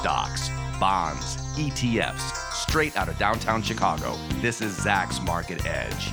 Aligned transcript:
Stocks, 0.00 0.48
bonds, 0.80 1.36
ETFs, 1.58 2.54
straight 2.54 2.96
out 2.96 3.10
of 3.10 3.18
downtown 3.18 3.62
Chicago. 3.62 4.16
This 4.36 4.62
is 4.62 4.78
Zacks 4.78 5.22
Market 5.22 5.66
Edge. 5.66 6.10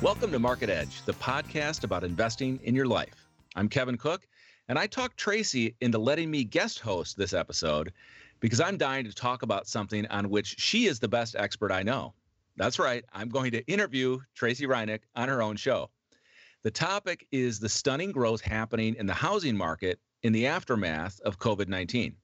Welcome 0.00 0.30
to 0.30 0.38
Market 0.38 0.70
Edge, 0.70 1.02
the 1.06 1.14
podcast 1.14 1.82
about 1.82 2.04
investing 2.04 2.60
in 2.62 2.76
your 2.76 2.86
life. 2.86 3.26
I'm 3.56 3.68
Kevin 3.68 3.96
Cook, 3.96 4.28
and 4.68 4.78
I 4.78 4.86
talked 4.86 5.16
Tracey 5.16 5.74
into 5.80 5.98
letting 5.98 6.30
me 6.30 6.44
guest 6.44 6.78
host 6.78 7.16
this 7.16 7.32
episode 7.32 7.92
because 8.38 8.60
I'm 8.60 8.76
dying 8.76 9.04
to 9.04 9.12
talk 9.12 9.42
about 9.42 9.66
something 9.66 10.06
on 10.06 10.30
which 10.30 10.60
she 10.60 10.86
is 10.86 11.00
the 11.00 11.08
best 11.08 11.34
expert 11.36 11.72
I 11.72 11.82
know. 11.82 12.14
That's 12.56 12.78
right, 12.78 13.04
I'm 13.12 13.28
going 13.28 13.50
to 13.50 13.66
interview 13.66 14.20
Tracey 14.36 14.68
Ryniec 14.68 15.00
on 15.16 15.28
her 15.28 15.42
own 15.42 15.56
show. 15.56 15.90
The 16.62 16.70
topic 16.70 17.26
is 17.32 17.58
the 17.58 17.68
stunning 17.68 18.12
growth 18.12 18.40
happening 18.40 18.94
in 18.94 19.06
the 19.06 19.12
housing 19.12 19.56
market 19.56 19.98
in 20.24 20.32
the 20.32 20.46
aftermath 20.46 21.20
of 21.20 21.38
COVID 21.38 21.68
19. 21.68 22.16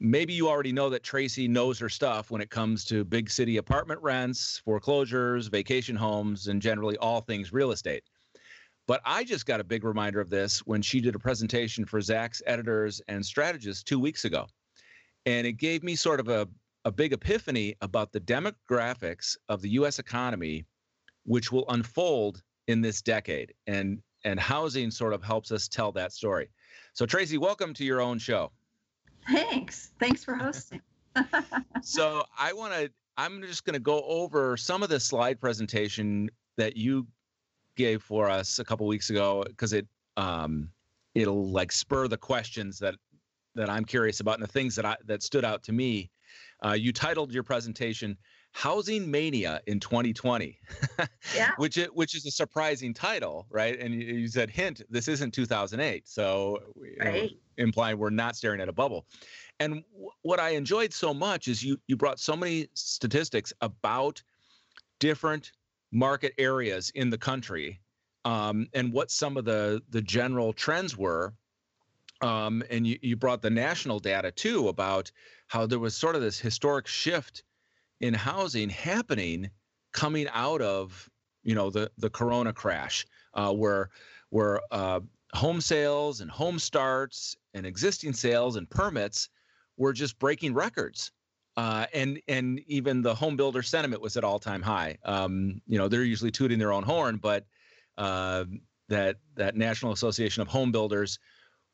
Maybe 0.00 0.32
you 0.32 0.48
already 0.48 0.70
know 0.70 0.88
that 0.88 1.02
Tracey 1.02 1.48
knows 1.48 1.76
her 1.80 1.88
stuff 1.88 2.30
when 2.30 2.40
it 2.40 2.50
comes 2.50 2.84
to 2.84 3.04
big 3.04 3.28
city 3.28 3.56
apartment 3.56 4.00
rents, 4.00 4.62
foreclosures, 4.64 5.48
vacation 5.48 5.96
homes, 5.96 6.46
and 6.46 6.62
generally 6.62 6.96
all 6.98 7.20
things 7.20 7.52
real 7.52 7.72
estate. 7.72 8.04
But 8.86 9.02
I 9.04 9.24
just 9.24 9.44
got 9.44 9.58
a 9.58 9.64
big 9.64 9.82
reminder 9.82 10.20
of 10.20 10.30
this 10.30 10.60
when 10.60 10.80
she 10.80 11.00
did 11.00 11.16
a 11.16 11.18
presentation 11.18 11.84
for 11.84 11.98
Zacks 11.98 12.40
editors 12.46 13.02
and 13.08 13.26
strategists 13.26 13.82
two 13.82 13.98
weeks 13.98 14.24
ago. 14.24 14.46
And 15.26 15.44
it 15.44 15.54
gave 15.54 15.82
me 15.82 15.96
sort 15.96 16.20
of 16.20 16.28
a, 16.28 16.48
a 16.84 16.92
big 16.92 17.12
epiphany 17.12 17.74
about 17.80 18.12
the 18.12 18.20
demographics 18.20 19.36
of 19.48 19.60
the 19.60 19.70
US 19.70 19.98
economy, 19.98 20.64
which 21.24 21.50
will 21.50 21.68
unfold 21.68 22.40
in 22.68 22.80
this 22.80 23.02
decade. 23.02 23.52
And 23.66 24.00
and 24.24 24.38
housing 24.38 24.90
sort 24.90 25.12
of 25.12 25.22
helps 25.22 25.52
us 25.52 25.68
tell 25.68 25.92
that 25.92 26.12
story. 26.12 26.48
So, 26.92 27.06
Tracey, 27.06 27.38
welcome 27.38 27.74
to 27.74 27.84
your 27.84 28.00
own 28.00 28.18
show. 28.18 28.50
Thanks. 29.30 29.92
Thanks 30.00 30.24
for 30.24 30.34
hosting. 30.34 30.80
so, 31.82 32.24
I 32.38 32.52
want 32.52 32.72
to, 32.74 32.90
I'm 33.16 33.42
just 33.42 33.64
going 33.64 33.74
to 33.74 33.80
go 33.80 34.02
over 34.04 34.56
some 34.56 34.82
of 34.82 34.88
the 34.88 35.00
slide 35.00 35.40
presentation 35.40 36.30
that 36.56 36.76
you 36.76 37.06
gave 37.76 38.02
for 38.02 38.28
us 38.28 38.58
a 38.58 38.64
couple 38.64 38.86
weeks 38.86 39.10
ago 39.10 39.44
because 39.46 39.72
it, 39.72 39.86
um, 40.16 40.70
it'll 41.14 41.50
like 41.50 41.72
spur 41.72 42.08
the 42.08 42.16
questions 42.16 42.78
that 42.78 42.94
that 43.54 43.68
I'm 43.68 43.84
curious 43.84 44.20
about 44.20 44.34
and 44.34 44.42
the 44.42 44.52
things 44.52 44.76
that 44.76 44.86
I 44.86 44.96
that 45.06 45.22
stood 45.22 45.44
out 45.44 45.62
to 45.64 45.72
me. 45.72 46.10
Uh, 46.64 46.72
you 46.72 46.92
titled 46.92 47.32
your 47.32 47.42
presentation 47.42 48.16
housing 48.58 49.08
mania 49.08 49.60
in 49.68 49.78
2020 49.78 50.58
yeah. 51.36 51.52
which 51.58 51.76
is, 51.76 51.86
which 51.92 52.16
is 52.16 52.26
a 52.26 52.30
surprising 52.30 52.92
title 52.92 53.46
right 53.50 53.78
and 53.78 53.94
you, 53.94 54.00
you 54.00 54.26
said 54.26 54.50
hint 54.50 54.82
this 54.90 55.06
isn't 55.06 55.32
2008 55.32 56.08
so 56.08 56.58
right. 56.98 57.22
know, 57.22 57.28
implying 57.58 57.96
we're 57.96 58.10
not 58.10 58.34
staring 58.34 58.60
at 58.60 58.68
a 58.68 58.72
bubble 58.72 59.06
and 59.60 59.84
w- 59.92 60.10
what 60.22 60.40
i 60.40 60.48
enjoyed 60.50 60.92
so 60.92 61.14
much 61.14 61.46
is 61.46 61.62
you 61.62 61.78
you 61.86 61.96
brought 61.96 62.18
so 62.18 62.34
many 62.34 62.66
statistics 62.74 63.52
about 63.60 64.20
different 64.98 65.52
market 65.92 66.32
areas 66.36 66.90
in 66.96 67.10
the 67.10 67.18
country 67.18 67.78
um, 68.24 68.66
and 68.74 68.92
what 68.92 69.12
some 69.12 69.36
of 69.36 69.44
the 69.44 69.80
the 69.90 70.02
general 70.02 70.52
trends 70.52 70.98
were 70.98 71.32
um, 72.22 72.64
and 72.70 72.84
you, 72.88 72.98
you 73.02 73.14
brought 73.14 73.40
the 73.40 73.50
national 73.50 74.00
data 74.00 74.32
too 74.32 74.66
about 74.66 75.12
how 75.46 75.64
there 75.64 75.78
was 75.78 75.94
sort 75.94 76.16
of 76.16 76.22
this 76.22 76.40
historic 76.40 76.88
shift 76.88 77.44
in 78.00 78.14
housing 78.14 78.68
happening 78.68 79.50
coming 79.92 80.28
out 80.32 80.60
of 80.60 81.08
you 81.42 81.54
know 81.54 81.70
the 81.70 81.90
the 81.98 82.10
corona 82.10 82.52
crash 82.52 83.06
uh, 83.34 83.52
where 83.52 83.90
where 84.30 84.60
uh, 84.70 85.00
home 85.34 85.60
sales 85.60 86.20
and 86.20 86.30
home 86.30 86.58
starts 86.58 87.36
and 87.54 87.66
existing 87.66 88.12
sales 88.12 88.56
and 88.56 88.68
permits 88.68 89.28
were 89.76 89.92
just 89.92 90.18
breaking 90.18 90.54
records. 90.54 91.12
Uh, 91.56 91.86
and 91.92 92.20
and 92.28 92.60
even 92.66 93.02
the 93.02 93.14
home 93.14 93.36
builder 93.36 93.62
sentiment 93.62 94.00
was 94.00 94.16
at 94.16 94.24
all 94.24 94.38
time 94.38 94.62
high. 94.62 94.96
Um, 95.04 95.60
you 95.66 95.78
know 95.78 95.88
they're 95.88 96.04
usually 96.04 96.30
tooting 96.30 96.58
their 96.58 96.72
own 96.72 96.84
horn 96.84 97.16
but 97.16 97.46
uh, 97.96 98.44
that 98.88 99.16
that 99.34 99.56
national 99.56 99.92
association 99.92 100.40
of 100.40 100.48
home 100.48 100.70
builders 100.70 101.18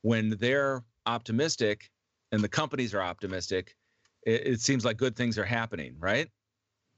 when 0.03 0.31
they're 0.39 0.83
optimistic 1.07 1.91
and 2.33 2.43
the 2.43 2.49
companies 2.49 2.95
are 2.95 3.03
optimistic 3.03 3.77
it, 4.25 4.47
it 4.47 4.61
seems 4.61 4.85
like 4.85 4.97
good 4.97 5.17
things 5.17 5.39
are 5.39 5.45
happening, 5.45 5.97
right? 5.99 6.29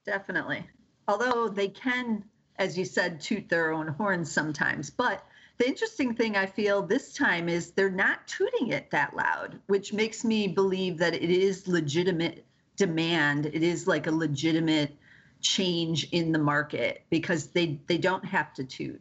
Definitely. 0.04 0.64
Although 1.09 1.48
they 1.48 1.69
can, 1.69 2.25
as 2.56 2.76
you 2.76 2.84
said, 2.84 3.20
toot 3.20 3.48
their 3.48 3.72
own 3.72 3.88
horns 3.88 4.31
sometimes. 4.31 4.91
But 4.91 5.25
the 5.59 5.66
interesting 5.66 6.14
thing 6.14 6.37
I 6.37 6.47
feel 6.47 6.82
this 6.82 7.14
time 7.14 7.48
is 7.48 7.70
they're 7.70 7.91
not 7.91 8.26
tooting 8.26 8.69
it 8.69 8.91
that 8.91 9.16
loud, 9.16 9.59
which 9.66 9.92
makes 9.92 10.25
me 10.25 10.48
believe 10.48 10.98
that 10.98 11.14
it 11.14 11.31
is 11.31 11.66
legitimate 11.66 12.44
demand. 12.76 13.47
It 13.47 13.62
is 13.62 13.87
like 13.87 14.06
a 14.06 14.12
legitimate 14.12 14.97
change 15.41 16.08
in 16.12 16.32
the 16.32 16.38
market 16.38 17.04
because 17.10 17.48
they 17.48 17.81
they 17.87 17.98
don't 17.98 18.25
have 18.25 18.53
to 18.54 18.64
toot. 18.64 19.00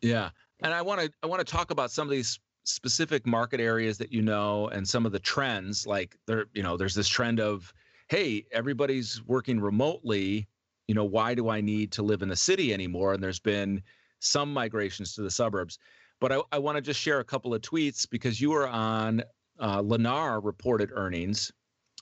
Yeah. 0.00 0.30
And 0.62 0.72
I 0.72 0.82
want 0.82 1.00
to 1.00 1.10
I 1.22 1.26
want 1.26 1.46
to 1.46 1.50
talk 1.50 1.70
about 1.70 1.90
some 1.90 2.08
of 2.08 2.10
these 2.10 2.40
specific 2.66 3.26
market 3.26 3.60
areas 3.60 3.96
that 3.96 4.12
you 4.12 4.20
know 4.20 4.68
and 4.68 4.86
some 4.88 5.06
of 5.06 5.12
the 5.12 5.18
trends 5.18 5.86
like 5.86 6.16
there 6.26 6.46
you 6.52 6.62
know 6.62 6.76
there's 6.76 6.94
this 6.94 7.08
trend 7.08 7.38
of 7.38 7.72
hey 8.08 8.44
everybody's 8.50 9.22
working 9.26 9.60
remotely 9.60 10.46
you 10.88 10.94
know 10.94 11.04
why 11.04 11.34
do 11.34 11.48
i 11.48 11.60
need 11.60 11.92
to 11.92 12.02
live 12.02 12.22
in 12.22 12.28
the 12.28 12.36
city 12.36 12.72
anymore? 12.74 13.14
And 13.14 13.22
there's 13.22 13.40
been 13.40 13.82
some 14.18 14.52
migrations 14.52 15.14
to 15.14 15.22
the 15.22 15.30
suburbs. 15.30 15.78
But 16.20 16.32
i, 16.32 16.40
I 16.52 16.58
want 16.58 16.76
to 16.76 16.82
just 16.82 17.00
share 17.00 17.20
a 17.20 17.24
couple 17.24 17.54
of 17.54 17.62
tweets 17.62 18.08
because 18.08 18.40
you 18.40 18.50
were 18.50 18.68
on 18.68 19.22
uh, 19.58 19.80
lennar 19.80 20.44
reported 20.44 20.90
earnings 20.92 21.52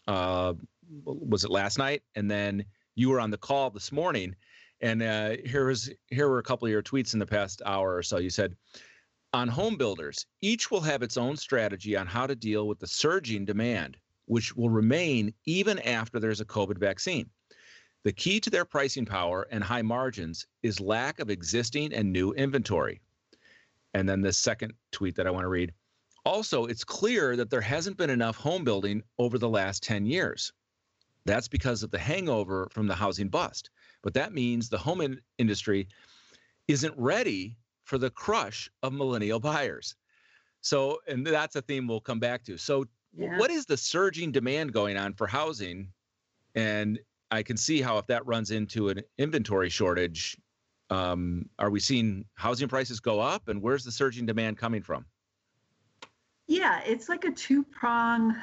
uh, 0.06 0.54
was 1.04 1.44
it 1.44 1.50
last 1.50 1.78
night? 1.78 2.02
And 2.14 2.30
then 2.30 2.64
you 2.94 3.10
were 3.10 3.20
on 3.20 3.30
the 3.30 3.38
call 3.38 3.70
this 3.70 3.92
morning. 3.92 4.34
And 4.80 5.02
uh, 5.02 5.36
here 5.44 5.66
was 5.66 5.90
here 6.08 6.28
were 6.28 6.38
a 6.38 6.42
couple 6.42 6.66
of 6.66 6.72
your 6.72 6.82
tweets 6.82 7.14
in 7.14 7.18
the 7.18 7.26
past 7.26 7.62
hour 7.64 7.94
or 7.94 8.02
so. 8.02 8.18
You 8.18 8.30
said 8.30 8.54
on 9.34 9.48
home 9.48 9.76
builders, 9.76 10.26
each 10.42 10.70
will 10.70 10.80
have 10.80 11.02
its 11.02 11.16
own 11.16 11.36
strategy 11.36 11.96
on 11.96 12.06
how 12.06 12.24
to 12.24 12.36
deal 12.36 12.68
with 12.68 12.78
the 12.78 12.86
surging 12.86 13.44
demand, 13.44 13.96
which 14.26 14.54
will 14.54 14.70
remain 14.70 15.34
even 15.44 15.80
after 15.80 16.20
there's 16.20 16.40
a 16.40 16.44
COVID 16.44 16.78
vaccine. 16.78 17.28
The 18.04 18.12
key 18.12 18.38
to 18.38 18.48
their 18.48 18.64
pricing 18.64 19.04
power 19.04 19.48
and 19.50 19.64
high 19.64 19.82
margins 19.82 20.46
is 20.62 20.78
lack 20.78 21.18
of 21.18 21.30
existing 21.30 21.92
and 21.92 22.12
new 22.12 22.32
inventory. 22.34 23.00
And 23.92 24.08
then 24.08 24.20
the 24.20 24.32
second 24.32 24.72
tweet 24.92 25.16
that 25.16 25.26
I 25.26 25.32
want 25.32 25.44
to 25.44 25.48
read. 25.48 25.72
Also, 26.24 26.66
it's 26.66 26.84
clear 26.84 27.34
that 27.34 27.50
there 27.50 27.60
hasn't 27.60 27.96
been 27.96 28.10
enough 28.10 28.36
home 28.36 28.62
building 28.62 29.02
over 29.18 29.36
the 29.36 29.48
last 29.48 29.82
10 29.82 30.06
years. 30.06 30.52
That's 31.26 31.48
because 31.48 31.82
of 31.82 31.90
the 31.90 31.98
hangover 31.98 32.68
from 32.70 32.86
the 32.86 32.94
housing 32.94 33.28
bust. 33.28 33.70
But 34.02 34.14
that 34.14 34.32
means 34.32 34.68
the 34.68 34.78
home 34.78 35.00
in- 35.00 35.20
industry 35.38 35.88
isn't 36.68 36.94
ready 36.96 37.56
for 37.84 37.98
the 37.98 38.10
crush 38.10 38.70
of 38.82 38.92
millennial 38.92 39.40
buyers. 39.40 39.94
So, 40.60 40.98
and 41.06 41.26
that's 41.26 41.56
a 41.56 41.62
theme 41.62 41.86
we'll 41.86 42.00
come 42.00 42.18
back 42.18 42.42
to. 42.44 42.56
So, 42.56 42.86
yeah. 43.16 43.38
what 43.38 43.50
is 43.50 43.66
the 43.66 43.76
surging 43.76 44.32
demand 44.32 44.72
going 44.72 44.96
on 44.96 45.12
for 45.14 45.26
housing? 45.26 45.88
And 46.54 46.98
I 47.30 47.42
can 47.42 47.56
see 47.56 47.80
how 47.80 47.98
if 47.98 48.06
that 48.06 48.26
runs 48.26 48.50
into 48.50 48.88
an 48.88 49.02
inventory 49.18 49.68
shortage, 49.68 50.36
um, 50.90 51.48
are 51.58 51.70
we 51.70 51.80
seeing 51.80 52.24
housing 52.34 52.68
prices 52.68 53.00
go 53.00 53.20
up? 53.20 53.48
And 53.48 53.60
where's 53.62 53.84
the 53.84 53.92
surging 53.92 54.26
demand 54.26 54.58
coming 54.58 54.82
from? 54.82 55.04
Yeah, 56.46 56.80
it's 56.84 57.08
like 57.08 57.24
a 57.24 57.30
two 57.30 57.62
prong 57.64 58.36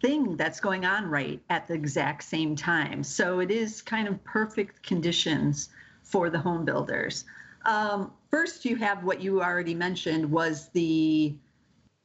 thing 0.00 0.36
that's 0.36 0.60
going 0.60 0.84
on 0.84 1.06
right 1.06 1.40
at 1.50 1.66
the 1.66 1.74
exact 1.74 2.22
same 2.22 2.54
time. 2.54 3.02
So 3.02 3.40
it 3.40 3.50
is 3.50 3.82
kind 3.82 4.06
of 4.06 4.22
perfect 4.24 4.82
conditions 4.82 5.70
for 6.02 6.30
the 6.30 6.38
home 6.38 6.64
builders. 6.64 7.24
Um, 7.64 8.12
first, 8.30 8.64
you 8.64 8.76
have 8.76 9.04
what 9.04 9.20
you 9.20 9.42
already 9.42 9.74
mentioned 9.74 10.30
was 10.30 10.68
the 10.70 11.36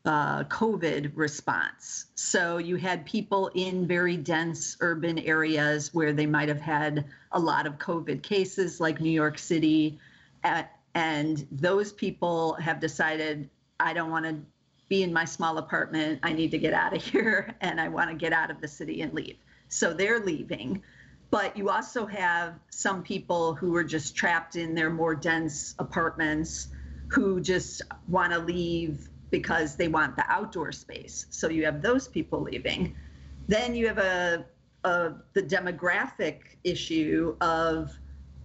uh, 0.06 0.44
COVID 0.46 1.12
response. 1.16 2.08
So 2.16 2.58
you 2.58 2.76
had 2.76 3.06
people 3.06 3.50
in 3.56 3.88
very 3.88 4.18
dense 4.18 4.76
urban 4.82 5.20
areas 5.20 5.94
where 5.94 6.12
they 6.12 6.26
might 6.26 6.50
have 6.50 6.60
had 6.60 7.06
a 7.32 7.40
lot 7.40 7.66
of 7.66 7.78
COVID 7.78 8.22
cases, 8.22 8.80
like 8.80 9.00
New 9.00 9.12
York 9.12 9.38
City, 9.40 10.00
at, 10.44 10.72
and 10.94 11.48
those 11.52 11.94
people 11.94 12.54
have 12.56 12.80
decided, 12.80 13.50
I 13.80 13.94
don't 13.94 14.12
want 14.12 14.26
to 14.26 14.38
be 14.90 15.04
in 15.04 15.14
my 15.14 15.26
small 15.26 15.58
apartment. 15.58 16.20
I 16.22 16.34
need 16.34 16.52
to 16.52 16.58
get 16.58 16.74
out 16.74 16.96
of 16.96 17.04
here, 17.12 17.56
and 17.62 17.80
I 17.80 17.88
want 17.88 18.10
to 18.10 18.16
get 18.16 18.34
out 18.34 18.52
of 18.52 18.60
the 18.60 18.68
city 18.68 19.02
and 19.02 19.14
leave. 19.14 19.38
So 19.70 19.94
they're 19.94 20.20
leaving. 20.20 20.84
But 21.34 21.58
you 21.58 21.72
also 21.72 22.06
have 22.06 22.60
some 22.70 23.02
people 23.02 23.56
who 23.56 23.76
are 23.76 23.84
just 23.84 24.16
trapped 24.16 24.56
in 24.56 24.76
their 24.76 24.92
more 24.92 25.16
dense 25.16 25.74
apartments 25.80 26.68
who 27.08 27.42
just 27.42 27.82
want 28.08 28.34
to 28.34 28.38
leave 28.38 29.10
because 29.32 29.76
they 29.76 29.88
want 29.88 30.16
the 30.16 30.26
outdoor 30.32 30.72
space. 30.72 31.26
So 31.32 31.50
you 31.50 31.66
have 31.66 31.82
those 31.82 32.08
people 32.08 32.42
leaving. 32.44 32.96
Then 33.48 33.74
you 33.74 33.88
have 33.88 33.98
a, 33.98 34.46
a 34.84 35.14
the 35.34 35.42
demographic 35.42 36.42
issue 36.64 37.36
of 37.42 37.98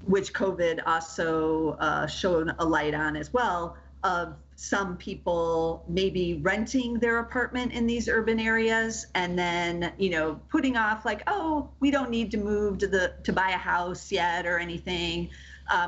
which 0.06 0.32
COVID 0.32 0.80
also 0.86 1.76
uh, 1.80 2.06
shone 2.06 2.54
a 2.58 2.64
light 2.64 2.94
on 2.94 3.16
as 3.16 3.34
well 3.34 3.76
of 4.02 4.34
some 4.60 4.96
people 4.96 5.84
maybe 5.86 6.34
renting 6.42 6.94
their 6.94 7.20
apartment 7.20 7.70
in 7.70 7.86
these 7.86 8.08
urban 8.08 8.40
areas 8.40 9.06
and 9.14 9.38
then 9.38 9.92
you 9.98 10.10
know 10.10 10.34
putting 10.50 10.76
off 10.76 11.04
like 11.04 11.22
oh 11.28 11.70
we 11.78 11.92
don't 11.92 12.10
need 12.10 12.28
to 12.28 12.36
move 12.36 12.76
to 12.76 12.88
the 12.88 13.14
to 13.22 13.32
buy 13.32 13.50
a 13.50 13.56
house 13.56 14.10
yet 14.10 14.46
or 14.46 14.58
anything 14.58 15.30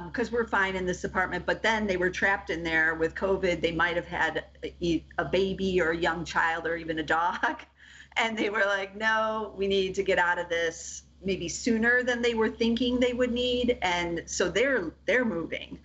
because 0.05 0.29
um, 0.29 0.33
we're 0.33 0.47
fine 0.47 0.77
in 0.77 0.87
this 0.87 1.03
apartment. 1.03 1.47
But 1.47 1.63
then 1.63 1.89
they 1.89 1.97
were 1.97 2.11
trapped 2.11 2.49
in 2.49 2.63
there 2.63 2.95
with 2.95 3.17
covid. 3.17 3.61
They 3.61 3.73
might 3.73 3.97
have 3.97 4.07
had 4.07 4.45
a, 4.63 5.05
a 5.19 5.25
baby 5.25 5.81
or 5.81 5.91
a 5.91 5.97
young 5.97 6.25
child 6.25 6.65
or 6.65 6.77
even 6.77 7.01
a 7.01 7.05
dog. 7.05 7.63
And 8.17 8.37
they 8.37 8.51
were 8.51 8.65
like 8.67 8.97
no 8.97 9.55
we 9.57 9.67
need 9.67 9.95
to 9.95 10.03
get 10.03 10.19
out 10.19 10.39
of 10.39 10.49
this 10.49 11.03
maybe 11.25 11.49
sooner 11.49 12.03
than 12.03 12.23
they 12.23 12.35
were 12.35 12.51
thinking 12.51 12.99
they 13.01 13.15
would 13.15 13.33
need. 13.33 13.79
And 13.83 14.23
so 14.27 14.49
they're 14.49 14.93
they're 15.07 15.25
moving 15.25 15.79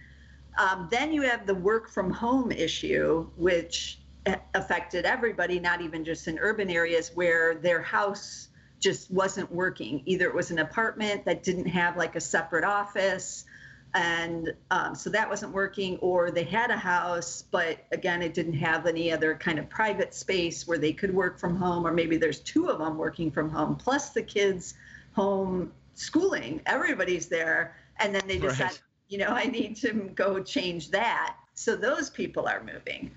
um, 0.58 0.88
then 0.92 1.12
you 1.12 1.22
have 1.24 1.46
the 1.46 1.56
work 1.56 1.90
from 1.90 2.12
home 2.12 2.52
issue, 2.52 3.28
which 3.36 4.00
affected 4.54 5.06
everybody, 5.06 5.60
not 5.60 5.82
even 5.82 6.04
just 6.04 6.28
in 6.28 6.40
urban 6.40 6.70
areas 6.70 7.12
where 7.14 7.56
their 7.56 7.82
house 7.82 8.50
just 8.80 9.12
wasn't 9.12 9.52
working. 9.52 10.02
Either 10.06 10.26
it 10.26 10.34
was 10.34 10.52
an 10.52 10.60
apartment 10.60 11.26
that 11.26 11.44
didn't 11.44 11.68
have 11.68 11.98
like 11.98 12.16
a 12.16 12.22
separate 12.22 12.64
office, 12.64 13.46
and 13.94 14.54
um, 14.72 14.94
so 14.94 15.10
that 15.10 15.30
wasn't 15.30 15.54
working, 15.54 15.98
or 15.98 16.32
they 16.32 16.44
had 16.44 16.70
a 16.70 16.78
house, 16.78 17.46
but 17.50 17.86
again, 17.92 18.22
it 18.22 18.34
didn't 18.34 18.54
have 18.54 18.86
any 18.86 19.12
other 19.12 19.36
kind 19.36 19.58
of 19.58 19.70
private 19.70 20.14
space 20.14 20.68
where 20.68 20.78
they 20.78 20.92
could 20.92 21.14
work 21.14 21.40
from 21.40 21.56
home, 21.56 21.88
or 21.88 21.92
maybe 21.92 22.18
there's 22.18 22.40
two 22.40 22.68
of 22.68 22.80
them 22.80 22.98
working 22.98 23.32
from 23.32 23.50
home, 23.50 23.76
plus 23.76 24.10
the 24.10 24.22
kids 24.22 24.74
home 25.14 25.72
schooling. 25.94 26.62
Everybody's 26.66 27.28
there, 27.28 27.76
and 28.00 28.14
then 28.14 28.24
they 28.28 28.38
decide. 28.38 28.72
Right 28.72 28.80
you 29.08 29.18
know, 29.18 29.28
I 29.30 29.46
need 29.46 29.76
to 29.78 29.94
go 30.16 30.42
change 30.42 30.92
that. 30.92 31.36
So 31.54 31.76
those 31.76 32.10
people 32.10 32.48
are 32.48 32.64
moving. 32.64 33.12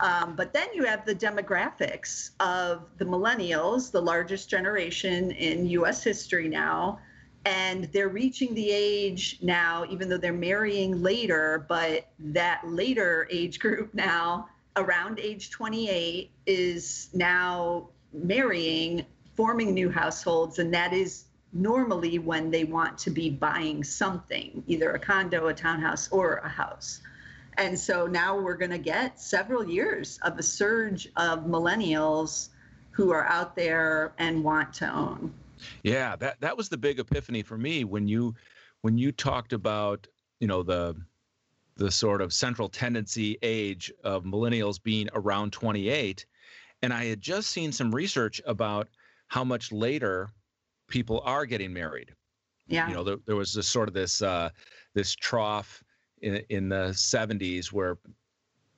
Um, 0.00 0.34
but 0.36 0.52
then 0.52 0.68
you 0.74 0.84
have 0.84 1.04
the 1.04 1.14
demographics 1.14 2.30
of 2.40 2.86
the 2.96 3.04
millennials, 3.04 3.90
the 3.90 4.00
largest 4.00 4.48
generation 4.48 5.30
in 5.32 5.66
US 5.66 6.02
history 6.02 6.48
now. 6.48 6.98
And 7.44 7.84
they're 7.92 8.08
reaching 8.08 8.54
the 8.54 8.70
age 8.70 9.38
now, 9.42 9.84
even 9.90 10.08
though 10.08 10.16
they're 10.16 10.32
marrying 10.32 11.02
later, 11.02 11.66
but 11.68 12.06
that 12.18 12.62
later 12.64 13.28
age 13.30 13.58
group 13.58 13.92
now, 13.94 14.48
around 14.76 15.18
age 15.18 15.50
28, 15.50 16.30
is 16.46 17.10
now 17.12 17.88
marrying, 18.12 19.04
forming 19.36 19.74
new 19.74 19.90
households. 19.90 20.60
And 20.60 20.72
that 20.72 20.92
is 20.92 21.24
normally 21.52 22.18
when 22.18 22.50
they 22.50 22.64
want 22.64 22.98
to 22.98 23.10
be 23.10 23.30
buying 23.30 23.84
something, 23.84 24.62
either 24.66 24.92
a 24.92 24.98
condo, 24.98 25.48
a 25.48 25.54
townhouse, 25.54 26.08
or 26.10 26.36
a 26.36 26.48
house. 26.48 27.00
And 27.58 27.78
so 27.78 28.06
now 28.06 28.38
we're 28.38 28.56
going 28.56 28.70
to 28.70 28.78
get 28.78 29.20
several 29.20 29.68
years 29.68 30.18
of 30.22 30.38
a 30.38 30.42
surge 30.42 31.08
of 31.16 31.40
millennials 31.40 32.48
who 32.90 33.10
are 33.10 33.26
out 33.26 33.54
there 33.54 34.14
and 34.18 34.42
want 34.42 34.72
to 34.74 34.90
own. 34.90 35.32
Yeah, 35.82 36.16
that 36.16 36.40
that 36.40 36.56
was 36.56 36.68
the 36.68 36.76
big 36.76 36.98
epiphany 36.98 37.42
for 37.42 37.56
me 37.56 37.84
when 37.84 38.08
you 38.08 38.34
when 38.80 38.98
you 38.98 39.12
talked 39.12 39.52
about, 39.52 40.06
you 40.40 40.48
know, 40.48 40.62
the 40.62 40.96
the 41.76 41.90
sort 41.90 42.20
of 42.20 42.32
central 42.32 42.68
tendency 42.68 43.38
age 43.42 43.92
of 44.02 44.24
millennials 44.24 44.82
being 44.82 45.08
around 45.14 45.52
28 45.52 46.26
and 46.82 46.92
I 46.92 47.06
had 47.06 47.20
just 47.20 47.50
seen 47.50 47.72
some 47.72 47.94
research 47.94 48.42
about 48.44 48.88
how 49.28 49.44
much 49.44 49.72
later 49.72 50.28
people 50.92 51.22
are 51.24 51.46
getting 51.46 51.72
married. 51.72 52.12
Yeah. 52.68 52.86
You 52.86 52.94
know, 52.94 53.02
there, 53.02 53.16
there 53.26 53.34
was 53.34 53.52
this 53.54 53.66
sort 53.66 53.88
of 53.88 53.94
this 53.94 54.22
uh, 54.22 54.50
this 54.94 55.14
trough 55.14 55.82
in 56.20 56.42
in 56.50 56.68
the 56.68 56.90
70s 56.92 57.72
where 57.72 57.98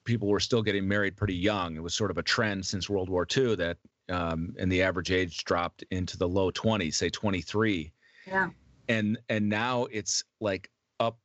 people 0.04 0.28
were 0.28 0.40
still 0.40 0.62
getting 0.62 0.86
married 0.86 1.16
pretty 1.16 1.34
young. 1.34 1.76
It 1.76 1.82
was 1.82 1.92
sort 1.92 2.10
of 2.10 2.16
a 2.16 2.22
trend 2.22 2.64
since 2.64 2.88
World 2.88 3.10
War 3.10 3.26
II 3.36 3.56
that 3.56 3.76
um, 4.08 4.54
and 4.58 4.70
the 4.70 4.80
average 4.82 5.10
age 5.10 5.44
dropped 5.44 5.84
into 5.90 6.16
the 6.16 6.28
low 6.28 6.50
20s, 6.50 6.94
say 6.94 7.10
23. 7.10 7.92
Yeah. 8.26 8.50
And 8.88 9.18
and 9.28 9.48
now 9.48 9.86
it's 9.90 10.22
like 10.40 10.70
up 11.00 11.18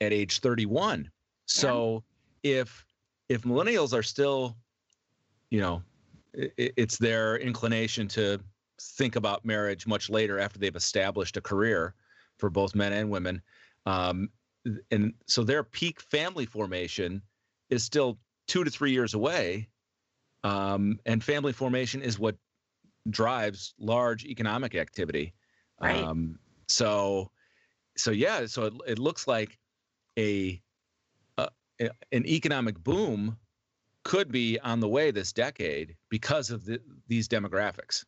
at 0.00 0.12
age 0.12 0.40
31. 0.40 1.10
So 1.44 2.02
yeah. 2.42 2.60
if 2.60 2.86
if 3.28 3.42
millennials 3.42 3.92
are 3.92 4.02
still, 4.02 4.56
you 5.50 5.60
know, 5.60 5.82
it, 6.32 6.72
it's 6.76 6.96
their 6.96 7.36
inclination 7.36 8.08
to 8.08 8.40
think 8.80 9.16
about 9.16 9.44
marriage 9.44 9.86
much 9.86 10.10
later 10.10 10.38
after 10.38 10.58
they've 10.58 10.76
established 10.76 11.36
a 11.36 11.40
career 11.40 11.94
for 12.38 12.50
both 12.50 12.74
men 12.74 12.92
and 12.92 13.10
women. 13.10 13.42
Um, 13.86 14.30
and 14.90 15.14
so 15.26 15.42
their 15.42 15.62
peak 15.64 16.00
family 16.00 16.46
formation 16.46 17.22
is 17.70 17.84
still 17.84 18.18
two 18.46 18.64
to 18.64 18.70
three 18.70 18.92
years 18.92 19.14
away. 19.14 19.68
Um, 20.42 20.98
and 21.06 21.22
family 21.22 21.52
formation 21.52 22.02
is 22.02 22.18
what 22.18 22.36
drives 23.08 23.74
large 23.78 24.24
economic 24.24 24.74
activity. 24.74 25.34
Right. 25.80 26.02
Um, 26.02 26.38
so, 26.68 27.30
so 27.96 28.10
yeah, 28.10 28.46
so 28.46 28.64
it, 28.64 28.74
it 28.86 28.98
looks 28.98 29.26
like 29.26 29.58
a, 30.18 30.60
a 31.38 31.48
an 32.12 32.26
economic 32.26 32.78
boom 32.82 33.36
could 34.04 34.30
be 34.30 34.58
on 34.60 34.80
the 34.80 34.88
way 34.88 35.10
this 35.10 35.32
decade 35.32 35.96
because 36.08 36.50
of 36.50 36.64
the, 36.64 36.80
these 37.08 37.28
demographics. 37.28 38.04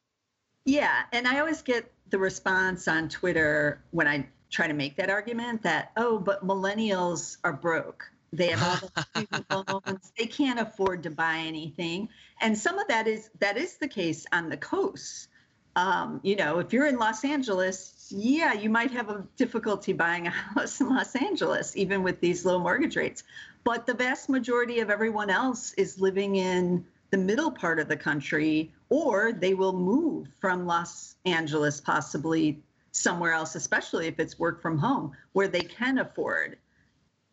Yeah, 0.64 1.03
and 1.12 1.26
I 1.26 1.41
always 1.41 1.62
get 1.62 1.91
the 2.11 2.19
response 2.19 2.87
on 2.88 3.09
Twitter 3.09 3.82
when 3.91 4.06
I 4.06 4.26
try 4.50 4.69
to 4.69 4.75
make 4.75 4.97
that 4.97 5.11
argument 5.11 5.62
that 5.62 5.93
oh, 5.97 6.19
but 6.19 6.47
millennials 6.47 7.38
are 7.43 7.53
broke. 7.53 8.11
They 8.32 8.49
have 8.49 8.62
all 8.62 8.91
the 8.94 9.03
student 9.26 9.87
loans. 9.87 10.12
They 10.17 10.26
can't 10.26 10.61
afford 10.61 11.03
to 11.03 11.11
buy 11.11 11.38
anything, 11.38 12.09
and 12.41 12.56
some 12.56 12.79
of 12.79 12.88
that 12.88 13.09
is 13.09 13.29
that 13.41 13.56
is 13.56 13.76
the 13.76 13.88
case 13.88 14.25
on 14.32 14.49
the 14.49 14.56
coast. 14.56 15.29
Um, 15.75 16.20
you 16.23 16.37
know, 16.37 16.59
if 16.59 16.73
you're 16.73 16.87
in 16.87 16.99
Los 16.99 17.25
Angeles, 17.25 18.06
yeah, 18.11 18.53
you 18.53 18.69
might 18.69 18.91
have 18.91 19.08
a 19.08 19.25
difficulty 19.37 19.94
buying 19.94 20.26
a 20.26 20.31
house 20.55 20.81
in 20.81 20.88
Los 20.88 21.17
Angeles, 21.17 21.76
even 21.76 22.03
with 22.03 22.20
these 22.20 22.44
low 22.44 22.58
mortgage 22.58 22.97
rates. 22.97 23.25
But 23.65 23.87
the 23.87 23.94
vast 23.94 24.29
majority 24.29 24.81
of 24.81 24.91
everyone 24.91 25.31
else 25.31 25.73
is 25.75 25.99
living 25.99 26.37
in 26.37 26.85
the 27.12 27.19
middle 27.19 27.50
part 27.50 27.79
of 27.79 27.88
the 27.88 27.97
country, 27.97 28.73
or 28.88 29.32
they 29.32 29.55
will 29.55 29.75
move 29.75 30.29
from 30.41 30.67
Los 30.67 31.14
Angeles 31.26 31.81
possibly 31.81 32.62
somewhere 32.91 33.32
else, 33.32 33.55
especially 33.55 34.06
if 34.06 34.19
it's 34.19 34.38
work 34.38 34.61
from 34.61 34.79
home, 34.79 35.12
where 35.32 35.47
they 35.47 35.61
can 35.61 35.99
afford 35.99 36.56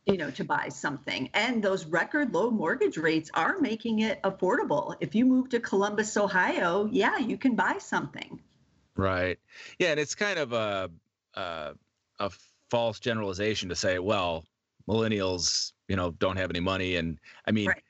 you 0.06 0.18
know 0.18 0.32
to 0.32 0.44
buy 0.44 0.70
something. 0.70 1.30
And 1.34 1.64
those 1.64 1.86
record 1.86 2.34
low 2.34 2.50
mortgage 2.52 2.98
rates 2.98 3.32
are 3.34 3.60
making 3.60 4.00
it 4.00 4.22
affordable. 4.24 4.96
If 5.00 5.16
you 5.16 5.26
move 5.26 5.50
to 5.50 5.60
columbus 5.60 6.18
ohio 6.18 6.90
yeah 6.92 7.18
you 7.18 7.38
can 7.38 7.56
buy 7.56 7.78
something. 7.80 8.42
Right. 8.96 9.40
Yeah 9.78 9.92
and 9.92 10.00
it's 10.00 10.16
kind 10.16 10.40
of 10.40 10.54
a 10.54 10.90
a, 11.36 11.74
a 12.20 12.32
false 12.70 13.00
generalization 13.00 13.70
to 13.70 13.76
say 13.76 14.00
well 14.00 14.46
millennials 14.88 15.74
you 15.88 15.96
know 15.96 16.12
don't 16.12 16.38
have 16.38 16.50
any 16.50 16.60
money. 16.60 16.96
And 16.96 17.20
i 17.46 17.52
mean 17.52 17.68
right. 17.68 17.84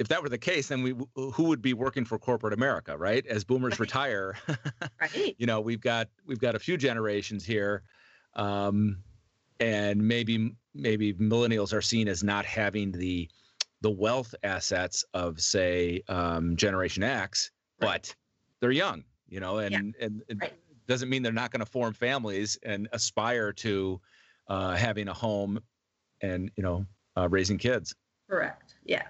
If 0.00 0.08
that 0.08 0.22
were 0.22 0.30
the 0.30 0.38
case, 0.38 0.68
then 0.68 0.82
we 0.82 0.94
who 1.14 1.44
would 1.44 1.60
be 1.60 1.74
working 1.74 2.06
for 2.06 2.18
corporate 2.18 2.54
America, 2.54 2.96
right? 2.96 3.24
As 3.26 3.44
boomers 3.44 3.72
right. 3.72 3.80
retire, 3.80 4.34
right. 5.00 5.36
you 5.38 5.46
know, 5.46 5.60
we've 5.60 5.82
got 5.82 6.08
we've 6.24 6.40
got 6.40 6.54
a 6.54 6.58
few 6.58 6.78
generations 6.78 7.44
here, 7.44 7.82
um, 8.34 8.96
and 9.60 10.02
maybe 10.02 10.56
maybe 10.74 11.12
millennials 11.12 11.74
are 11.74 11.82
seen 11.82 12.08
as 12.08 12.24
not 12.24 12.46
having 12.46 12.92
the 12.92 13.28
the 13.82 13.90
wealth 13.90 14.34
assets 14.42 15.04
of 15.12 15.38
say 15.38 16.02
um, 16.08 16.56
Generation 16.56 17.02
X, 17.02 17.50
right. 17.82 17.88
but 17.88 18.14
they're 18.60 18.70
young, 18.70 19.04
you 19.28 19.38
know, 19.38 19.58
and 19.58 19.72
yeah. 19.72 20.06
and 20.06 20.22
it 20.28 20.38
right. 20.40 20.54
doesn't 20.88 21.10
mean 21.10 21.22
they're 21.22 21.30
not 21.30 21.50
going 21.50 21.60
to 21.60 21.70
form 21.70 21.92
families 21.92 22.58
and 22.62 22.88
aspire 22.92 23.52
to 23.52 24.00
uh, 24.48 24.74
having 24.76 25.08
a 25.08 25.14
home 25.14 25.60
and 26.22 26.50
you 26.56 26.62
know 26.62 26.86
uh, 27.18 27.28
raising 27.28 27.58
kids. 27.58 27.94
Correct. 28.30 28.76
Yeah. 28.82 29.02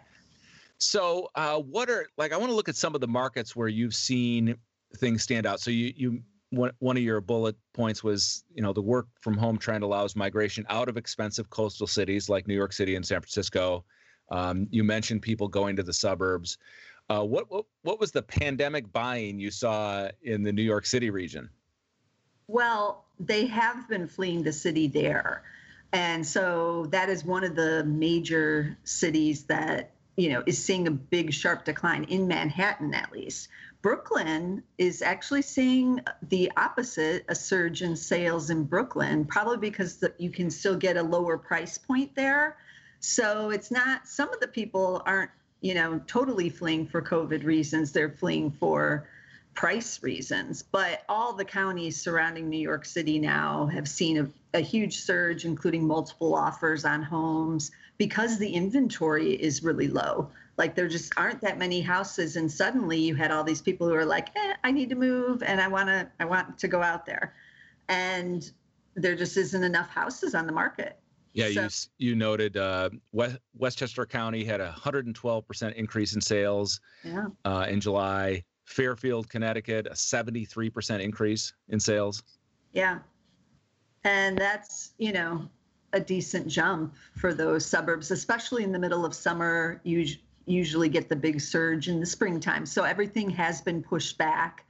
So, 0.80 1.28
uh, 1.34 1.58
what 1.58 1.90
are 1.90 2.06
like? 2.16 2.32
I 2.32 2.36
want 2.36 2.50
to 2.50 2.56
look 2.56 2.68
at 2.68 2.76
some 2.76 2.94
of 2.94 3.00
the 3.00 3.08
markets 3.08 3.54
where 3.54 3.68
you've 3.68 3.94
seen 3.94 4.56
things 4.96 5.22
stand 5.22 5.46
out. 5.46 5.60
So, 5.60 5.70
you 5.70 5.92
you 5.94 6.22
one 6.50 6.72
one 6.78 6.96
of 6.96 7.02
your 7.02 7.20
bullet 7.20 7.54
points 7.74 8.02
was 8.02 8.44
you 8.52 8.62
know 8.62 8.72
the 8.72 8.82
work 8.82 9.06
from 9.20 9.36
home 9.36 9.58
trend 9.58 9.84
allows 9.84 10.16
migration 10.16 10.64
out 10.68 10.88
of 10.88 10.96
expensive 10.96 11.50
coastal 11.50 11.86
cities 11.86 12.28
like 12.28 12.48
New 12.48 12.54
York 12.54 12.72
City 12.72 12.96
and 12.96 13.06
San 13.06 13.20
Francisco. 13.20 13.84
Um, 14.30 14.68
you 14.70 14.82
mentioned 14.82 15.22
people 15.22 15.48
going 15.48 15.76
to 15.76 15.82
the 15.82 15.92
suburbs. 15.92 16.56
Uh, 17.10 17.24
what, 17.24 17.50
what 17.50 17.66
what 17.82 18.00
was 18.00 18.12
the 18.12 18.22
pandemic 18.22 18.90
buying 18.92 19.38
you 19.38 19.50
saw 19.50 20.08
in 20.22 20.42
the 20.42 20.52
New 20.52 20.62
York 20.62 20.86
City 20.86 21.10
region? 21.10 21.50
Well, 22.46 23.04
they 23.20 23.46
have 23.46 23.88
been 23.88 24.08
fleeing 24.08 24.42
the 24.42 24.52
city 24.52 24.88
there. 24.88 25.42
And 25.92 26.26
so 26.26 26.86
that 26.90 27.08
is 27.08 27.24
one 27.24 27.44
of 27.44 27.54
the 27.54 27.84
major 27.84 28.76
cities 28.84 29.44
that 29.44 29.92
you 30.20 30.28
know, 30.28 30.42
is 30.46 30.62
seeing 30.62 30.86
a 30.86 30.90
big 30.90 31.32
sharp 31.32 31.64
decline 31.64 32.04
in 32.04 32.28
Manhattan 32.28 32.94
at 32.94 33.10
least. 33.12 33.48
Brooklyn 33.82 34.62
is 34.76 35.00
actually 35.00 35.42
seeing 35.42 36.00
the 36.28 36.52
opposite, 36.56 37.24
a 37.28 37.34
surge 37.34 37.80
in 37.80 37.96
sales 37.96 38.50
in 38.50 38.64
Brooklyn, 38.64 39.24
probably 39.24 39.56
because 39.56 39.96
the, 39.96 40.12
you 40.18 40.30
can 40.30 40.50
still 40.50 40.76
get 40.76 40.98
a 40.98 41.02
lower 41.02 41.38
price 41.38 41.78
point 41.78 42.14
there. 42.14 42.58
So 43.00 43.48
it's 43.50 43.70
not, 43.70 44.06
some 44.06 44.30
of 44.32 44.40
the 44.40 44.48
people 44.48 45.02
aren't 45.06 45.30
you 45.60 45.74
know, 45.74 46.00
totally 46.06 46.48
fleeing 46.48 46.86
for 46.86 47.02
COVID 47.02 47.44
reasons. 47.44 47.92
They're 47.92 48.10
fleeing 48.10 48.50
for 48.50 49.08
price 49.60 50.02
reasons. 50.02 50.62
But 50.62 51.02
all 51.06 51.34
the 51.34 51.44
counties 51.44 52.00
surrounding 52.00 52.48
New 52.48 52.58
York 52.58 52.86
City 52.86 53.18
now 53.18 53.66
have 53.66 53.86
seen 53.86 54.16
a, 54.16 54.56
a 54.56 54.60
huge 54.60 55.00
surge, 55.00 55.44
including 55.44 55.86
multiple 55.86 56.34
offers 56.34 56.86
on 56.86 57.02
homes 57.02 57.70
because 57.98 58.38
the 58.38 58.48
inventory 58.48 59.32
is 59.34 59.62
really 59.62 59.88
low. 59.88 60.30
Like 60.56 60.74
there 60.74 60.88
just 60.88 61.12
aren't 61.18 61.42
that 61.42 61.58
many 61.58 61.82
houses, 61.82 62.36
and 62.36 62.50
suddenly 62.50 62.98
you 62.98 63.14
had 63.14 63.30
all 63.30 63.44
these 63.44 63.60
people 63.60 63.86
who 63.86 63.94
are 63.94 64.06
like, 64.06 64.30
eh, 64.34 64.54
"I 64.64 64.70
need 64.70 64.88
to 64.90 64.96
move, 64.96 65.42
and 65.42 65.60
I 65.60 65.68
want 65.68 65.88
to, 65.88 66.08
I 66.18 66.24
want 66.24 66.58
to 66.58 66.66
go 66.68 66.82
out 66.82 67.04
there," 67.04 67.34
and 67.88 68.50
there 68.94 69.14
just 69.14 69.36
isn't 69.36 69.62
enough 69.62 69.90
houses 69.90 70.34
on 70.34 70.46
the 70.46 70.52
market. 70.52 70.98
Yeah, 71.34 71.50
so, 71.50 71.90
you 71.98 72.10
you 72.10 72.16
noted 72.16 72.56
uh, 72.56 72.88
West, 73.12 73.38
Westchester 73.54 74.06
County 74.06 74.42
had 74.42 74.60
a 74.62 74.72
112% 74.72 75.74
increase 75.74 76.14
in 76.14 76.20
sales 76.22 76.80
yeah. 77.04 77.26
uh, 77.44 77.66
in 77.68 77.80
July. 77.80 78.42
Fairfield, 78.70 79.28
Connecticut, 79.28 79.86
a 79.88 79.94
73% 79.94 81.00
increase 81.00 81.52
in 81.68 81.80
sales. 81.80 82.22
Yeah. 82.72 83.00
And 84.04 84.38
that's, 84.38 84.92
you 84.98 85.12
know, 85.12 85.48
a 85.92 86.00
decent 86.00 86.46
jump 86.46 86.94
for 87.16 87.34
those 87.34 87.66
suburbs, 87.66 88.12
especially 88.12 88.62
in 88.62 88.70
the 88.70 88.78
middle 88.78 89.04
of 89.04 89.12
summer. 89.12 89.80
You 89.82 90.06
usually 90.46 90.88
get 90.88 91.08
the 91.08 91.16
big 91.16 91.40
surge 91.40 91.88
in 91.88 91.98
the 91.98 92.06
springtime. 92.06 92.64
So 92.64 92.84
everything 92.84 93.28
has 93.30 93.60
been 93.60 93.82
pushed 93.82 94.16
back 94.16 94.64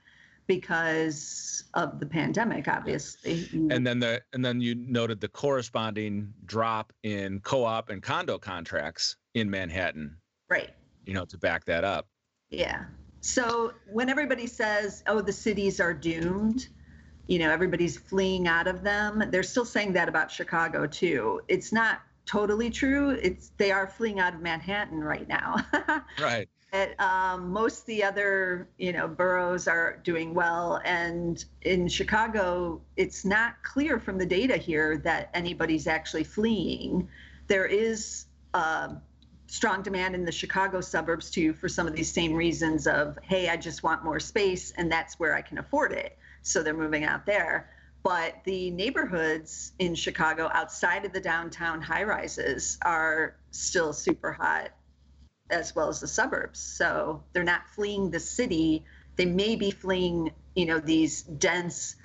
because 0.46 1.62
of 1.74 2.00
the 2.00 2.06
pandemic 2.06 2.66
obviously 2.66 3.48
and 3.70 3.86
then 3.86 4.00
the 4.00 4.20
and 4.32 4.44
then 4.44 4.60
you 4.60 4.74
noted 4.74 5.20
the 5.20 5.28
corresponding 5.28 6.34
drop 6.44 6.92
in 7.04 7.38
co-op 7.40 7.88
and 7.88 8.02
condo 8.02 8.36
contracts 8.36 9.14
in 9.34 9.48
manhattan 9.48 10.16
right 10.48 10.70
you 11.06 11.14
know 11.14 11.24
to 11.24 11.38
back 11.38 11.64
that 11.64 11.84
up 11.84 12.08
yeah 12.50 12.86
so 13.20 13.72
when 13.86 14.08
everybody 14.08 14.46
says, 14.46 15.02
oh, 15.06 15.20
the 15.20 15.32
cities 15.32 15.80
are 15.80 15.92
doomed, 15.92 16.68
you 17.26 17.38
know, 17.38 17.50
everybody's 17.50 17.96
fleeing 17.96 18.48
out 18.48 18.66
of 18.66 18.82
them, 18.82 19.22
they're 19.30 19.42
still 19.42 19.64
saying 19.64 19.92
that 19.92 20.08
about 20.08 20.30
Chicago 20.30 20.86
too. 20.86 21.40
It's 21.48 21.72
not 21.72 22.00
totally 22.26 22.70
true. 22.70 23.10
It's 23.10 23.52
they 23.56 23.72
are 23.72 23.86
fleeing 23.86 24.20
out 24.20 24.34
of 24.34 24.40
Manhattan 24.40 25.00
right 25.02 25.28
now. 25.28 25.56
right. 26.20 26.48
It, 26.72 27.00
um, 27.00 27.50
most 27.50 27.84
the 27.86 28.04
other 28.04 28.68
you 28.78 28.92
know 28.92 29.08
boroughs 29.08 29.66
are 29.66 29.98
doing 30.04 30.34
well, 30.34 30.80
and 30.84 31.44
in 31.62 31.88
Chicago, 31.88 32.80
it's 32.96 33.24
not 33.24 33.62
clear 33.64 33.98
from 33.98 34.18
the 34.18 34.26
data 34.26 34.56
here 34.56 34.98
that 34.98 35.30
anybody's 35.34 35.86
actually 35.88 36.24
fleeing. 36.24 37.08
There 37.48 37.66
is. 37.66 38.26
Uh, 38.54 38.94
strong 39.50 39.82
demand 39.82 40.14
in 40.14 40.24
the 40.24 40.30
Chicago 40.30 40.80
suburbs 40.80 41.28
too 41.28 41.52
for 41.52 41.68
some 41.68 41.88
of 41.88 41.94
these 41.94 42.10
same 42.10 42.32
reasons 42.32 42.86
of, 42.86 43.18
hey, 43.22 43.48
I 43.48 43.56
just 43.56 43.82
want 43.82 44.04
more 44.04 44.20
space 44.20 44.72
and 44.76 44.90
that's 44.90 45.18
where 45.18 45.34
I 45.34 45.42
can 45.42 45.58
afford 45.58 45.90
it. 45.90 46.16
So 46.42 46.62
they're 46.62 46.72
moving 46.72 47.02
out 47.02 47.26
there. 47.26 47.68
But 48.04 48.36
the 48.44 48.70
neighborhoods 48.70 49.72
in 49.80 49.96
Chicago 49.96 50.48
outside 50.54 51.04
of 51.04 51.12
the 51.12 51.20
downtown 51.20 51.82
high 51.82 52.04
rises 52.04 52.78
are 52.82 53.34
still 53.50 53.92
super 53.92 54.32
hot, 54.32 54.70
as 55.50 55.74
well 55.74 55.88
as 55.88 55.98
the 55.98 56.06
suburbs. 56.06 56.60
So 56.60 57.24
they're 57.32 57.42
not 57.42 57.68
fleeing 57.70 58.08
the 58.08 58.20
city. 58.20 58.84
They 59.16 59.26
may 59.26 59.56
be 59.56 59.72
fleeing, 59.72 60.30
you 60.54 60.66
know, 60.66 60.78
these 60.78 61.22
dense, 61.22 61.96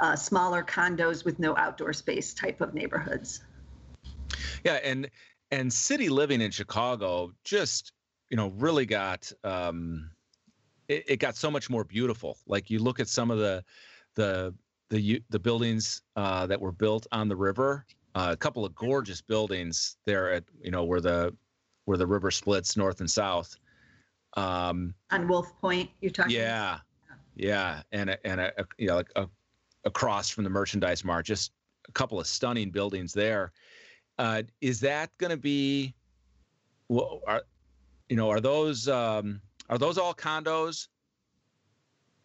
uh, 0.00 0.14
smaller 0.14 0.62
condos 0.62 1.24
with 1.24 1.38
no 1.38 1.56
outdoor 1.56 1.94
space 1.94 2.34
type 2.34 2.60
of 2.60 2.74
neighborhoods. 2.74 3.40
Yeah, 4.62 4.74
and 4.84 5.10
and 5.52 5.72
city 5.72 6.08
living 6.08 6.40
in 6.40 6.50
Chicago 6.50 7.32
just 7.44 7.92
you 8.30 8.36
know 8.36 8.48
really 8.56 8.86
got 8.86 9.30
um, 9.44 10.10
it, 10.88 11.04
it, 11.06 11.16
got 11.18 11.36
so 11.36 11.50
much 11.50 11.70
more 11.70 11.84
beautiful. 11.84 12.38
Like 12.46 12.70
you 12.70 12.80
look 12.80 12.98
at 12.98 13.06
some 13.06 13.30
of 13.30 13.38
the 13.38 13.62
the 14.16 14.52
the 14.88 15.22
the 15.30 15.38
buildings 15.38 16.02
uh, 16.16 16.46
that 16.46 16.60
were 16.60 16.72
built 16.72 17.06
on 17.12 17.28
the 17.28 17.36
river. 17.36 17.86
Uh, 18.14 18.30
a 18.32 18.36
couple 18.36 18.64
of 18.64 18.74
gorgeous 18.74 19.22
buildings 19.22 19.96
there 20.04 20.32
at 20.32 20.44
you 20.60 20.70
know 20.70 20.82
where 20.84 21.00
the 21.00 21.34
where 21.84 21.98
the 21.98 22.06
river 22.06 22.30
splits 22.30 22.76
north 22.76 23.00
and 23.00 23.10
south. 23.10 23.56
Um, 24.36 24.94
on 25.10 25.28
Wolf 25.28 25.52
Point, 25.60 25.90
you're 26.00 26.10
talking. 26.10 26.34
Yeah, 26.34 26.78
yeah, 27.36 27.82
and 27.92 28.10
a, 28.10 28.26
and 28.26 28.40
a, 28.40 28.60
a 28.60 28.64
you 28.78 28.88
know 28.88 28.96
like 28.96 29.12
a, 29.16 29.28
across 29.84 30.30
from 30.30 30.44
the 30.44 30.50
merchandise 30.50 31.04
mart, 31.04 31.26
just 31.26 31.52
a 31.88 31.92
couple 31.92 32.18
of 32.18 32.26
stunning 32.26 32.70
buildings 32.70 33.12
there. 33.12 33.52
Uh, 34.18 34.42
is 34.60 34.80
that 34.80 35.10
going 35.18 35.30
to 35.30 35.36
be? 35.36 35.94
Well, 36.88 37.20
are 37.26 37.42
you 38.08 38.16
know 38.16 38.30
are 38.30 38.40
those 38.40 38.88
um, 38.88 39.40
are 39.68 39.78
those 39.78 39.98
all 39.98 40.14
condos 40.14 40.88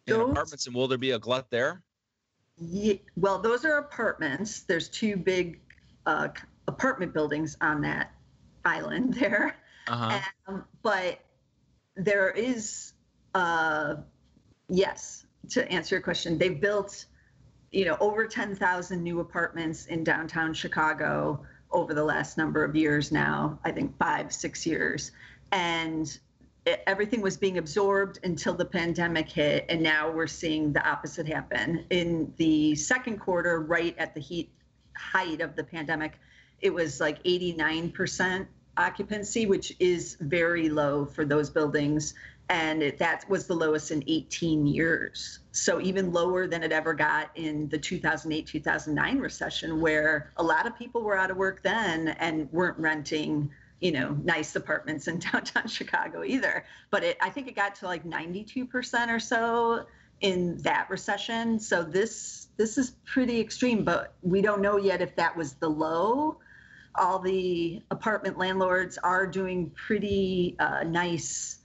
and 0.06 0.16
those, 0.16 0.30
apartments, 0.30 0.66
and 0.66 0.74
will 0.74 0.88
there 0.88 0.98
be 0.98 1.12
a 1.12 1.18
glut 1.18 1.50
there? 1.50 1.82
Yeah, 2.58 2.94
well, 3.16 3.38
those 3.40 3.64
are 3.64 3.78
apartments. 3.78 4.60
There's 4.60 4.88
two 4.88 5.16
big 5.16 5.60
uh, 6.06 6.28
apartment 6.66 7.14
buildings 7.14 7.56
on 7.60 7.80
that 7.82 8.12
island 8.64 9.14
there, 9.20 9.56
uh-huh. 9.86 10.20
um, 10.46 10.64
but 10.82 11.20
there 11.96 12.30
is 12.30 12.92
uh, 13.34 13.96
yes 14.68 15.26
to 15.48 15.70
answer 15.70 15.94
your 15.94 16.02
question 16.02 16.38
they've 16.38 16.60
built 16.60 17.06
you 17.70 17.84
know 17.84 17.96
over 18.00 18.26
10,000 18.26 19.02
new 19.02 19.20
apartments 19.20 19.86
in 19.86 20.04
downtown 20.04 20.52
Chicago 20.52 21.44
over 21.70 21.94
the 21.94 22.04
last 22.04 22.38
number 22.38 22.64
of 22.64 22.74
years 22.74 23.12
now, 23.12 23.58
I 23.64 23.72
think 23.72 23.96
five, 23.98 24.32
six 24.32 24.66
years. 24.66 25.12
And 25.52 26.18
it, 26.64 26.82
everything 26.86 27.20
was 27.20 27.36
being 27.36 27.58
absorbed 27.58 28.20
until 28.24 28.54
the 28.54 28.64
pandemic 28.64 29.28
hit. 29.28 29.66
And 29.68 29.82
now 29.82 30.10
we're 30.10 30.26
seeing 30.26 30.72
the 30.72 30.86
opposite 30.88 31.26
happen. 31.26 31.84
In 31.90 32.32
the 32.36 32.74
second 32.74 33.18
quarter, 33.18 33.60
right 33.60 33.94
at 33.98 34.14
the 34.14 34.20
heat 34.20 34.50
height 34.96 35.40
of 35.40 35.56
the 35.56 35.64
pandemic, 35.64 36.18
it 36.60 36.72
was 36.72 37.00
like 37.00 37.22
89% 37.24 38.46
occupancy, 38.76 39.46
which 39.46 39.74
is 39.78 40.16
very 40.20 40.68
low 40.68 41.04
for 41.04 41.24
those 41.24 41.50
buildings 41.50 42.14
and 42.50 42.82
it, 42.82 42.98
that 42.98 43.28
was 43.28 43.46
the 43.46 43.54
lowest 43.54 43.90
in 43.90 44.02
18 44.06 44.66
years. 44.66 45.40
So 45.52 45.80
even 45.80 46.12
lower 46.12 46.46
than 46.46 46.62
it 46.62 46.72
ever 46.72 46.94
got 46.94 47.30
in 47.34 47.68
the 47.68 47.78
2008 47.78 48.46
2009 48.46 49.18
recession, 49.18 49.80
where 49.80 50.32
a 50.36 50.42
lot 50.42 50.66
of 50.66 50.76
people 50.76 51.02
were 51.02 51.16
out 51.16 51.30
of 51.30 51.36
work 51.36 51.62
then 51.62 52.08
and 52.08 52.50
weren't 52.52 52.78
renting, 52.78 53.50
you 53.80 53.92
know, 53.92 54.16
nice 54.24 54.56
apartments 54.56 55.08
in 55.08 55.18
downtown 55.32 55.68
Chicago 55.68 56.24
either. 56.24 56.64
But 56.90 57.04
it, 57.04 57.18
I 57.20 57.28
think 57.28 57.48
it 57.48 57.56
got 57.56 57.74
to 57.76 57.86
like 57.86 58.04
92% 58.04 59.08
or 59.08 59.20
so 59.20 59.86
in 60.20 60.56
that 60.62 60.88
recession. 60.90 61.60
So 61.60 61.82
this 61.84 62.48
this 62.56 62.78
is 62.78 62.92
pretty 63.04 63.40
extreme, 63.40 63.84
but 63.84 64.14
we 64.22 64.40
don't 64.40 64.60
know 64.62 64.78
yet 64.78 65.02
if 65.02 65.14
that 65.16 65.36
was 65.36 65.52
the 65.54 65.68
low. 65.68 66.38
All 66.94 67.20
the 67.20 67.82
apartment 67.90 68.38
landlords 68.38 68.98
are 68.98 69.26
doing 69.26 69.70
pretty 69.70 70.56
uh, 70.58 70.82
nice 70.82 71.58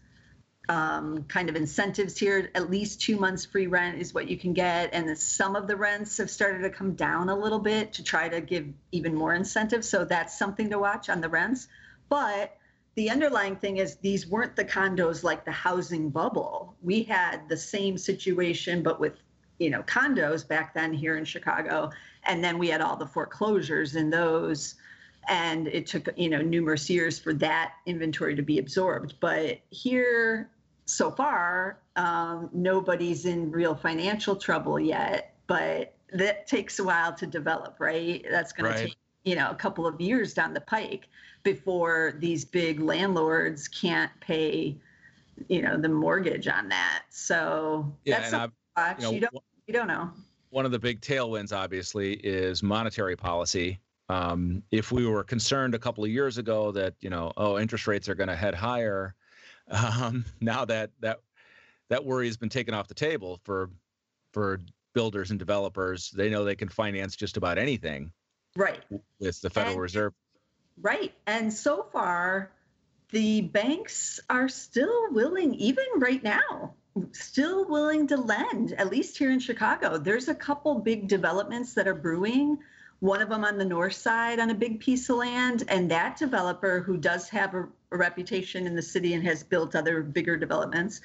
um, 0.70 1.24
kind 1.24 1.50
of 1.50 1.56
incentives 1.56 2.18
here. 2.18 2.50
At 2.56 2.70
least 2.70 3.02
two 3.02 3.18
months 3.18 3.46
free 3.46 3.68
rent 3.68 4.00
is 4.00 4.14
what 4.14 4.30
you 4.30 4.38
can 4.38 4.54
get. 4.54 4.94
And 4.94 5.18
some 5.18 5.56
of 5.56 5.68
the 5.68 5.76
rents 5.76 6.18
have 6.18 6.30
started 6.30 6.60
to 6.60 6.70
come 6.70 6.94
down 6.94 7.30
a 7.30 7.36
little 7.36 7.60
bit 7.60 7.94
to 7.94 8.04
try 8.04 8.30
to 8.30 8.40
give 8.40 8.68
even 8.92 9.14
more 9.14 9.34
incentives. 9.34 9.90
So 9.90 10.06
that's 10.06 10.38
something 10.38 10.70
to 10.70 10.80
watch 10.80 11.10
on 11.10 11.22
the 11.22 11.30
rents. 11.30 11.68
But 12.10 12.58
the 12.96 13.10
underlying 13.10 13.56
thing 13.56 13.78
is 13.78 13.96
these 13.96 14.28
weren't 14.28 14.56
the 14.56 14.66
condos 14.66 15.24
like 15.24 15.46
the 15.46 15.52
housing 15.52 16.10
bubble. 16.10 16.76
We 16.82 17.04
had 17.04 17.50
the 17.50 17.58
same 17.58 17.98
situation, 17.98 18.84
but 18.84 19.00
with 19.00 19.14
you 19.60 19.70
know 19.70 19.84
condos 19.84 20.48
back 20.48 20.74
then 20.74 20.94
here 20.94 21.18
in 21.18 21.26
Chicago, 21.26 21.92
and 22.26 22.44
then 22.44 22.58
we 22.58 22.70
had 22.70 22.82
all 22.82 22.96
the 22.96 23.08
foreclosures 23.08 23.96
in 23.96 24.10
those, 24.10 24.76
and 25.28 25.68
it 25.68 25.88
took 25.88 26.08
you 26.16 26.30
know 26.30 26.42
numerous 26.42 26.90
years 26.90 27.18
for 27.18 27.34
that 27.34 27.74
inventory 27.88 28.36
to 28.36 28.44
be 28.44 28.60
absorbed. 28.60 29.16
But 29.20 29.60
here 29.72 30.52
so 30.86 31.12
far, 31.12 31.80
um, 31.96 32.50
nobody's 32.54 33.26
in 33.26 33.52
real 33.52 33.76
financial 33.76 34.36
trouble 34.36 34.80
yet, 34.80 35.36
but 35.48 35.96
that 36.12 36.48
takes 36.48 36.80
a 36.80 36.84
while 36.84 37.14
to 37.14 37.26
develop, 37.26 37.78
right? 37.80 38.26
That's 38.30 38.52
going 38.52 38.72
right. 38.72 38.78
to 38.78 38.84
take, 38.86 38.98
you 39.24 39.36
know, 39.36 39.50
a 39.50 39.56
couple 39.56 39.88
of 39.88 40.00
years 40.00 40.34
down 40.34 40.54
the 40.54 40.62
pike 40.62 41.08
before 41.44 42.16
these 42.20 42.46
big 42.46 42.80
landlords 42.80 43.68
can't 43.68 44.12
pay, 44.20 44.78
you 45.48 45.62
know, 45.62 45.78
the 45.78 45.90
mortgage 45.90 46.48
on 46.48 46.70
that. 46.70 47.04
So 47.10 47.94
yeah, 48.06 48.20
that's 48.20 48.34
and 48.34 48.52
watch. 48.78 48.98
You, 49.00 49.04
know, 49.04 49.12
you 49.12 49.20
don't 49.22 49.44
you 49.68 49.74
don't 49.74 49.88
know. 49.88 50.12
One 50.50 50.66
of 50.66 50.72
the 50.72 50.80
big 50.80 51.02
tailwinds, 51.02 51.56
obviously, 51.56 52.14
is 52.16 52.62
monetary 52.62 53.16
policy. 53.16 53.80
Um, 54.10 54.62
if 54.72 54.92
we 54.92 55.08
were 55.08 55.24
concerned 55.24 55.74
a 55.74 55.80
couple 55.80 56.04
of 56.04 56.10
years 56.10 56.38
ago 56.38 56.72
that 56.74 56.94
you 57.02 57.10
know, 57.10 57.32
oh, 57.38 57.58
interest 57.58 57.88
rates 57.88 58.08
are 58.08 58.16
going 58.16 58.30
to 58.30 58.36
head 58.36 58.54
higher, 58.54 59.16
um, 59.70 60.26
now 60.42 60.66
that 60.66 60.92
that 61.00 61.20
that 61.90 62.06
worry 62.06 62.28
has 62.28 62.38
been 62.38 62.50
taken 62.50 62.74
off 62.74 62.88
the 62.88 62.94
table 62.94 63.40
for 63.44 63.70
for 64.32 64.60
builders 64.94 65.32
and 65.32 65.40
developers, 65.40 66.12
they 66.12 66.30
know 66.30 66.44
they 66.44 66.56
can 66.56 66.70
finance 66.70 67.16
just 67.16 67.38
about 67.38 67.58
anything. 67.58 68.12
Right. 68.56 68.82
With 69.20 69.42
the 69.42 69.50
Federal 69.50 69.74
and, 69.74 69.82
Reserve. 69.82 70.14
Right. 70.82 71.14
And 71.28 71.52
so 71.52 71.88
far, 71.92 72.52
the 73.12 73.42
banks 73.42 74.20
are 74.30 74.50
still 74.50 75.12
willing, 75.12 75.54
even 75.56 75.86
right 75.98 76.24
now, 76.24 76.74
still 77.12 77.66
willing 77.68 78.08
to 78.08 78.18
lend, 78.18 78.74
at 78.74 78.90
least 78.90 79.18
here 79.18 79.32
in 79.32 79.40
Chicago. 79.40 79.98
There's 79.98 80.28
a 80.28 80.36
couple 80.36 80.80
big 80.80 81.08
developments 81.08 81.74
that 81.74 81.88
are 81.88 81.96
brewing. 81.96 82.58
One 83.04 83.22
of 83.22 83.28
them 83.28 83.44
on 83.44 83.58
the 83.58 83.66
north 83.66 83.96
side 83.96 84.40
on 84.40 84.50
a 84.50 84.54
big 84.54 84.80
piece 84.80 85.10
of 85.10 85.18
land. 85.18 85.66
And 85.68 85.92
that 85.92 86.16
developer, 86.16 86.80
who 86.80 86.96
does 86.96 87.28
have 87.28 87.54
a, 87.54 87.68
a 87.92 87.98
reputation 87.98 88.66
in 88.66 88.78
the 88.78 88.82
city 88.82 89.14
and 89.14 89.22
has 89.26 89.44
built 89.44 89.76
other 89.76 90.02
bigger 90.02 90.38
developments, 90.38 91.02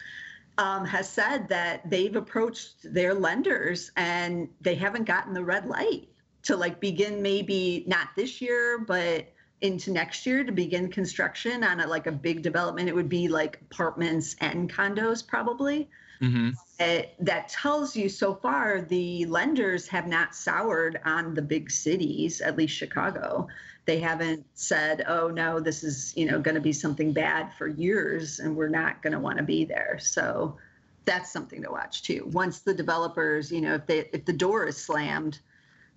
um, 0.59 0.85
has 0.85 1.09
said 1.09 1.49
that 1.49 1.91
they've 1.91 2.15
approached 2.15 2.77
their 2.85 3.15
lenders 3.15 3.91
and 3.97 4.49
they 4.61 4.77
haven't 4.77 5.07
gotten 5.07 5.35
the 5.35 5.43
red 5.43 5.67
light 5.67 6.09
to 6.45 6.57
like 6.57 6.79
begin 6.79 7.21
maybe 7.21 7.83
not 7.89 8.11
this 8.15 8.41
year, 8.41 8.79
but 8.79 9.27
into 9.61 9.91
next 9.91 10.25
year 10.25 10.45
to 10.45 10.53
begin 10.53 10.93
construction 10.93 11.65
on 11.65 11.81
a, 11.81 11.87
like 11.89 12.07
a 12.07 12.13
big 12.13 12.43
development. 12.43 12.89
It 12.89 12.95
would 12.95 13.09
be 13.09 13.27
like 13.27 13.59
apartments 13.73 14.37
and 14.41 14.73
condos 14.73 15.27
probably. 15.27 15.91
Mm-hmm. 16.23 16.51
That 16.79 17.49
tells 17.49 17.97
you 17.97 18.09
so 18.09 18.35
far 18.35 18.81
the 18.81 19.27
lenders 19.27 19.89
have 19.89 20.07
not 20.07 20.35
soured 20.35 21.01
on 21.05 21.35
the 21.35 21.43
big 21.43 21.71
cities, 21.71 22.41
at 22.41 22.57
least 22.57 22.77
Chicago. 22.77 23.49
They 23.85 23.99
haven't 23.99 24.47
said, 24.55 25.05
"Oh 25.09 25.29
no, 25.29 25.59
this 25.61 25.83
is 25.83 26.13
you 26.17 26.27
know 26.27 26.39
going 26.39 26.55
to 26.55 26.61
be 26.61 26.73
something 26.73 27.13
bad 27.13 27.53
for 27.55 27.67
years, 27.67 28.39
and 28.39 28.55
we're 28.55 28.69
not 28.69 29.03
going 29.03 29.13
to 29.13 29.19
want 29.19 29.39
to 29.39 29.45
be 29.45 29.65
there." 29.65 29.99
So 29.99 30.57
that's 31.05 31.33
something 31.33 31.63
to 31.63 31.71
watch 31.71 32.03
too. 32.03 32.29
Once 32.33 32.61
the 32.61 32.75
developers, 32.75 33.51
you 33.51 33.63
know, 33.63 33.75
if 33.75 33.87
they 33.87 34.09
if 34.13 34.25
the 34.25 34.33
door 34.33 34.67
is 34.67 34.77
slammed, 34.77 35.41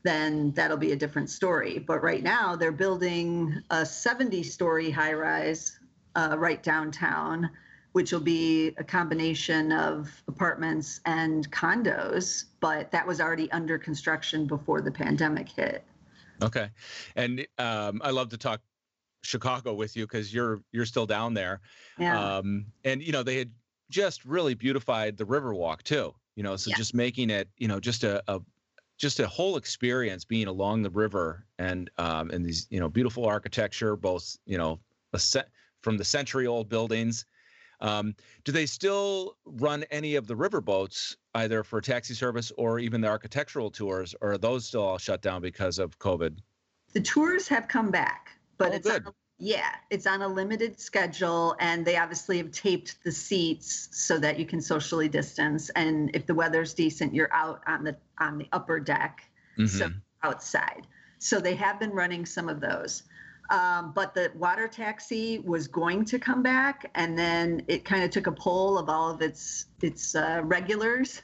then 0.03 0.51
that'll 0.51 0.77
be 0.77 0.93
a 0.93 0.95
different 0.95 1.29
story. 1.29 1.79
But 1.79 2.01
right 2.01 2.23
now, 2.23 2.55
they're 2.55 2.71
building 2.71 3.61
a 3.69 3.85
70 3.85 4.41
story 4.43 4.89
high 4.89 5.13
rise 5.13 5.77
uh, 6.15 6.35
right 6.39 6.63
downtown, 6.63 7.49
which 7.93 8.11
will 8.11 8.19
be 8.19 8.73
a 8.77 8.83
combination 8.83 9.71
of 9.71 10.09
apartments 10.27 11.01
and 11.05 11.49
condos. 11.51 12.45
But 12.59 12.91
that 12.91 13.05
was 13.05 13.19
already 13.19 13.51
under 13.51 13.77
construction 13.77 14.47
before 14.47 14.81
the 14.81 14.91
pandemic 14.91 15.49
hit. 15.49 15.83
Okay. 16.41 16.69
And 17.15 17.45
um, 17.57 18.01
I 18.03 18.11
love 18.11 18.29
to 18.29 18.37
talk 18.37 18.61
Chicago 19.23 19.73
with 19.73 19.95
you 19.95 20.05
because 20.05 20.33
you're 20.33 20.61
you're 20.71 20.85
still 20.85 21.05
down 21.05 21.33
there. 21.33 21.61
Yeah. 21.97 22.37
Um, 22.37 22.65
and 22.83 23.01
you 23.01 23.11
know 23.11 23.23
they 23.23 23.37
had 23.37 23.51
just 23.89 24.25
really 24.25 24.53
beautified 24.53 25.17
the 25.17 25.25
Riverwalk 25.25 25.83
too. 25.83 26.13
You 26.35 26.43
know, 26.43 26.55
so 26.55 26.69
yeah. 26.69 26.77
just 26.77 26.93
making 26.93 27.29
it 27.29 27.49
you 27.57 27.67
know 27.67 27.79
just 27.79 28.03
a, 28.03 28.23
a 28.27 28.41
just 28.97 29.19
a 29.19 29.27
whole 29.27 29.57
experience 29.57 30.25
being 30.25 30.47
along 30.47 30.83
the 30.83 30.89
river 30.89 31.45
and 31.59 31.89
um, 31.97 32.29
and 32.31 32.45
these 32.45 32.67
you 32.69 32.79
know 32.79 32.89
beautiful 32.89 33.25
architecture, 33.25 33.95
both 33.95 34.37
you 34.45 34.57
know 34.57 34.79
se- 35.15 35.43
from 35.81 35.97
the 35.97 36.05
century 36.05 36.47
old 36.47 36.69
buildings. 36.69 37.25
Um, 37.81 38.15
do 38.43 38.51
they 38.51 38.65
still 38.65 39.37
run 39.45 39.83
any 39.91 40.15
of 40.15 40.27
the 40.27 40.35
river 40.35 40.61
boats 40.61 41.17
either 41.35 41.63
for 41.63 41.81
taxi 41.81 42.13
service 42.13 42.51
or 42.57 42.79
even 42.79 43.01
the 43.01 43.07
architectural 43.07 43.71
tours, 43.71 44.15
or 44.21 44.33
are 44.33 44.37
those 44.37 44.65
still 44.65 44.83
all 44.83 44.97
shut 44.97 45.21
down 45.21 45.41
because 45.41 45.79
of 45.79 45.97
COVID? 45.99 46.37
The 46.93 47.01
tours 47.01 47.47
have 47.47 47.67
come 47.67 47.89
back, 47.89 48.29
but 48.57 48.71
oh, 48.71 48.75
it's 48.75 48.89
good. 48.89 49.07
On, 49.07 49.13
yeah, 49.39 49.71
it's 49.89 50.05
on 50.05 50.21
a 50.21 50.27
limited 50.27 50.79
schedule, 50.79 51.55
and 51.59 51.83
they 51.83 51.97
obviously 51.97 52.37
have 52.37 52.51
taped 52.51 53.03
the 53.03 53.11
seats 53.11 53.89
so 53.91 54.19
that 54.19 54.37
you 54.37 54.45
can 54.45 54.61
socially 54.61 55.09
distance. 55.09 55.69
And 55.71 56.15
if 56.15 56.27
the 56.27 56.35
weather's 56.35 56.75
decent, 56.75 57.15
you're 57.15 57.33
out 57.33 57.61
on 57.65 57.83
the 57.83 57.97
on 58.19 58.37
the 58.37 58.47
upper 58.51 58.79
deck, 58.79 59.23
mm-hmm. 59.57 59.65
so 59.65 59.89
outside. 60.21 60.85
So 61.17 61.39
they 61.39 61.55
have 61.55 61.79
been 61.79 61.91
running 61.91 62.25
some 62.25 62.49
of 62.49 62.59
those. 62.59 63.03
Um, 63.51 63.91
but 63.93 64.13
the 64.13 64.31
water 64.35 64.67
taxi 64.67 65.39
was 65.39 65.67
going 65.67 66.05
to 66.05 66.17
come 66.17 66.41
back, 66.41 66.89
and 66.95 67.17
then 67.19 67.63
it 67.67 67.85
kind 67.85 68.03
of 68.03 68.09
took 68.09 68.27
a 68.27 68.31
poll 68.31 68.77
of 68.77 68.89
all 68.89 69.11
of 69.11 69.21
its 69.21 69.65
its 69.81 70.15
uh, 70.15 70.41
regulars, 70.43 71.21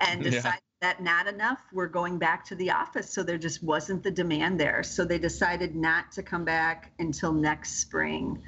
and 0.00 0.22
decided 0.22 0.60
that 0.84 1.02
not 1.02 1.26
enough 1.26 1.60
we're 1.72 1.88
going 1.88 2.18
back 2.18 2.44
to 2.44 2.54
the 2.56 2.70
office. 2.70 3.10
So 3.10 3.22
there 3.22 3.38
just 3.38 3.62
wasn't 3.62 4.02
the 4.02 4.10
demand 4.10 4.60
there. 4.60 4.82
So 4.82 5.04
they 5.04 5.18
decided 5.18 5.74
not 5.74 6.12
to 6.12 6.22
come 6.22 6.44
back 6.44 6.92
until 6.98 7.32
next 7.32 7.78
spring. 7.78 8.42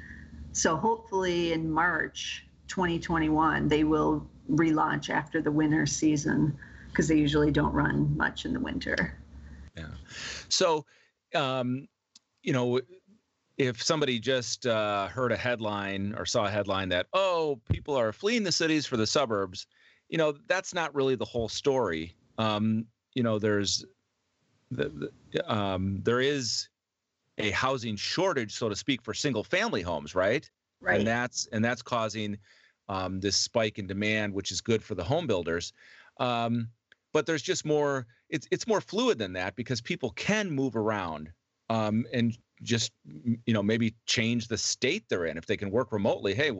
So 0.51 0.75
hopefully 0.75 1.53
in 1.53 1.71
march 1.71 2.45
2021 2.67 3.67
they 3.67 3.83
will 3.83 4.27
relaunch 4.51 5.09
after 5.09 5.41
the 5.41 5.51
winter 5.51 5.87
season 5.87 6.55
because 6.89 7.07
they 7.07 7.17
usually 7.17 7.49
don't 7.49 7.73
run 7.73 8.15
much 8.15 8.45
in 8.45 8.53
the 8.53 8.59
winter. 8.59 9.17
Yeah. 9.75 9.95
So 10.49 10.85
um, 11.33 11.87
you 12.43 12.53
know 12.53 12.79
if 13.57 13.81
somebody 13.81 14.19
just 14.19 14.67
uh, 14.67 15.07
heard 15.07 15.31
a 15.31 15.37
headline 15.37 16.13
or 16.17 16.25
saw 16.25 16.45
a 16.45 16.49
headline 16.49 16.89
that 16.89 17.07
oh 17.13 17.59
people 17.71 17.95
are 17.95 18.11
fleeing 18.11 18.43
the 18.43 18.51
cities 18.51 18.85
for 18.85 18.97
the 18.97 19.07
suburbs 19.07 19.67
you 20.09 20.17
know 20.17 20.33
that's 20.47 20.73
not 20.73 20.93
really 20.95 21.15
the 21.15 21.25
whole 21.25 21.49
story 21.49 22.15
um, 22.37 22.85
you 23.13 23.23
know, 23.23 23.39
there's 23.39 23.85
the, 24.71 25.09
the, 25.31 25.53
um, 25.53 26.01
there 26.03 26.21
is 26.21 26.69
a 27.37 27.51
housing 27.51 27.95
shortage, 27.95 28.53
so 28.53 28.69
to 28.69 28.75
speak, 28.75 29.01
for 29.01 29.13
single 29.13 29.43
family 29.43 29.81
homes, 29.81 30.15
right? 30.15 30.49
Right. 30.79 30.99
And 30.99 31.07
that's 31.07 31.47
and 31.51 31.65
that's 31.65 31.81
causing 31.81 32.37
um, 32.89 33.19
this 33.19 33.35
spike 33.35 33.79
in 33.79 33.87
demand, 33.87 34.33
which 34.33 34.51
is 34.51 34.61
good 34.61 34.83
for 34.83 34.95
the 34.95 35.03
home 35.03 35.25
builders. 35.25 35.73
Um, 36.19 36.69
but 37.13 37.25
there's 37.25 37.41
just 37.41 37.65
more. 37.65 38.05
It's 38.29 38.47
it's 38.51 38.67
more 38.67 38.81
fluid 38.81 39.17
than 39.17 39.33
that 39.33 39.55
because 39.55 39.81
people 39.81 40.11
can 40.11 40.51
move 40.51 40.75
around 40.75 41.31
um, 41.69 42.05
and 42.13 42.37
just 42.63 42.91
you 43.05 43.53
know 43.53 43.63
maybe 43.63 43.95
change 44.05 44.47
the 44.47 44.57
state 44.57 45.05
they're 45.09 45.25
in 45.25 45.37
if 45.37 45.45
they 45.45 45.57
can 45.57 45.71
work 45.71 45.91
remotely. 45.91 46.33
Hey, 46.33 46.51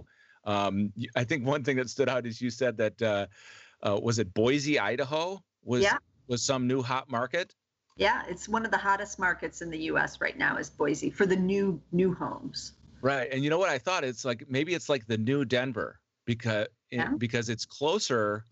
um, 0.46 0.92
I 1.16 1.24
think 1.24 1.46
one 1.46 1.64
thing 1.64 1.78
that 1.78 1.90
stood 1.90 2.10
out 2.10 2.26
is 2.26 2.42
you 2.42 2.50
said 2.50 2.78
that 2.78 3.02
uh, 3.02 3.28
uh, 3.82 4.00
was 4.02 4.20
it 4.20 4.34
Boise, 4.34 4.80
Idaho, 4.80 5.42
was 5.64 5.84
yeah. 5.84 5.98
was 6.28 6.44
some 6.44 6.68
new 6.68 6.82
hot 6.82 7.10
market. 7.10 7.54
Yeah, 7.98 8.24
it's 8.28 8.48
one 8.48 8.64
of 8.64 8.72
the 8.72 8.78
hottest 8.78 9.18
markets 9.18 9.62
in 9.62 9.72
the 9.72 9.80
U.S. 9.86 10.22
right 10.22 10.38
now 10.38 10.58
is 10.58 10.70
Boise 10.70 11.10
for 11.10 11.26
the 11.26 11.36
new 11.36 11.82
new 11.92 12.14
homes. 12.14 12.74
Right, 13.02 13.28
and 13.32 13.44
you 13.44 13.50
know 13.50 13.60
what 13.60 13.70
I 13.70 13.78
thought? 13.78 14.04
It's 14.04 14.26
like 14.26 14.46
maybe 14.48 14.74
it's 14.74 14.90
like 14.90 15.06
the 15.08 15.18
new 15.18 15.46
Denver 15.46 16.00
because 16.26 16.68
yeah. 16.92 17.12
it, 17.12 17.20
because 17.20 17.50
it's 17.50 17.66
closer 17.66 18.44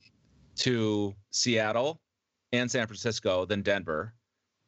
to 0.58 1.14
Seattle 1.32 2.02
and 2.52 2.70
San 2.70 2.88
Francisco 2.88 3.46
than 3.46 3.62
Denver, 3.62 4.14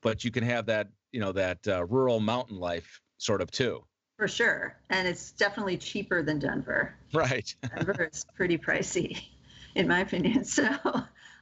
but 0.01 0.23
you 0.23 0.31
can 0.31 0.43
have 0.43 0.65
that 0.67 0.89
you 1.11 1.19
know 1.19 1.31
that 1.31 1.67
uh, 1.67 1.85
rural 1.85 2.19
mountain 2.19 2.59
life 2.59 3.01
sort 3.17 3.41
of 3.41 3.51
too. 3.51 3.83
For 4.17 4.27
sure, 4.27 4.75
and 4.89 5.07
it's 5.07 5.31
definitely 5.31 5.77
cheaper 5.77 6.23
than 6.23 6.39
Denver. 6.39 6.95
Right. 7.13 7.55
Denver 7.75 8.09
is 8.11 8.25
pretty 8.35 8.57
pricey, 8.57 9.21
in 9.75 9.87
my 9.87 10.01
opinion. 10.01 10.43
So 10.57 10.67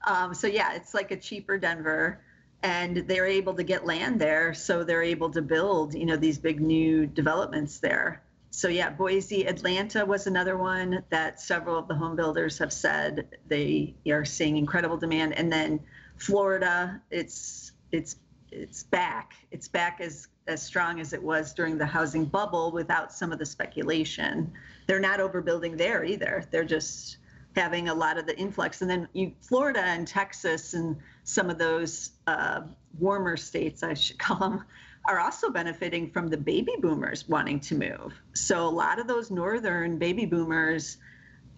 um, 0.05 0.33
so 0.33 0.47
yeah, 0.47 0.75
it's 0.75 0.93
like 0.93 1.11
a 1.11 1.17
cheaper 1.17 1.57
Denver, 1.57 2.21
and 2.63 2.97
they're 2.97 3.25
able 3.25 3.53
to 3.55 3.63
get 3.63 3.85
land 3.85 4.21
there, 4.21 4.53
so 4.53 4.83
they're 4.83 5.03
able 5.03 5.29
to 5.31 5.41
build, 5.41 5.93
you 5.93 6.05
know, 6.05 6.15
these 6.15 6.37
big 6.37 6.61
new 6.61 7.07
developments 7.07 7.79
there. 7.79 8.21
So 8.51 8.69
yeah, 8.69 8.89
Boise, 8.89 9.47
Atlanta 9.47 10.05
was 10.05 10.27
another 10.27 10.57
one 10.57 11.03
that 11.09 11.41
several 11.41 11.77
of 11.77 11.87
the 11.87 11.95
home 11.95 12.15
builders 12.15 12.57
have 12.59 12.71
said 12.71 13.27
they 13.47 13.95
are 14.09 14.23
seeing 14.23 14.57
incredible 14.57 14.97
demand, 14.97 15.33
and 15.33 15.51
then 15.51 15.79
Florida, 16.17 17.01
it's 17.11 17.73
it's 17.91 18.15
it's 18.55 18.83
back. 18.83 19.33
It's 19.51 19.67
back 19.67 19.99
as 20.01 20.27
as 20.47 20.61
strong 20.61 20.99
as 20.99 21.11
it 21.11 21.21
was 21.21 21.53
during 21.53 21.77
the 21.77 21.85
housing 21.85 22.23
bubble 22.25 22.71
without 22.71 23.11
some 23.11 23.31
of 23.31 23.39
the 23.39 23.45
speculation. 23.45 24.53
They're 24.85 24.99
not 24.99 25.19
overbuilding 25.19 25.77
there 25.77 26.03
either. 26.03 26.45
They're 26.51 26.63
just 26.63 27.17
having 27.55 27.89
a 27.89 27.93
lot 27.93 28.17
of 28.17 28.27
the 28.27 28.37
influx. 28.37 28.81
And 28.81 28.89
then 28.89 29.07
you, 29.13 29.31
Florida 29.41 29.79
and 29.79 30.07
Texas 30.07 30.75
and 30.75 30.97
some 31.23 31.49
of 31.49 31.57
those 31.57 32.11
uh, 32.27 32.61
warmer 32.99 33.37
states, 33.37 33.81
I 33.81 33.95
should 33.95 34.19
call 34.19 34.37
them, 34.37 34.63
are 35.07 35.19
also 35.19 35.49
benefiting 35.49 36.11
from 36.11 36.27
the 36.27 36.37
baby 36.37 36.73
boomers 36.79 37.27
wanting 37.27 37.59
to 37.61 37.75
move. 37.75 38.13
So 38.33 38.67
a 38.67 38.69
lot 38.69 38.99
of 38.99 39.07
those 39.07 39.31
northern 39.31 39.97
baby 39.97 40.25
boomers 40.25 40.97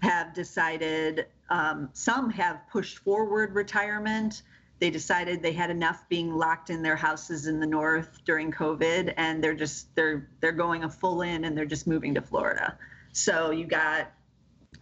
have 0.02 0.34
decided, 0.34 1.26
um, 1.50 1.90
some 1.94 2.30
have 2.30 2.62
pushed 2.72 3.00
forward 3.00 3.54
retirement. 3.56 4.44
They 4.80 4.90
decided 4.92 5.42
they 5.42 5.54
had 5.54 5.72
enough 5.72 6.08
being 6.08 6.32
locked 6.32 6.70
in 6.70 6.84
their 6.84 6.96
houses 6.96 7.48
in 7.48 7.60
the 7.60 7.66
north 7.66 8.20
during 8.26 8.52
COVID, 8.52 9.14
and 9.18 9.44
they're 9.44 9.56
just 9.56 9.96
they're 9.96 10.30
they're 10.40 10.52
going 10.52 10.84
a 10.84 10.90
full 10.90 11.22
in, 11.22 11.46
and 11.46 11.58
they're 11.58 11.66
just 11.66 11.88
moving 11.88 12.14
to 12.16 12.22
Florida. 12.22 12.78
So 13.12 13.52
you 13.52 13.66
got 13.66 14.12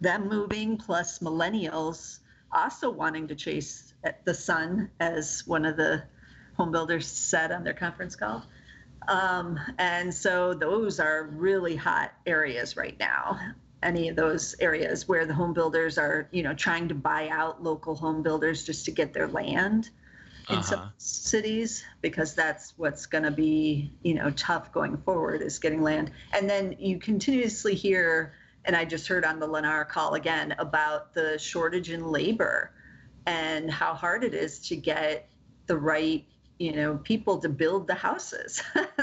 them 0.00 0.28
moving 0.28 0.76
plus 0.76 1.20
millennials 1.20 2.18
also 2.52 2.90
wanting 2.90 3.28
to 3.28 3.34
chase 3.34 3.94
the 4.24 4.34
sun, 4.34 4.90
as 5.00 5.46
one 5.46 5.64
of 5.64 5.76
the 5.76 6.02
home 6.56 6.72
builders 6.72 7.06
said 7.06 7.52
on 7.52 7.64
their 7.64 7.74
conference 7.74 8.16
call. 8.16 8.44
Um, 9.08 9.58
and 9.78 10.12
so 10.12 10.54
those 10.54 11.00
are 11.00 11.24
really 11.24 11.76
hot 11.76 12.12
areas 12.26 12.76
right 12.76 12.98
now. 12.98 13.38
Any 13.82 14.08
of 14.08 14.16
those 14.16 14.54
areas 14.60 15.08
where 15.08 15.26
the 15.26 15.34
home 15.34 15.52
builders 15.52 15.98
are, 15.98 16.28
you 16.32 16.42
know, 16.42 16.54
trying 16.54 16.88
to 16.88 16.94
buy 16.94 17.28
out 17.28 17.62
local 17.62 17.94
home 17.94 18.22
builders 18.22 18.64
just 18.64 18.84
to 18.86 18.90
get 18.92 19.12
their 19.12 19.28
land. 19.28 19.90
in 20.48 20.62
some 20.62 20.80
Uh-huh. 20.80 20.90
cities 20.98 21.84
because 22.02 22.34
that's 22.34 22.74
what's 22.76 23.06
going 23.06 23.24
to 23.24 23.30
be 23.30 23.92
you 24.02 24.14
know 24.14 24.30
tough 24.30 24.72
going 24.72 24.96
forward 24.98 25.42
is 25.42 25.58
getting 25.58 25.82
land 25.82 26.10
and 26.32 26.48
then 26.48 26.74
you 26.78 26.98
continuously 26.98 27.74
hear 27.74 28.34
and 28.64 28.76
i 28.76 28.84
just 28.84 29.08
heard 29.08 29.24
on 29.24 29.40
the 29.40 29.46
lennar 29.48 29.88
call 29.88 30.14
again 30.14 30.54
about 30.58 31.14
the 31.14 31.38
shortage 31.38 31.90
in 31.90 32.06
labor 32.06 32.72
and 33.26 33.70
how 33.70 33.94
hard 33.94 34.24
it 34.24 34.34
is 34.34 34.60
to 34.68 34.76
get 34.76 35.28
the 35.66 35.76
right 35.76 36.26
you 36.58 36.72
know 36.72 36.96
people 36.98 37.38
to 37.38 37.48
build 37.48 37.86
the 37.86 37.94
houses 37.94 38.62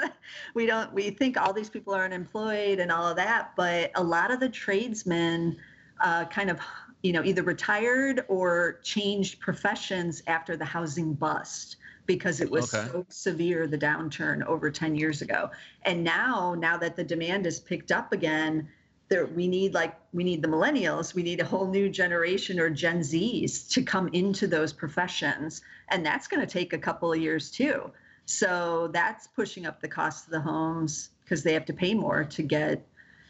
we 0.55 0.65
don't 0.65 0.91
we 0.93 1.09
think 1.11 1.39
all 1.39 1.53
these 1.53 1.69
people 1.69 1.93
are 1.93 2.05
unemployed 2.05 2.79
and 2.79 2.91
all 2.91 3.07
of 3.07 3.15
that 3.15 3.51
but 3.55 3.91
a 3.95 4.03
lot 4.03 4.31
of 4.31 4.39
the 4.39 4.49
tradesmen 4.49 5.55
uh, 6.01 6.25
kind 6.25 6.49
of 6.49 6.59
you 7.03 7.11
know 7.13 7.23
either 7.23 7.43
retired 7.43 8.25
or 8.27 8.79
changed 8.83 9.39
professions 9.39 10.23
after 10.27 10.57
the 10.57 10.65
housing 10.65 11.13
bust 11.13 11.77
because 12.05 12.41
it 12.41 12.49
was 12.49 12.69
Okay. 12.73 12.87
so 12.91 13.05
severe 13.09 13.67
the 13.67 13.77
downturn 13.77 14.45
over 14.45 14.71
10 14.71 14.95
years 14.95 15.21
ago 15.21 15.49
and 15.83 16.03
now 16.03 16.55
now 16.57 16.77
that 16.77 16.95
the 16.95 17.03
demand 17.03 17.45
has 17.45 17.59
picked 17.59 17.91
up 17.91 18.11
again 18.11 18.67
there 19.13 19.27
we 19.27 19.47
need 19.47 19.73
like 19.75 19.95
we 20.11 20.23
need 20.23 20.41
the 20.41 20.47
millennials 20.47 21.13
we 21.13 21.21
need 21.21 21.39
a 21.39 21.45
whole 21.45 21.67
new 21.67 21.87
generation 21.87 22.59
or 22.59 22.69
gen 22.69 23.03
z's 23.03 23.67
to 23.67 23.83
come 23.83 24.09
into 24.13 24.47
those 24.47 24.73
professions. 24.73 25.61
And 25.89 26.03
that's 26.05 26.27
going 26.27 26.39
to 26.45 26.51
take 26.51 26.73
a 26.73 26.77
couple 26.77 27.13
of 27.13 27.19
years 27.19 27.51
too. 27.51 27.91
So 28.25 28.89
that's 28.91 29.27
pushing 29.27 29.65
up 29.65 29.81
the 29.81 29.87
cost 29.87 30.25
of 30.25 30.31
the 30.31 30.39
homes 30.41 31.09
because 31.23 31.43
they 31.43 31.53
have 31.53 31.65
to 31.65 31.73
pay 31.73 31.93
more 31.93 32.23
to 32.23 32.41
get 32.41 32.85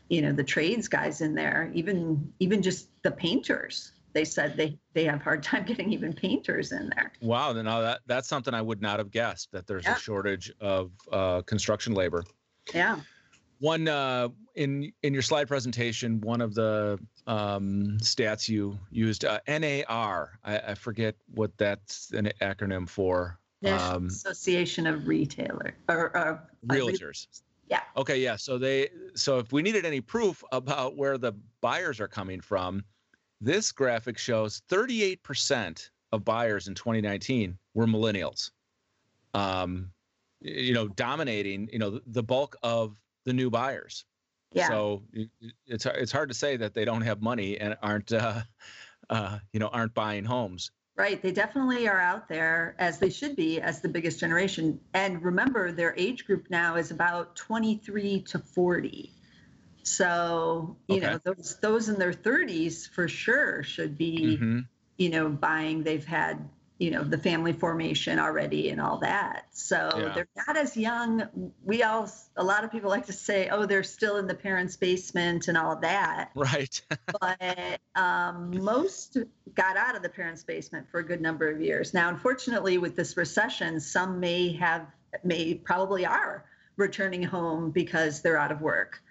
you 0.10 0.22
know 0.22 0.32
the 0.32 0.44
trades 0.44 0.88
guys 0.88 1.22
in 1.22 1.36
there. 1.36 1.70
Even 1.74 2.32
even 2.40 2.62
just 2.62 2.88
the 3.04 3.12
painters 3.12 3.92
they 4.14 4.24
said 4.24 4.56
they 4.56 4.78
they 4.94 5.04
have 5.06 5.22
hard 5.22 5.44
time 5.44 5.66
getting 5.72 5.92
even 5.92 6.14
painters 6.14 6.72
in 6.72 6.92
there. 6.96 7.12
Wow, 7.22 7.52
then 7.52 7.66
now 7.66 7.82
that 7.82 8.00
that's 8.06 8.30
something 8.30 8.54
I 8.54 8.62
would 8.62 8.82
not 8.82 9.00
have 9.00 9.12
guessed 9.12 9.52
that 9.52 9.68
there's 9.68 9.86
Yeah. 9.86 9.96
a 9.96 10.00
shortage 10.00 10.54
of 10.62 10.92
uh, 11.12 11.42
construction 11.42 11.94
labor. 11.94 12.24
yeah 12.74 13.00
One 13.64 13.88
uh, 13.88 14.28
in 14.56 14.92
in 15.04 15.14
your 15.14 15.22
slide 15.22 15.48
presentation, 15.48 16.20
one 16.20 16.42
of 16.42 16.54
the 16.54 17.00
um, 17.28 17.98
stats 18.02 18.50
you 18.50 18.78
used 18.92 19.24
uh, 19.24 19.40
NAR. 19.48 20.38
I, 20.44 20.58
I 20.58 20.74
forget 20.74 21.16
what 21.34 21.58
that's 21.58 22.12
an 22.12 22.30
acronym 22.42 22.90
for. 22.90 23.40
national 23.62 23.96
Um, 23.96 24.08
association 24.08 24.86
of 24.86 25.08
retailer 25.08 25.78
or, 25.88 25.96
or 25.96 26.18
uh, 26.18 26.38
re- 26.68 26.82
realtors. 26.82 27.28
Yeah. 27.70 27.80
Okay, 27.96 28.18
yeah. 28.20 28.36
So 28.36 28.58
they 28.58 28.90
so 29.16 29.40
if 29.40 29.54
we 29.54 29.62
needed 29.62 29.86
any 29.86 30.02
proof 30.02 30.44
about 30.52 30.98
where 30.98 31.18
the 31.18 31.32
buyers 31.62 32.02
are 32.02 32.10
coming 32.10 32.42
from, 32.42 32.84
this 33.40 33.72
graphic 33.72 34.18
shows 34.18 34.62
38% 34.68 35.90
of 36.12 36.26
buyers 36.26 36.68
in 36.68 36.76
2019 36.76 37.58
were 37.76 37.88
millennials. 37.88 38.52
Um 39.34 39.90
you 40.42 40.74
know, 40.74 40.90
dominating, 40.90 41.70
you 41.72 41.80
know, 41.80 42.02
the 42.06 42.22
bulk 42.22 42.58
of 42.64 43.00
the 43.26 43.34
new 43.34 43.50
buyers. 43.50 44.06
yeah 44.54 44.70
So 44.70 45.04
it's 45.66 45.86
it's 45.86 46.12
hard 46.12 46.30
to 46.30 46.36
say 46.36 46.58
that 46.58 46.74
they 46.74 46.86
don't 46.86 47.02
have 47.02 47.22
money 47.22 47.58
and 47.60 47.78
aren't 47.82 48.12
uh 48.12 48.42
uh 49.10 49.40
you 49.52 49.60
know, 49.60 49.68
aren't 49.68 49.94
buying 49.94 50.26
homes. 50.26 50.72
Right. 50.96 51.20
They 51.20 51.32
definitely 51.32 51.88
are 51.88 52.00
out 52.00 52.30
there 52.30 52.76
as 52.78 53.00
they 53.00 53.10
should 53.10 53.36
be 53.36 53.60
as 53.60 53.82
the 53.82 53.90
biggest 53.90 54.20
generation. 54.20 54.80
And 54.94 55.24
remember, 55.24 55.72
their 55.72 55.96
age 55.98 56.26
group 56.28 56.52
now 56.52 56.76
is 56.76 56.92
about 56.92 57.36
23 57.36 58.22
to 58.22 58.38
40. 58.38 59.12
So, 59.82 60.78
you 60.88 61.02
know, 61.02 61.20
those 61.24 61.58
those 61.62 61.90
in 61.90 61.98
their 61.98 62.14
30s 62.14 62.88
for 62.88 63.08
sure 63.08 63.64
should 63.64 63.98
be, 63.98 64.38
Mhm. 64.38 64.68
you 64.98 65.10
know, 65.10 65.30
buying. 65.30 65.84
They've 65.84 66.06
had, 66.06 66.48
you 66.84 66.92
know, 66.92 67.02
the 67.02 67.18
family 67.18 67.54
formation 67.54 68.20
already 68.20 68.70
and 68.70 68.82
all 68.82 68.98
that. 68.98 69.46
So 69.52 69.90
Yeah. 69.98 70.12
they're 70.14 70.28
not 70.46 70.58
as 70.58 70.76
young. 70.76 71.54
We 71.64 71.82
all, 71.82 72.12
a 72.36 72.44
lot 72.44 72.66
of 72.66 72.74
people 72.74 72.90
like 72.90 73.06
to 73.06 73.14
say, 73.14 73.48
oh, 73.48 73.66
they're 73.66 73.84
still 73.84 74.18
in 74.18 74.28
the 74.28 74.34
parents' 74.36 74.76
basement 74.76 75.48
and 75.48 75.58
all 75.58 75.72
of 75.72 75.82
that 75.82 76.32
Right. 76.36 76.82
but 77.22 77.80
um, 77.96 78.52
most 78.62 79.18
got 79.56 79.78
out 79.78 79.96
of 79.96 80.02
the 80.04 80.10
parents' 80.10 80.44
basement 80.44 80.86
for 80.92 81.00
a 81.00 81.06
good 81.06 81.22
number 81.22 81.50
of 81.50 81.62
years. 81.62 81.94
Now, 81.94 82.10
unfortunately, 82.10 82.78
with 82.78 82.98
this 82.98 83.16
recession, 83.16 83.80
some 83.80 84.20
may 84.20 84.52
have, 84.58 84.86
may 85.24 85.54
probably 85.54 86.06
are 86.06 86.44
returning 86.76 87.24
home 87.24 87.72
because 87.72 88.22
they're 88.22 88.38
out 88.38 88.52
of 88.52 88.60
work. 88.60 89.02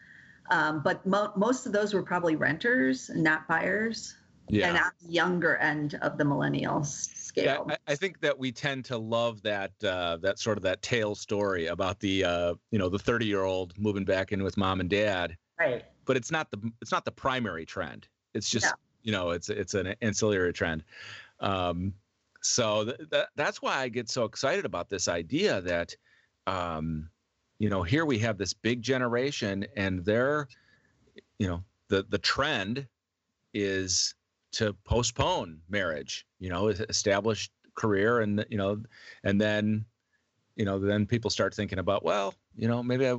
Um, 0.50 0.82
but 0.82 1.06
mo- 1.06 1.32
most 1.37 1.64
of 1.64 1.72
those 1.72 1.94
were 1.94 2.02
probably 2.02 2.37
renters, 2.37 3.08
not 3.14 3.48
buyers, 3.48 4.14
yeah. 4.48 4.68
and 4.68 4.76
on 4.76 4.90
the 5.00 5.11
younger 5.11 5.56
end 5.56 5.98
of 6.02 6.18
the 6.18 6.24
millennials 6.24 7.08
Yeah. 7.35 7.59
I, 7.68 7.77
I 7.88 7.95
think 7.95 8.21
that 8.21 8.38
we 8.38 8.53
tend 8.53 8.85
to 8.87 8.99
love 8.99 9.42
that 9.42 9.73
uh, 9.85 10.18
that 10.18 10.38
sort 10.38 10.59
of 10.59 10.62
that 10.64 10.83
tale 10.83 11.14
story 11.14 11.66
about 11.66 11.99
the 12.01 12.25
uh, 12.25 12.55
you 12.71 12.79
know 12.79 12.88
the 12.88 12.99
30 12.99 13.27
year 13.27 13.45
old 13.45 13.73
moving 13.79 14.05
back 14.05 14.33
in 14.33 14.42
with 14.42 14.57
mom 14.57 14.81
and 14.81 14.90
dad, 14.90 15.37
right. 15.59 15.85
but 16.05 16.16
it's 16.16 16.31
not 16.31 16.51
the 16.51 16.59
it's 16.81 16.92
not 16.92 17.05
the 17.05 17.12
primary 17.12 17.64
trend. 17.64 18.09
It's 18.35 18.51
just 18.51 18.66
No. 18.66 18.73
you 19.03 19.12
know 19.12 19.31
it's 19.31 19.49
it's 19.49 19.75
an 19.75 19.95
ancillary 20.03 20.53
trend. 20.53 20.85
Um, 21.40 21.95
so 22.42 22.85
th- 22.85 23.09
that 23.11 23.29
that's 23.37 23.62
why 23.62 23.79
I 23.79 23.88
get 23.88 24.11
so 24.11 24.25
excited 24.25 24.64
about 24.64 24.88
this 24.88 25.09
idea 25.09 25.61
that 25.62 25.97
um, 26.47 27.09
you 27.59 27.71
know 27.71 27.83
here 27.83 28.05
we 28.05 28.18
have 28.18 28.37
this 28.37 28.53
big 28.53 28.83
generation 28.83 29.64
and 29.77 30.05
they're 30.05 30.49
you 31.38 31.49
know 31.49 31.62
the 31.88 32.05
the 32.09 32.18
trend 32.18 32.87
is 33.55 34.14
to 34.52 34.72
postpone 34.84 35.60
marriage 35.68 36.26
you 36.38 36.48
know 36.48 36.68
establish 36.68 37.50
career 37.74 38.20
and 38.20 38.44
you 38.50 38.58
know 38.58 38.82
and 39.24 39.40
then 39.40 39.84
you 40.56 40.64
know 40.64 40.78
then 40.78 41.06
people 41.06 41.30
start 41.30 41.54
thinking 41.54 41.78
about 41.78 42.04
well 42.04 42.34
you 42.54 42.68
know 42.68 42.82
maybe 42.82 43.08
i 43.08 43.16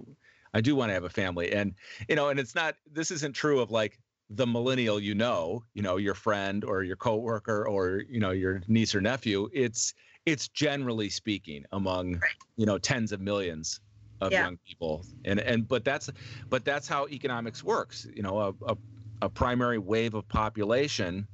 i 0.54 0.62
do 0.62 0.76
want 0.76 0.90
to 0.90 0.94
have 0.94 1.04
a 1.04 1.10
family 1.10 1.52
and 1.52 1.76
you 2.08 2.16
know 2.16 2.30
and 2.30 2.40
it's 2.40 2.56
not 2.56 2.76
this 2.86 3.12
isn't 3.12 3.34
true 3.34 3.60
of 3.60 3.72
like 3.72 4.00
the 4.30 4.48
millennial 4.48 5.00
you 5.00 5.14
know 5.16 5.64
you 5.74 5.82
know 5.82 5.98
your 5.98 6.14
friend 6.14 6.64
or 6.64 6.84
your 6.84 6.96
coworker 6.96 7.68
or 7.68 8.04
you 8.08 8.20
know 8.20 8.32
your 8.32 8.62
niece 8.68 8.94
or 8.96 9.02
nephew 9.02 9.50
it's 9.54 9.94
it's 10.26 10.48
generally 10.48 11.10
speaking 11.10 11.66
among 11.72 12.22
you 12.58 12.66
know 12.66 12.78
tens 12.78 13.12
of 13.12 13.20
millions 13.20 13.80
of 14.22 14.32
Yeah. 14.32 14.42
young 14.42 14.58
people 14.66 15.06
and 15.26 15.40
and 15.40 15.68
but 15.68 15.84
that's 15.84 16.10
but 16.50 16.64
that's 16.64 16.88
how 16.88 17.08
economics 17.08 17.64
works 17.64 18.06
you 18.16 18.22
know 18.24 18.40
a, 18.40 18.54
a, 18.72 18.78
a 19.24 19.30
primary 19.30 19.78
wave 19.78 20.14
of 20.14 20.28
population 20.28 21.28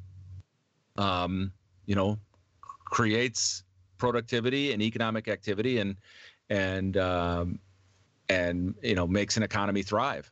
um 0.97 1.51
you 1.85 1.95
know 1.95 2.17
creates 2.85 3.63
productivity 3.97 4.71
and 4.73 4.81
economic 4.81 5.27
activity 5.27 5.79
and 5.79 5.95
and 6.49 6.97
um 6.97 7.59
and 8.29 8.75
you 8.83 8.95
know 8.95 9.07
makes 9.07 9.37
an 9.37 9.43
economy 9.43 9.81
thrive 9.81 10.31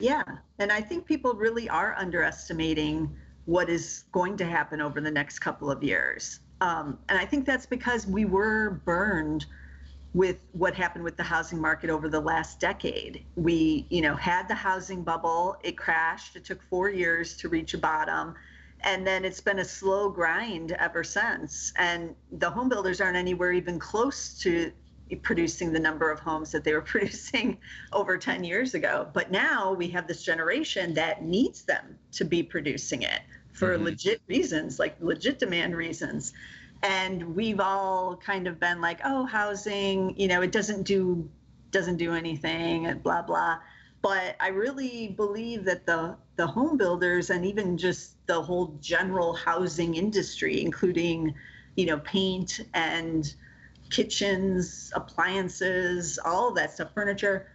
Yeah. 0.00 0.24
And 0.58 0.72
I 0.72 0.80
think 0.80 1.06
people 1.06 1.34
really 1.34 1.68
are 1.68 1.94
underestimating 1.96 3.14
what 3.44 3.68
is 3.68 4.04
going 4.12 4.36
to 4.38 4.44
happen 4.44 4.80
over 4.80 5.00
the 5.00 5.10
next 5.10 5.38
couple 5.38 5.70
of 5.70 5.82
years. 5.82 6.40
Um, 6.60 6.98
and 7.08 7.18
I 7.18 7.24
think 7.24 7.46
that's 7.46 7.66
because 7.66 8.06
we 8.06 8.24
were 8.24 8.82
burned 8.84 9.46
with 10.14 10.36
what 10.52 10.74
happened 10.74 11.02
with 11.02 11.16
the 11.16 11.22
housing 11.24 11.60
market 11.60 11.90
over 11.90 12.08
the 12.08 12.20
last 12.20 12.60
decade. 12.60 13.24
We, 13.34 13.86
you 13.90 14.00
know, 14.00 14.14
had 14.14 14.46
the 14.46 14.54
housing 14.54 15.02
bubble, 15.02 15.56
it 15.64 15.76
crashed, 15.76 16.36
it 16.36 16.44
took 16.44 16.62
four 16.62 16.88
years 16.88 17.36
to 17.38 17.48
reach 17.48 17.74
a 17.74 17.78
bottom. 17.78 18.34
And 18.82 19.04
then 19.06 19.24
it's 19.24 19.40
been 19.40 19.58
a 19.58 19.64
slow 19.64 20.08
grind 20.10 20.72
ever 20.72 21.02
since. 21.02 21.72
And 21.76 22.14
the 22.30 22.48
home 22.48 22.68
builders 22.68 23.00
aren't 23.00 23.16
anywhere 23.16 23.52
even 23.52 23.78
close 23.78 24.38
to 24.40 24.70
producing 25.22 25.72
the 25.72 25.80
number 25.80 26.10
of 26.10 26.20
homes 26.20 26.52
that 26.52 26.62
they 26.64 26.72
were 26.72 26.82
producing 26.94 27.58
over 27.92 28.16
10 28.16 28.44
years 28.44 28.74
ago. 28.74 29.08
But 29.12 29.32
now 29.32 29.72
we 29.72 29.88
have 29.88 30.06
this 30.06 30.22
generation 30.22 30.94
that 30.94 31.24
needs 31.24 31.62
them 31.62 31.98
to 32.12 32.24
be 32.24 32.42
producing 32.42 33.02
it 33.02 33.20
for 33.52 33.76
Mhm. 33.76 33.84
legit 33.84 34.20
reasons, 34.28 34.78
like 34.78 34.96
legit 35.00 35.38
demand 35.38 35.76
reasons. 35.76 36.32
And 36.84 37.34
we've 37.34 37.60
all 37.60 38.14
kind 38.14 38.46
of 38.46 38.60
been 38.60 38.82
like, 38.82 39.00
oh, 39.06 39.24
housing, 39.24 40.14
you 40.20 40.28
know, 40.28 40.42
it 40.42 40.52
doesn't 40.52 40.82
do 40.82 41.28
doesn't 41.70 41.96
do 41.96 42.12
anything 42.12 42.86
and 42.86 43.02
blah 43.02 43.22
blah. 43.22 43.58
But 44.02 44.36
I 44.38 44.48
really 44.48 45.08
believe 45.08 45.64
that 45.64 45.86
the 45.86 46.16
the 46.36 46.46
home 46.46 46.76
builders 46.76 47.30
and 47.30 47.46
even 47.46 47.78
just 47.78 48.14
the 48.26 48.40
whole 48.42 48.76
general 48.82 49.32
housing 49.34 49.94
industry, 49.94 50.60
including, 50.60 51.34
you 51.74 51.86
know, 51.86 51.98
paint 52.00 52.60
and 52.74 53.34
kitchens, 53.88 54.92
appliances, 54.94 56.18
all 56.22 56.52
that 56.52 56.74
stuff, 56.74 56.92
furniture, 56.94 57.48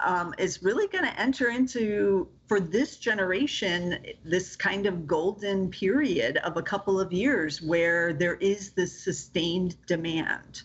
um, 0.00 0.34
is 0.38 0.62
really 0.62 0.86
going 0.88 1.04
to 1.04 1.20
enter 1.20 1.48
into, 1.48 2.28
for 2.48 2.60
this 2.60 2.96
generation, 2.96 3.98
this 4.24 4.56
kind 4.56 4.86
of 4.86 5.06
golden 5.06 5.70
period 5.70 6.36
of 6.38 6.56
a 6.56 6.62
couple 6.62 7.00
of 7.00 7.12
years 7.12 7.62
where 7.62 8.12
there 8.12 8.34
is 8.36 8.70
this 8.70 8.98
sustained 9.02 9.76
demand. 9.86 10.62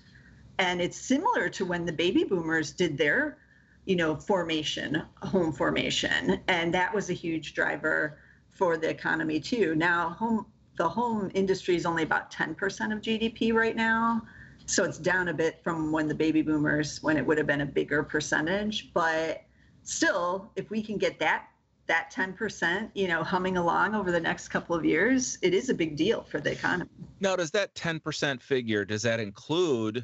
And 0.57 0.81
it's 0.81 0.97
similar 0.97 1.49
to 1.49 1.65
when 1.65 1.85
the 1.85 1.93
baby 1.93 2.23
boomers 2.23 2.71
did 2.71 2.97
their, 2.97 3.37
you 3.85 3.95
know, 3.95 4.15
formation, 4.15 5.03
home 5.21 5.53
formation. 5.53 6.41
And 6.47 6.73
that 6.73 6.93
was 6.93 7.09
a 7.09 7.13
huge 7.13 7.53
driver 7.53 8.17
for 8.49 8.77
the 8.77 8.89
economy 8.89 9.39
too. 9.39 9.75
Now, 9.75 10.09
home 10.09 10.45
the 10.77 10.89
home 10.89 11.31
industry 11.33 11.75
is 11.75 11.85
only 11.85 12.03
about 12.03 12.31
10% 12.31 12.51
of 12.93 13.01
GDP 13.01 13.53
right 13.53 13.75
now. 13.75 14.21
So 14.65 14.83
it's 14.83 14.97
down 14.97 15.27
a 15.27 15.33
bit 15.33 15.61
from 15.63 15.91
when 15.91 16.07
the 16.07 16.15
baby 16.15 16.41
boomers, 16.41 17.01
when 17.03 17.17
it 17.17 17.25
would 17.25 17.37
have 17.37 17.47
been 17.47 17.61
a 17.61 17.65
bigger 17.65 18.03
percentage. 18.03 18.93
But 18.93 19.43
still, 19.83 20.51
if 20.55 20.69
we 20.69 20.81
can 20.81 20.97
get 20.97 21.19
that 21.19 21.47
that 21.87 22.11
10%, 22.11 22.89
you 22.95 23.07
know, 23.07 23.23
humming 23.23 23.57
along 23.57 23.93
over 23.93 24.11
the 24.11 24.19
next 24.19 24.47
couple 24.47 24.75
of 24.75 24.83
years, 24.83 25.37
it 25.43 25.53
is 25.53 25.69
a 25.69 25.73
big 25.73 25.95
deal 25.95 26.23
for 26.23 26.39
the 26.39 26.51
economy. 26.51 26.89
Now, 27.19 27.35
does 27.35 27.51
that 27.51 27.75
10% 27.75 28.41
figure, 28.41 28.85
does 28.85 29.03
that 29.03 29.19
include 29.19 30.03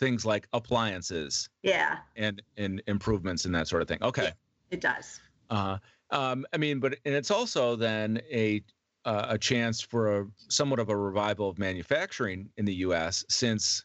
things 0.00 0.26
like 0.26 0.48
appliances? 0.52 1.48
Yeah. 1.62 1.98
And 2.16 2.42
and 2.56 2.82
improvements 2.88 3.44
and 3.44 3.54
that 3.54 3.68
sort 3.68 3.80
of 3.82 3.86
thing. 3.86 4.02
Okay. 4.02 4.24
Yeah, 4.24 4.32
it 4.70 4.80
does. 4.80 5.20
Uh 5.50 5.78
um, 6.12 6.44
I 6.52 6.56
mean, 6.56 6.80
but 6.80 6.96
and 7.04 7.14
it's 7.14 7.30
also 7.30 7.76
then 7.76 8.20
a 8.32 8.62
uh, 9.04 9.26
a 9.30 9.38
chance 9.38 9.80
for 9.80 10.20
a 10.20 10.26
somewhat 10.48 10.78
of 10.78 10.88
a 10.88 10.96
revival 10.96 11.48
of 11.48 11.58
manufacturing 11.58 12.50
in 12.56 12.64
the 12.64 12.74
U.S. 12.74 13.24
since 13.28 13.84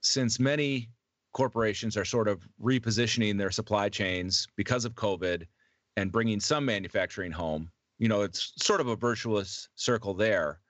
since 0.00 0.40
many 0.40 0.90
corporations 1.32 1.96
are 1.96 2.04
sort 2.04 2.28
of 2.28 2.46
repositioning 2.60 3.38
their 3.38 3.50
supply 3.50 3.88
chains 3.88 4.48
because 4.56 4.84
of 4.84 4.94
COVID 4.94 5.46
and 5.96 6.10
bringing 6.10 6.40
some 6.40 6.64
manufacturing 6.64 7.32
home. 7.32 7.70
You 7.98 8.08
know, 8.08 8.22
it's 8.22 8.52
sort 8.56 8.80
of 8.80 8.88
a 8.88 8.96
virtuous 8.96 9.68
circle 9.74 10.14
there 10.14 10.60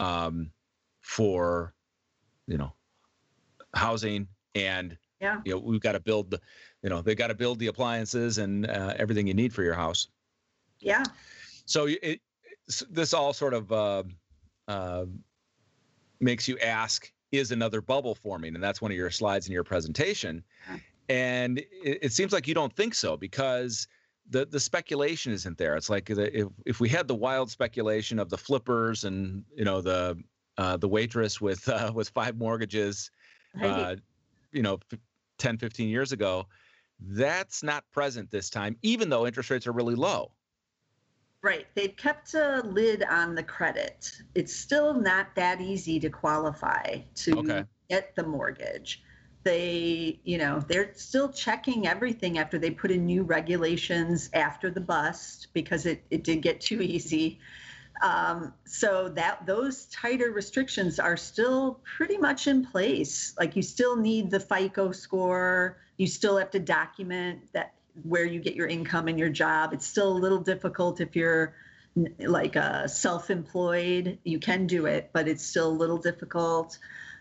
um, 0.00 0.50
for, 1.00 1.74
you 2.46 2.58
know, 2.58 2.72
housing 3.74 4.28
and 4.54 4.96
yeah, 5.20 5.40
you 5.44 5.52
know, 5.52 5.58
we've 5.58 5.80
got 5.80 5.92
to 5.92 6.00
build 6.00 6.30
the, 6.30 6.40
you 6.82 6.90
know, 6.90 7.02
they've 7.02 7.16
got 7.16 7.28
to 7.28 7.34
build 7.34 7.58
the 7.58 7.66
appliances 7.66 8.38
and 8.38 8.66
uh, 8.70 8.94
everything 8.96 9.26
you 9.26 9.34
need 9.34 9.52
for 9.52 9.64
your 9.64 9.74
house. 9.74 10.08
Yeah. 10.78 11.02
So 11.64 11.88
it, 11.88 12.20
this 12.88 13.12
all 13.14 13.32
sort 13.32 13.54
of 13.54 13.72
uh, 13.72 14.02
uh, 14.68 15.06
makes 16.20 16.46
you 16.46 16.58
ask 16.58 17.10
is 17.32 17.50
another 17.50 17.80
bubble 17.80 18.14
forming 18.14 18.54
and 18.54 18.62
that's 18.62 18.80
one 18.80 18.90
of 18.90 18.96
your 18.96 19.10
slides 19.10 19.46
in 19.46 19.52
your 19.52 19.64
presentation. 19.64 20.42
And 21.08 21.58
it, 21.58 21.98
it, 22.02 22.12
seems 22.12 22.32
like 22.32 22.46
you 22.46 22.54
don't 22.54 22.74
think 22.74 22.94
so 22.94 23.16
because 23.16 23.88
the 24.28 24.44
the 24.46 24.60
speculation 24.60 25.32
isn't 25.32 25.56
there. 25.56 25.74
It's 25.74 25.88
like 25.88 26.06
the, 26.06 26.38
if, 26.38 26.48
if 26.66 26.80
we 26.80 26.88
had 26.88 27.08
the 27.08 27.14
wild 27.14 27.50
speculation 27.50 28.18
of 28.18 28.28
the 28.28 28.36
flippers 28.36 29.04
and 29.04 29.42
you 29.54 29.64
know 29.64 29.80
the 29.80 30.22
uh, 30.58 30.76
the 30.76 30.88
waitress 30.88 31.40
with 31.40 31.66
uh, 31.68 31.92
with 31.94 32.10
five 32.10 32.36
mortgages 32.36 33.10
uh, 33.62 33.96
you 34.52 34.62
know 34.62 34.78
10 35.38 35.56
15 35.58 35.88
years 35.88 36.12
ago 36.12 36.46
that's 37.00 37.62
not 37.62 37.84
present 37.92 38.30
this 38.30 38.50
time 38.50 38.76
even 38.82 39.08
though 39.08 39.26
interest 39.26 39.50
rates 39.50 39.66
are 39.66 39.72
really 39.72 39.94
low 39.94 40.32
Right. 41.42 41.66
They've 41.74 41.96
kept 41.96 42.34
a 42.34 42.62
lid 42.64 43.04
on 43.04 43.34
the 43.34 43.42
credit. 43.42 44.10
It's 44.34 44.54
still 44.54 44.92
not 44.92 45.34
that 45.36 45.60
easy 45.60 46.00
to 46.00 46.10
qualify 46.10 47.02
to 47.14 47.38
okay. 47.38 47.64
get 47.88 48.16
the 48.16 48.24
mortgage. 48.24 49.02
They, 49.44 50.18
you 50.24 50.36
know, 50.36 50.64
they're 50.66 50.92
still 50.94 51.30
checking 51.30 51.86
everything 51.86 52.38
after 52.38 52.58
they 52.58 52.70
put 52.70 52.90
in 52.90 53.06
new 53.06 53.22
regulations 53.22 54.30
after 54.34 54.68
the 54.68 54.80
bust 54.80 55.48
because 55.52 55.86
it, 55.86 56.02
it 56.10 56.24
did 56.24 56.42
get 56.42 56.60
too 56.60 56.82
easy. 56.82 57.38
Um, 58.02 58.52
so 58.64 59.08
that 59.10 59.46
those 59.46 59.86
tighter 59.86 60.30
restrictions 60.32 60.98
are 60.98 61.16
still 61.16 61.80
pretty 61.96 62.18
much 62.18 62.48
in 62.48 62.64
place. 62.66 63.34
Like 63.38 63.54
you 63.54 63.62
still 63.62 63.96
need 63.96 64.30
the 64.30 64.40
FICO 64.40 64.90
score. 64.92 65.78
You 65.96 66.08
still 66.08 66.36
have 66.36 66.50
to 66.50 66.60
document 66.60 67.52
that 67.52 67.74
where 68.02 68.24
you 68.24 68.40
get 68.40 68.54
your 68.54 68.66
income 68.66 69.08
and 69.08 69.18
your 69.18 69.28
job. 69.28 69.72
It's 69.72 69.86
still 69.86 70.10
a 70.12 70.18
little 70.18 70.40
difficult 70.40 71.00
if 71.00 71.16
you're 71.16 71.54
like 72.18 72.56
uh, 72.56 72.86
self-employed. 72.86 74.18
You 74.24 74.38
can 74.38 74.66
do 74.66 74.86
it, 74.86 75.10
but 75.12 75.28
it's 75.28 75.44
still 75.44 75.68
a 75.68 75.78
little 75.78 75.98
difficult. 75.98 76.78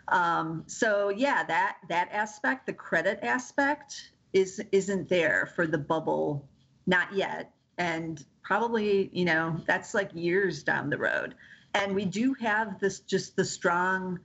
Um, 0.07 0.63
so 0.67 1.09
yeah, 1.09 1.43
that 1.43 1.77
that 1.89 2.09
aspect, 2.11 2.65
the 2.65 2.73
credit 2.73 3.19
aspect, 3.23 4.11
is 4.33 4.61
isn't 4.71 5.09
there 5.09 5.51
for 5.55 5.67
the 5.67 5.77
bubble, 5.77 6.47
not 6.85 7.13
yet, 7.13 7.51
and 7.77 8.23
probably 8.43 9.09
you 9.11 9.25
know 9.25 9.59
that's 9.65 9.93
like 9.93 10.09
years 10.13 10.63
down 10.63 10.89
the 10.89 10.97
road. 10.97 11.35
And 11.73 11.93
we 11.93 12.05
do 12.05 12.33
have 12.35 12.79
this 12.79 13.01
just 13.01 13.35
the 13.35 13.45
strong 13.45 14.19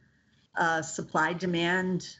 uh, 0.56 0.82
supply 0.82 1.32
demand 1.32 2.16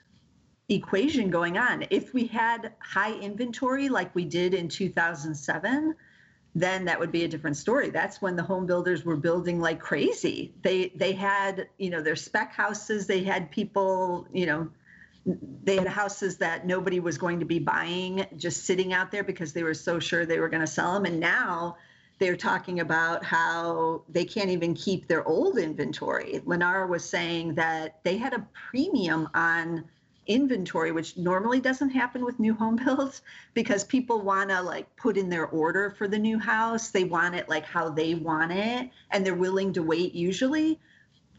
equation 0.74 1.30
going 1.30 1.58
on. 1.58 1.84
If 1.90 2.14
we 2.14 2.26
had 2.26 2.72
high 2.80 3.14
inventory 3.14 3.88
like 3.88 4.14
we 4.14 4.24
did 4.24 4.54
in 4.54 4.68
2007, 4.68 5.94
then 6.54 6.84
that 6.84 7.00
would 7.00 7.10
be 7.10 7.24
a 7.24 7.28
different 7.28 7.56
story. 7.56 7.90
That's 7.90 8.20
when 8.20 8.36
the 8.36 8.42
home 8.42 8.66
builders 8.66 9.04
were 9.04 9.16
building 9.16 9.58
like 9.60 9.80
crazy. 9.80 10.52
They 10.62 10.92
they 10.94 11.12
had, 11.12 11.68
you 11.78 11.90
know, 11.90 12.02
their 12.02 12.16
spec 12.16 12.52
houses, 12.52 13.06
they 13.06 13.22
had 13.22 13.50
people, 13.50 14.28
you 14.32 14.46
know, 14.46 14.68
they 15.64 15.76
had 15.76 15.86
houses 15.86 16.36
that 16.38 16.66
nobody 16.66 17.00
was 17.00 17.16
going 17.16 17.38
to 17.40 17.46
be 17.46 17.58
buying 17.58 18.26
just 18.36 18.64
sitting 18.64 18.92
out 18.92 19.10
there 19.10 19.24
because 19.24 19.52
they 19.52 19.62
were 19.62 19.74
so 19.74 19.98
sure 19.98 20.26
they 20.26 20.40
were 20.40 20.48
going 20.48 20.60
to 20.60 20.66
sell 20.66 20.94
them 20.94 21.04
and 21.04 21.20
now 21.20 21.76
they're 22.18 22.36
talking 22.36 22.80
about 22.80 23.24
how 23.24 24.02
they 24.08 24.24
can't 24.24 24.50
even 24.50 24.74
keep 24.74 25.08
their 25.08 25.26
old 25.26 25.58
inventory. 25.58 26.40
Lennar 26.46 26.88
was 26.88 27.04
saying 27.04 27.54
that 27.54 27.98
they 28.04 28.16
had 28.16 28.32
a 28.32 28.46
premium 28.70 29.28
on 29.34 29.84
inventory, 30.26 30.92
which 30.92 31.16
normally 31.16 31.60
doesn't 31.60 31.90
happen 31.90 32.24
with 32.24 32.38
new 32.38 32.54
home 32.54 32.76
builds 32.84 33.22
because 33.54 33.84
people 33.84 34.20
want 34.20 34.50
to 34.50 34.60
like 34.62 34.94
put 34.96 35.16
in 35.16 35.28
their 35.28 35.46
order 35.46 35.90
for 35.90 36.08
the 36.08 36.18
new 36.18 36.38
house. 36.38 36.90
They 36.90 37.04
want 37.04 37.34
it 37.34 37.48
like 37.48 37.64
how 37.64 37.90
they 37.90 38.14
want 38.14 38.52
it, 38.52 38.90
and 39.10 39.24
they're 39.24 39.34
willing 39.34 39.72
to 39.74 39.82
wait 39.82 40.14
usually 40.14 40.78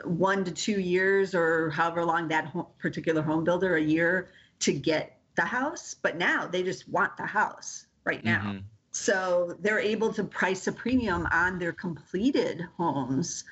one 0.04 0.44
to 0.44 0.52
two 0.52 0.80
years 0.80 1.36
or 1.36 1.70
however 1.70 2.04
long 2.04 2.28
that 2.28 2.54
particular 2.80 3.22
home 3.22 3.44
builder 3.44 3.76
a 3.76 3.82
year 3.82 4.30
to 4.60 4.74
get 4.74 5.18
the 5.36 5.44
house. 5.44 5.96
But 6.02 6.18
now 6.18 6.48
they 6.48 6.64
just 6.64 6.88
want 6.90 7.16
the 7.18 7.26
house 7.26 7.86
right 8.04 8.24
now. 8.24 8.42
Mm-hmm. 8.42 8.58
So 8.92 9.58
they're 9.60 9.80
able 9.80 10.14
to 10.14 10.24
price 10.24 10.68
a 10.68 10.72
premium 10.72 11.28
on 11.32 11.58
their 11.58 11.72
completed 11.72 12.66
homes, 12.78 13.44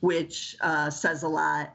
which 0.00 0.56
uh, 0.60 0.90
says 0.90 1.22
a 1.22 1.28
lot 1.28 1.74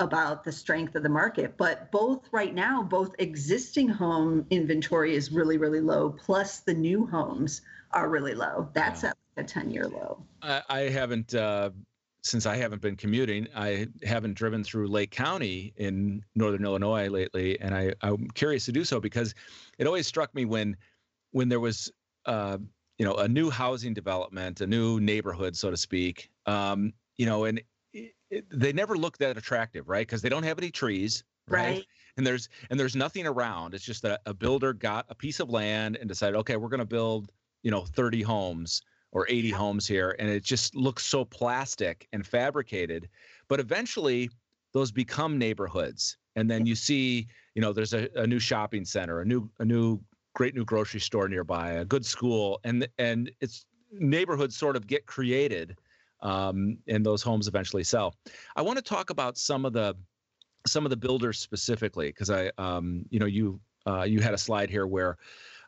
about 0.00 0.42
the 0.42 0.50
strength 0.50 0.96
of 0.96 1.02
the 1.02 1.08
market. 1.08 1.56
But 1.56 1.92
both 1.92 2.28
right 2.32 2.54
now, 2.54 2.82
both 2.82 3.14
existing 3.18 3.88
home 3.88 4.46
inventory 4.50 5.14
is 5.14 5.30
really, 5.30 5.58
really 5.58 5.80
low, 5.80 6.10
plus 6.10 6.60
the 6.60 6.74
new 6.74 7.06
homes 7.06 7.62
are 7.92 8.08
really 8.08 8.34
low. 8.34 8.68
That's 8.72 9.02
yeah. 9.02 9.10
at 9.10 9.16
a 9.36 9.44
10 9.44 9.70
year 9.70 9.86
low. 9.86 10.24
I, 10.42 10.62
I 10.68 10.78
haven't, 10.80 11.34
uh, 11.34 11.70
since 12.22 12.46
I 12.46 12.56
haven't 12.56 12.82
been 12.82 12.96
commuting, 12.96 13.46
I 13.54 13.88
haven't 14.02 14.34
driven 14.34 14.64
through 14.64 14.88
Lake 14.88 15.10
County 15.10 15.72
in 15.76 16.24
Northern 16.34 16.64
Illinois 16.64 17.08
lately. 17.08 17.60
And 17.60 17.74
I, 17.74 17.94
I'm 18.02 18.28
curious 18.30 18.64
to 18.66 18.72
do 18.72 18.84
so 18.84 19.00
because 19.00 19.34
it 19.78 19.86
always 19.86 20.06
struck 20.06 20.34
me 20.34 20.44
when, 20.44 20.76
when 21.30 21.48
there 21.48 21.60
was, 21.60 21.90
uh, 22.26 22.58
you 22.98 23.06
know, 23.06 23.14
a 23.16 23.28
new 23.28 23.48
housing 23.48 23.94
development, 23.94 24.60
a 24.60 24.66
new 24.66 25.00
neighborhood, 25.00 25.56
so 25.56 25.70
to 25.70 25.76
speak, 25.76 26.30
um, 26.46 26.92
you 27.16 27.26
know, 27.26 27.44
and 27.44 27.62
they 28.50 28.72
never 28.72 28.96
look 28.96 29.18
that 29.18 29.36
attractive, 29.36 29.88
right? 29.88 30.06
Because 30.06 30.22
they 30.22 30.28
don't 30.28 30.42
have 30.42 30.58
any 30.58 30.70
trees, 30.70 31.24
right? 31.48 31.76
right? 31.76 31.84
And 32.16 32.26
there's 32.26 32.48
and 32.70 32.78
there's 32.78 32.96
nothing 32.96 33.26
around. 33.26 33.74
It's 33.74 33.84
just 33.84 34.02
that 34.02 34.20
a 34.26 34.34
builder 34.34 34.72
got 34.72 35.06
a 35.08 35.14
piece 35.14 35.40
of 35.40 35.50
land 35.50 35.96
and 35.96 36.08
decided, 36.08 36.36
okay, 36.38 36.56
we're 36.56 36.68
going 36.68 36.78
to 36.78 36.84
build, 36.84 37.32
you 37.62 37.70
know, 37.70 37.82
30 37.82 38.22
homes 38.22 38.82
or 39.12 39.26
80 39.28 39.48
yeah. 39.48 39.56
homes 39.56 39.86
here, 39.86 40.14
and 40.18 40.28
it 40.28 40.44
just 40.44 40.76
looks 40.76 41.04
so 41.04 41.24
plastic 41.24 42.06
and 42.12 42.24
fabricated. 42.24 43.08
But 43.48 43.58
eventually, 43.58 44.30
those 44.72 44.92
become 44.92 45.36
neighborhoods, 45.38 46.16
and 46.36 46.48
then 46.48 46.66
you 46.66 46.76
see, 46.76 47.26
you 47.54 47.62
know, 47.62 47.72
there's 47.72 47.94
a, 47.94 48.08
a 48.14 48.26
new 48.26 48.38
shopping 48.38 48.84
center, 48.84 49.20
a 49.20 49.24
new 49.24 49.50
a 49.58 49.64
new 49.64 50.00
great 50.34 50.54
new 50.54 50.64
grocery 50.64 51.00
store 51.00 51.28
nearby, 51.28 51.72
a 51.72 51.84
good 51.84 52.06
school, 52.06 52.60
and 52.64 52.86
and 52.98 53.30
it's 53.40 53.66
neighborhoods 53.92 54.56
sort 54.56 54.76
of 54.76 54.86
get 54.86 55.06
created 55.06 55.76
um, 56.22 56.78
and 56.88 57.04
those 57.04 57.22
homes 57.22 57.48
eventually 57.48 57.84
sell. 57.84 58.14
I 58.56 58.62
want 58.62 58.78
to 58.78 58.82
talk 58.82 59.10
about 59.10 59.38
some 59.38 59.64
of 59.64 59.72
the 59.72 59.96
some 60.66 60.84
of 60.84 60.90
the 60.90 60.96
builders 60.96 61.38
specifically 61.38 62.08
because 62.08 62.30
I, 62.30 62.50
um, 62.58 63.04
you 63.10 63.18
know, 63.18 63.26
you 63.26 63.60
uh, 63.86 64.02
you 64.02 64.20
had 64.20 64.34
a 64.34 64.38
slide 64.38 64.70
here 64.70 64.86
where 64.86 65.16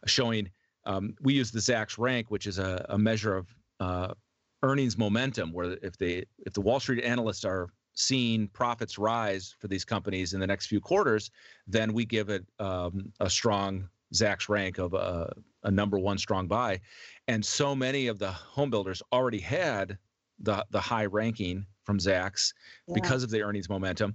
showing 0.07 0.51
um, 0.85 1.15
we 1.23 1.35
use 1.35 1.51
the 1.51 1.61
Zacks 1.61 1.99
rank, 1.99 2.31
which 2.31 2.47
is 2.47 2.59
a, 2.59 2.85
a 2.91 2.99
measure 2.99 3.37
of 3.37 3.55
uh, 3.81 4.15
earnings 4.63 4.99
momentum, 4.99 5.53
where 5.53 5.77
if 5.83 5.97
they 5.97 6.25
if 6.47 6.53
the 6.53 6.61
Wall 6.61 6.81
Street 6.81 7.05
analysts 7.05 7.45
are 7.45 7.69
seeing 7.95 8.49
profits 8.49 8.99
rise 8.99 9.55
for 9.59 9.69
these 9.69 9.85
companies 9.85 10.35
in 10.35 10.41
the 10.41 10.47
next 10.47 10.67
few 10.67 10.81
quarters, 10.81 11.31
then 11.67 11.93
we 11.93 12.05
give 12.05 12.31
it 12.31 12.45
um, 12.59 13.13
a 13.21 13.29
strong 13.29 13.89
Zacks 14.15 14.49
rank 14.49 14.79
of 14.79 14.95
a, 14.95 15.33
a 15.65 15.71
number 15.71 15.99
one 15.99 16.19
strong 16.19 16.47
buy. 16.47 16.81
And 17.29 17.45
so 17.45 17.75
many 17.75 18.07
of 18.07 18.19
the 18.19 18.31
home 18.31 18.71
builders 18.71 19.03
already 19.13 19.41
had 19.41 19.99
the 20.43 20.65
the 20.71 20.81
high 20.81 21.07
ranking 21.07 21.67
from 21.85 21.99
Zacks 21.99 22.53
yeah. 22.87 22.95
because 22.95 23.23
of 23.23 23.31
the 23.31 23.43
earnings 23.43 23.69
momentum. 23.69 24.15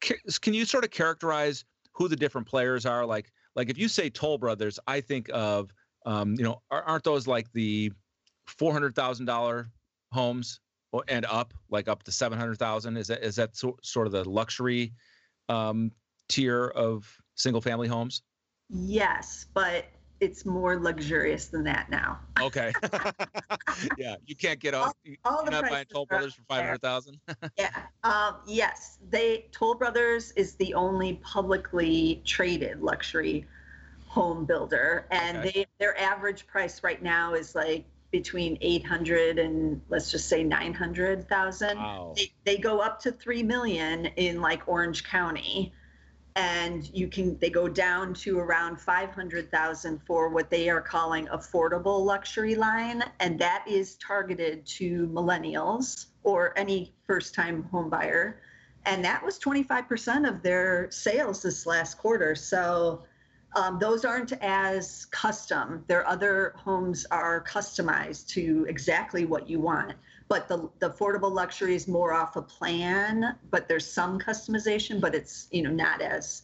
Can 0.00 0.54
you 0.54 0.64
sort 0.64 0.84
of 0.84 0.90
characterize 0.90 1.64
who 1.92 2.06
the 2.08 2.16
different 2.16 2.46
players 2.46 2.86
are? 2.86 3.04
Like 3.04 3.32
like 3.56 3.70
if 3.70 3.78
you 3.78 3.88
say 3.88 4.10
Toll 4.10 4.38
Brothers, 4.38 4.78
I 4.86 5.00
think 5.00 5.30
of 5.32 5.72
um, 6.06 6.34
you 6.38 6.44
know 6.44 6.62
aren't 6.70 7.04
those 7.04 7.26
like 7.26 7.52
the 7.52 7.92
four 8.46 8.72
hundred 8.72 8.94
thousand 8.94 9.26
dollar 9.26 9.70
homes? 10.12 10.60
or, 10.92 11.04
and 11.08 11.24
up, 11.26 11.54
like 11.70 11.88
up 11.88 12.02
to 12.04 12.12
seven 12.12 12.38
hundred 12.38 12.58
thousand. 12.58 12.96
Is 12.96 13.08
that 13.08 13.22
is 13.22 13.36
that 13.36 13.56
so, 13.56 13.76
sort 13.82 14.06
of 14.06 14.12
the 14.12 14.28
luxury 14.28 14.92
um, 15.48 15.92
tier 16.28 16.66
of 16.68 17.10
single 17.34 17.60
family 17.60 17.88
homes? 17.88 18.22
Yes, 18.68 19.46
but 19.54 19.86
it's 20.20 20.44
more 20.44 20.78
luxurious 20.78 21.46
than 21.46 21.64
that 21.64 21.90
now. 21.90 22.18
Okay. 22.40 22.72
yeah, 23.98 24.16
you 24.26 24.34
can't 24.34 24.58
get 24.58 24.74
off. 24.74 24.92
all 25.24 25.44
the 25.44 25.50
You're 25.52 25.62
not 25.62 25.70
buying 25.70 25.86
Toll 25.86 26.06
Brothers 26.06 26.34
for 26.34 26.42
five 26.42 26.64
hundred 26.64 26.82
thousand. 26.82 27.18
Yeah. 27.58 27.70
Um, 28.04 28.36
yes, 28.46 28.98
they 29.10 29.46
Toll 29.52 29.74
Brothers 29.74 30.32
is 30.32 30.54
the 30.54 30.74
only 30.74 31.14
publicly 31.24 32.22
traded 32.24 32.80
luxury 32.82 33.46
home 34.06 34.44
builder, 34.44 35.06
and 35.10 35.38
Okay. 35.38 35.50
they 35.50 35.66
their 35.78 35.98
average 36.00 36.46
price 36.46 36.82
right 36.82 37.02
now 37.02 37.34
is 37.34 37.54
like 37.54 37.84
between 38.10 38.56
800 38.62 39.38
and 39.38 39.82
let's 39.90 40.10
just 40.10 40.28
say 40.30 40.42
900,000. 40.42 41.76
wow. 41.78 42.14
They, 42.16 42.32
they 42.44 42.56
go 42.56 42.80
up 42.80 42.98
to 43.02 43.12
3 43.12 43.42
million 43.42 44.06
in 44.16 44.40
like 44.40 44.66
Orange 44.66 45.04
County 45.04 45.74
and 46.38 46.88
you 46.94 47.08
can 47.08 47.36
they 47.38 47.50
go 47.50 47.68
down 47.68 48.14
to 48.14 48.38
around 48.38 48.80
500,000 48.80 50.00
for 50.06 50.28
what 50.28 50.48
they 50.48 50.70
are 50.70 50.80
calling 50.80 51.26
affordable 51.26 52.04
luxury 52.04 52.54
line 52.54 53.02
and 53.20 53.38
that 53.38 53.64
is 53.66 53.96
targeted 53.96 54.64
to 54.64 55.08
millennials 55.08 56.06
or 56.22 56.56
any 56.56 56.94
first 57.06 57.34
time 57.34 57.64
home 57.64 57.90
buyer 57.90 58.40
and 58.88 59.04
that 59.04 59.22
was 59.22 59.38
25% 59.38 60.26
of 60.26 60.42
their 60.42 60.90
sales 60.90 61.42
this 61.42 61.66
last 61.66 61.98
quarter. 61.98 62.34
So 62.34 63.02
um, 63.54 63.78
those 63.78 64.04
aren't 64.04 64.32
as 64.40 65.04
custom. 65.06 65.84
Their 65.88 66.06
other 66.06 66.54
homes 66.56 67.06
are 67.10 67.44
customized 67.44 68.28
to 68.28 68.64
exactly 68.68 69.26
what 69.26 69.48
you 69.48 69.60
want 69.60 69.92
but 70.28 70.46
the, 70.48 70.68
the 70.78 70.90
affordable 70.90 71.32
luxury 71.32 71.74
is 71.74 71.88
more 71.88 72.12
off 72.12 72.36
a 72.36 72.42
plan 72.42 73.36
but 73.50 73.68
there's 73.68 73.90
some 73.90 74.18
customization 74.18 75.00
but 75.00 75.14
it's 75.14 75.48
you 75.50 75.62
know 75.62 75.70
not 75.70 76.00
as 76.00 76.42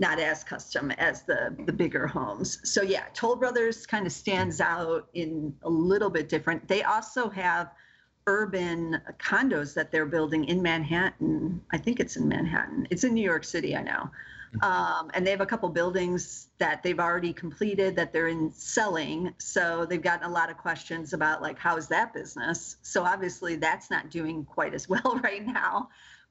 not 0.00 0.20
as 0.20 0.44
custom 0.44 0.90
as 0.92 1.22
the 1.22 1.56
the 1.66 1.72
bigger 1.72 2.06
homes. 2.06 2.60
So 2.64 2.82
yeah 2.82 3.04
toll 3.14 3.36
brothers 3.36 3.86
kind 3.86 4.06
of 4.06 4.12
stands 4.12 4.60
out 4.60 5.08
in 5.14 5.54
a 5.62 5.70
little 5.70 6.10
bit 6.10 6.28
different. 6.28 6.66
They 6.68 6.82
also 6.82 7.28
have 7.30 7.72
urban 8.26 9.00
condos 9.18 9.74
that 9.74 9.90
they're 9.90 10.06
building 10.06 10.44
in 10.44 10.62
manhattan. 10.62 11.60
I 11.72 11.78
think 11.78 11.98
it's 11.98 12.16
in 12.16 12.28
manhattan. 12.28 12.86
It's 12.90 13.04
in 13.04 13.14
new 13.14 13.24
york 13.24 13.44
city 13.44 13.74
i 13.74 13.82
know 13.82 14.10
um, 14.62 15.10
and 15.14 15.26
they 15.26 15.30
have 15.30 15.40
a 15.40 15.46
couple 15.46 15.68
buildings 15.68 16.48
that 16.58 16.82
they've 16.82 16.98
already 16.98 17.32
completed 17.32 17.96
that 17.96 18.12
they're 18.12 18.28
in 18.28 18.52
selling. 18.52 19.34
So 19.38 19.84
they've 19.84 20.02
gotten 20.02 20.28
a 20.28 20.32
lot 20.32 20.50
of 20.50 20.56
questions 20.56 21.12
about 21.12 21.42
like 21.42 21.58
how's 21.58 21.88
that 21.88 22.14
business? 22.14 22.76
So 22.82 23.04
obviously 23.04 23.56
that's 23.56 23.90
not 23.90 24.10
doing 24.10 24.44
quite 24.44 24.74
as 24.74 24.88
well 24.88 25.20
right 25.22 25.46
now 25.46 25.88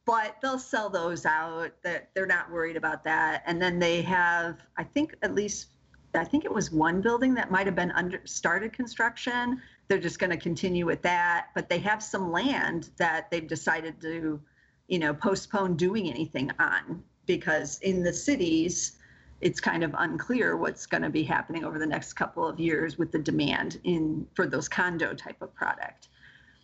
but 0.07 0.37
they'll 0.41 0.57
sell 0.57 0.89
those 0.89 1.25
out. 1.25 1.73
That 1.83 2.09
they're 2.15 2.25
not 2.25 2.49
worried 2.49 2.77
about 2.77 3.03
that. 3.03 3.43
And 3.45 3.61
then 3.61 3.77
they 3.77 4.01
have 4.03 4.65
i 4.77 4.83
think 4.83 5.15
at 5.21 5.35
least 5.35 5.67
i 6.15 6.23
think 6.23 6.45
it 6.45 6.53
was 6.53 6.71
one 6.71 7.01
building 7.01 7.35
that 7.35 7.51
might 7.51 7.67
have 7.67 7.75
been 7.75 7.91
under 7.91 8.21
started 8.25 8.73
construction. 8.73 9.61
They're 9.87 9.99
just 9.99 10.19
going 10.19 10.31
to 10.31 10.37
continue 10.37 10.85
with 10.85 11.01
that 11.03 11.47
but 11.53 11.69
they 11.69 11.79
have 11.79 12.01
some 12.01 12.31
land 12.31 12.89
that 12.97 13.29
they've 13.29 13.47
decided 13.47 14.01
to 14.01 14.41
you 14.87 14.99
know 14.99 15.13
postpone 15.13 15.75
doing 15.75 16.09
anything 16.09 16.51
on 16.57 17.03
because 17.27 17.79
in 17.79 18.03
the 18.03 18.13
cities 18.13 18.93
it's 19.39 19.59
kind 19.59 19.83
of 19.83 19.93
unclear 19.99 20.57
what's 20.57 20.87
going 20.87 21.03
to 21.03 21.11
be 21.11 21.21
happening 21.21 21.63
over 21.63 21.77
the 21.77 21.85
next 21.85 22.13
couple 22.13 22.47
of 22.47 22.59
years 22.59 22.97
with 22.97 23.11
the 23.11 23.19
demand 23.19 23.79
in 23.83 24.25
for 24.33 24.47
those 24.47 24.67
condo 24.67 25.13
type 25.13 25.39
of 25.41 25.53
product 25.53 26.07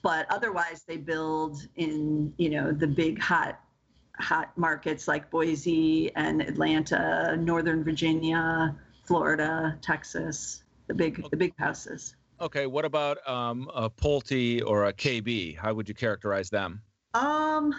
but 0.02 0.26
otherwise 0.32 0.84
they 0.88 0.97
build 0.97 1.67
in 1.76 2.34
you 2.38 2.49
know 2.49 2.71
the 2.71 2.88
big 2.88 3.21
hot 3.21 3.60
hot 4.19 4.52
markets 4.58 5.08
like 5.08 5.30
boise 5.30 6.12
and 6.15 6.41
atlanta 6.41 7.38
northern 7.38 7.84
virginia 7.84 8.76
florida 9.06 9.78
texas 9.82 10.63
the 10.88 10.93
big 10.93 11.23
the 11.30 11.38
big 11.38 11.54
houses 11.60 12.15
Okay. 12.41 12.65
What 12.67 12.84
about 12.84 13.26
um, 13.28 13.69
a 13.73 13.89
Pulte 13.89 14.62
or 14.65 14.88
a 14.88 14.93
KB? 14.93 15.58
How 15.58 15.73
would 15.73 15.88
you 15.88 15.95
characterize 15.95 16.49
them? 16.49 16.82
Um, 17.13 17.73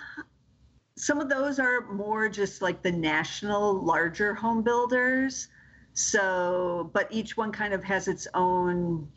some 0.97 1.21
of 1.21 1.29
those 1.29 1.59
are 1.59 1.93
more 1.93 2.29
just 2.29 2.63
like 2.63 2.83
the 2.83 2.93
national 2.93 3.83
larger 3.83 4.35
home 4.35 4.63
builders. 4.63 5.49
So, 5.93 6.91
but 6.93 7.09
each 7.11 7.37
one 7.37 7.53
kind 7.53 7.73
of 7.73 7.83
has 7.85 8.09
its 8.09 8.27
own 8.35 9.09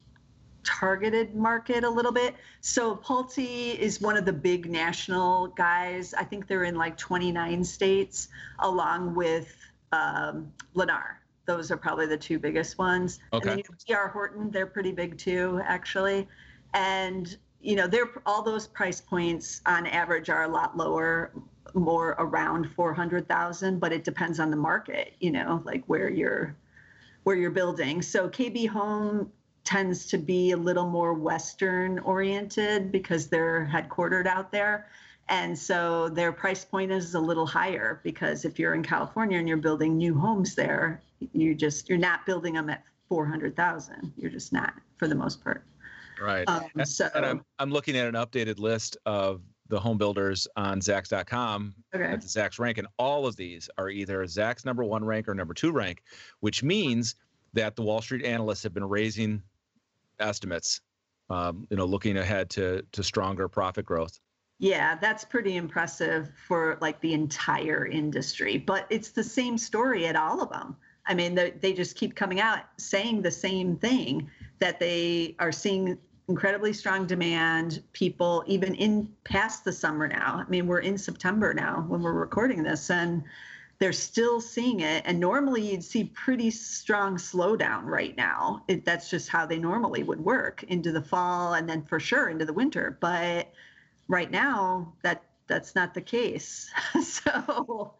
targeted 0.63 1.33
market 1.35 1.83
a 1.83 1.89
little 1.89 2.11
bit. 2.11 2.35
So 2.61 2.95
Pulte 2.95 3.75
is 3.77 4.01
one 4.01 4.17
of 4.17 4.25
the 4.25 4.33
big 4.33 4.69
national 4.69 5.47
guys. 5.49 6.13
I 6.13 6.23
think 6.23 6.47
they're 6.47 6.65
in 6.65 6.75
like 6.75 6.97
29 6.97 7.63
states, 7.63 8.27
along 8.59 9.15
with 9.15 9.55
um, 9.91 10.51
Lennar. 10.75 11.17
Those 11.45 11.71
are 11.71 11.77
probably 11.77 12.07
the 12.07 12.17
two 12.17 12.37
biggest 12.37 12.77
ones. 12.77 13.19
Okay. 13.31 13.49
And 13.49 13.49
then 13.49 13.57
you 13.59 13.63
have 13.69 14.07
DR 14.07 14.11
Horton, 14.11 14.51
they're 14.51 14.67
pretty 14.67 14.91
big 14.91 15.17
too, 15.17 15.61
actually. 15.63 16.27
And 16.73 17.37
you 17.61 17.75
know, 17.75 17.87
they're 17.87 18.09
all 18.25 18.43
those 18.43 18.67
price 18.67 19.01
points 19.01 19.61
on 19.65 19.87
average 19.87 20.29
are 20.29 20.43
a 20.43 20.47
lot 20.47 20.77
lower, 20.77 21.31
more 21.79 22.15
around 22.19 22.69
400,000, 22.75 23.79
but 23.79 23.91
it 23.91 24.03
depends 24.03 24.39
on 24.39 24.51
the 24.51 24.57
market, 24.57 25.13
you 25.19 25.31
know, 25.31 25.61
like 25.65 25.83
where 25.85 26.09
you're 26.09 26.55
where 27.23 27.35
you're 27.35 27.51
building. 27.51 28.01
So 28.01 28.29
KB 28.29 28.69
Home 28.69 29.31
tends 29.65 30.05
to 30.07 30.17
be 30.17 30.51
a 30.51 30.57
little 30.57 30.89
more 30.89 31.13
western 31.13 31.99
oriented 31.99 32.89
because 32.89 33.27
they're 33.27 33.69
headquartered 33.69 34.25
out 34.25 34.49
there. 34.49 34.87
And 35.27 35.57
so 35.57 36.07
their 36.07 36.31
price 36.31 36.63
point 36.63 36.89
is 36.89 37.15
a 37.15 37.19
little 37.19 37.45
higher 37.45 37.99
because 38.03 38.45
if 38.45 38.57
you're 38.57 38.73
in 38.75 38.83
California 38.83 39.37
and 39.37 39.47
you're 39.47 39.57
building 39.57 39.97
new 39.97 40.17
homes 40.17 40.55
there, 40.55 41.01
you 41.33 41.53
just 41.53 41.89
you're 41.89 41.97
not 41.97 42.25
building 42.25 42.53
them 42.53 42.69
at 42.69 42.83
400,000. 43.09 44.13
You're 44.17 44.31
just 44.31 44.53
not 44.53 44.73
for 44.97 45.09
the 45.09 45.15
most 45.15 45.43
part. 45.43 45.65
Right. 46.21 46.47
Um, 46.47 46.85
so 46.85 47.09
And 47.13 47.25
I'm, 47.25 47.45
I'm 47.59 47.71
looking 47.71 47.97
at 47.97 48.07
an 48.07 48.15
updated 48.15 48.59
list 48.59 48.97
of 49.05 49.41
the 49.69 49.79
home 49.79 49.97
builders 49.97 50.47
on 50.55 50.79
Zacks.com 50.79 51.75
okay. 51.93 52.05
at 52.05 52.21
the 52.21 52.27
Zax 52.27 52.59
rank, 52.59 52.77
and 52.77 52.87
all 52.97 53.25
of 53.25 53.35
these 53.35 53.69
are 53.77 53.89
either 53.89 54.25
Zacks's 54.25 54.65
number 54.65 54.83
one 54.83 55.03
rank 55.03 55.27
or 55.27 55.35
number 55.35 55.53
two 55.53 55.71
rank, 55.71 56.01
which 56.39 56.63
means 56.63 57.15
that 57.53 57.75
the 57.75 57.81
Wall 57.81 58.01
Street 58.01 58.25
analysts 58.25 58.63
have 58.63 58.73
been 58.73 58.87
raising 58.87 59.41
estimates, 60.19 60.81
um, 61.29 61.67
you 61.69 61.77
know, 61.77 61.85
looking 61.85 62.17
ahead 62.17 62.49
to 62.51 62.83
to 62.91 63.03
stronger 63.03 63.47
profit 63.47 63.85
growth. 63.85 64.19
Yeah, 64.59 64.95
that's 64.95 65.23
pretty 65.23 65.55
impressive 65.55 66.31
for 66.47 66.77
like 66.81 66.99
the 67.01 67.13
entire 67.13 67.85
industry. 67.85 68.57
But 68.57 68.87
it's 68.89 69.09
the 69.09 69.23
same 69.23 69.57
story 69.57 70.07
at 70.07 70.15
all 70.15 70.41
of 70.41 70.49
them. 70.49 70.75
I 71.05 71.13
mean, 71.13 71.35
they, 71.35 71.51
they 71.51 71.73
just 71.73 71.95
keep 71.95 72.15
coming 72.15 72.41
out 72.41 72.61
saying 72.77 73.21
the 73.21 73.31
same 73.31 73.77
thing 73.77 74.29
that 74.59 74.79
they 74.79 75.35
are 75.39 75.51
seeing 75.51 75.97
incredibly 76.27 76.73
strong 76.73 77.05
demand. 77.05 77.83
People, 77.93 78.43
even 78.47 78.75
in 78.75 79.09
past 79.23 79.63
the 79.63 79.71
summer 79.71 80.07
now, 80.07 80.43
I 80.45 80.49
mean, 80.49 80.67
we're 80.67 80.79
in 80.79 80.97
September 80.97 81.53
now 81.53 81.85
when 81.87 82.01
we're 82.01 82.13
recording 82.13 82.63
this, 82.63 82.89
and 82.89 83.23
they're 83.79 83.93
still 83.93 84.41
seeing 84.41 84.79
it. 84.79 85.03
And 85.05 85.19
normally 85.19 85.71
you'd 85.71 85.83
see 85.83 86.05
pretty 86.05 86.49
strong 86.51 87.17
slowdown 87.17 87.83
right 87.83 88.15
now. 88.17 88.63
It, 88.67 88.85
that's 88.85 89.09
just 89.09 89.29
how 89.29 89.45
they 89.45 89.59
normally 89.59 90.03
would 90.03 90.19
work 90.19 90.63
into 90.63 90.91
the 90.91 91.01
fall 91.01 91.53
and 91.53 91.69
then 91.69 91.83
for 91.83 91.99
sure 91.99 92.29
into 92.29 92.45
the 92.45 92.53
winter. 92.53 92.97
But 92.99 93.51
right 94.07 94.31
now 94.31 94.93
that 95.03 95.23
that's 95.47 95.75
not 95.75 95.93
the 95.93 96.01
case 96.01 96.69
so 97.03 97.93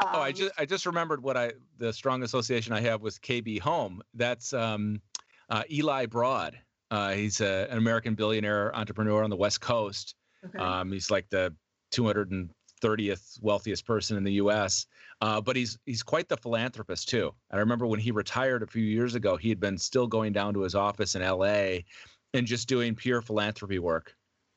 um, 0.00 0.08
Oh, 0.14 0.20
I 0.20 0.32
just 0.32 0.52
I 0.58 0.64
just 0.64 0.86
remembered 0.86 1.22
what 1.22 1.36
I 1.36 1.52
the 1.78 1.92
strong 1.92 2.22
association 2.22 2.72
I 2.72 2.80
have 2.80 3.02
with 3.02 3.20
KB 3.20 3.60
Home. 3.60 4.02
That's 4.14 4.52
um, 4.52 5.02
uh, 5.50 5.64
Eli 5.70 6.06
Broad. 6.06 6.58
Uh, 6.92 7.12
he's 7.12 7.40
a, 7.40 7.66
an 7.70 7.78
American 7.78 8.14
billionaire 8.14 8.74
entrepreneur 8.76 9.24
on 9.24 9.30
the 9.30 9.36
West 9.36 9.62
Coast. 9.62 10.14
okay. 10.44 10.58
Um, 10.58 10.92
he's 10.92 11.10
like 11.10 11.26
the 11.30 11.54
230th 11.90 13.42
wealthiest 13.42 13.86
person 13.86 14.18
in 14.18 14.24
the 14.24 14.34
U.S. 14.34 14.84
Uh, 15.22 15.40
but 15.40 15.56
he's 15.56 15.78
he's 15.86 16.02
quite 16.02 16.28
the 16.28 16.36
philanthropist 16.36 17.08
too. 17.08 17.32
I 17.50 17.56
remember 17.56 17.86
when 17.86 17.98
he 17.98 18.10
retired 18.10 18.62
a 18.62 18.66
few 18.66 18.82
years 18.84 19.14
ago, 19.14 19.38
he 19.38 19.48
had 19.48 19.58
been 19.58 19.78
still 19.78 20.06
going 20.06 20.34
down 20.34 20.52
to 20.52 20.60
his 20.60 20.74
office 20.74 21.14
in 21.14 21.22
L.A. 21.22 21.86
and 22.34 22.46
just 22.46 22.68
doing 22.68 22.94
pure 22.94 23.22
philanthropy 23.22 23.78
work. 23.78 24.14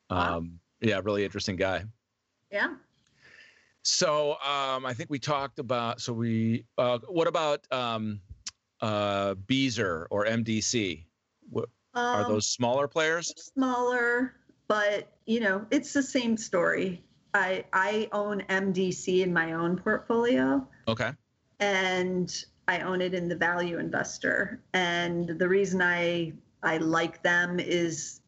Wow. 0.10 0.39
Um, 0.39 0.60
yeah, 0.82 0.99
really 1.01 1.24
interesting 1.24 1.55
guy. 1.55 1.86
yeah 2.51 2.76
So 3.84 4.34
um, 4.41 4.86
I 4.86 4.93
think 4.93 5.10
we 5.10 5.20
talked 5.20 5.60
about. 5.60 6.01
So 6.01 6.12
we. 6.12 6.66
Uh, 6.78 6.99
what 7.07 7.28
about 7.28 7.66
um, 7.72 8.20
uh, 8.82 9.36
Beazer 9.36 10.07
or 10.10 10.26
MDC? 10.26 11.05
What, 11.49 11.70
are 11.96 12.22
Um, 12.22 12.32
those 12.32 12.48
smaller 12.48 12.88
players? 12.88 13.34
smaller 13.38 14.36
but 14.68 15.12
you 15.26 15.39
know 15.39 15.66
it's 15.72 15.93
the 15.93 16.04
same 16.04 16.38
story 16.38 17.04
i 17.34 17.64
i 17.74 18.08
own 18.12 18.41
mdc 18.50 19.22
in 19.24 19.32
my 19.34 19.54
own 19.54 19.78
portfolio 19.78 20.66
Okay. 20.88 21.12
and 21.60 22.46
I 22.68 22.80
own 22.80 23.00
it 23.00 23.14
in 23.14 23.28
the 23.28 23.36
value 23.36 23.78
investor. 23.78 24.60
And 24.74 25.28
the 25.38 25.48
reason 25.48 25.82
I 25.84 26.34
I 26.64 26.78
like 26.78 27.22
them 27.22 27.60
is 27.60 28.22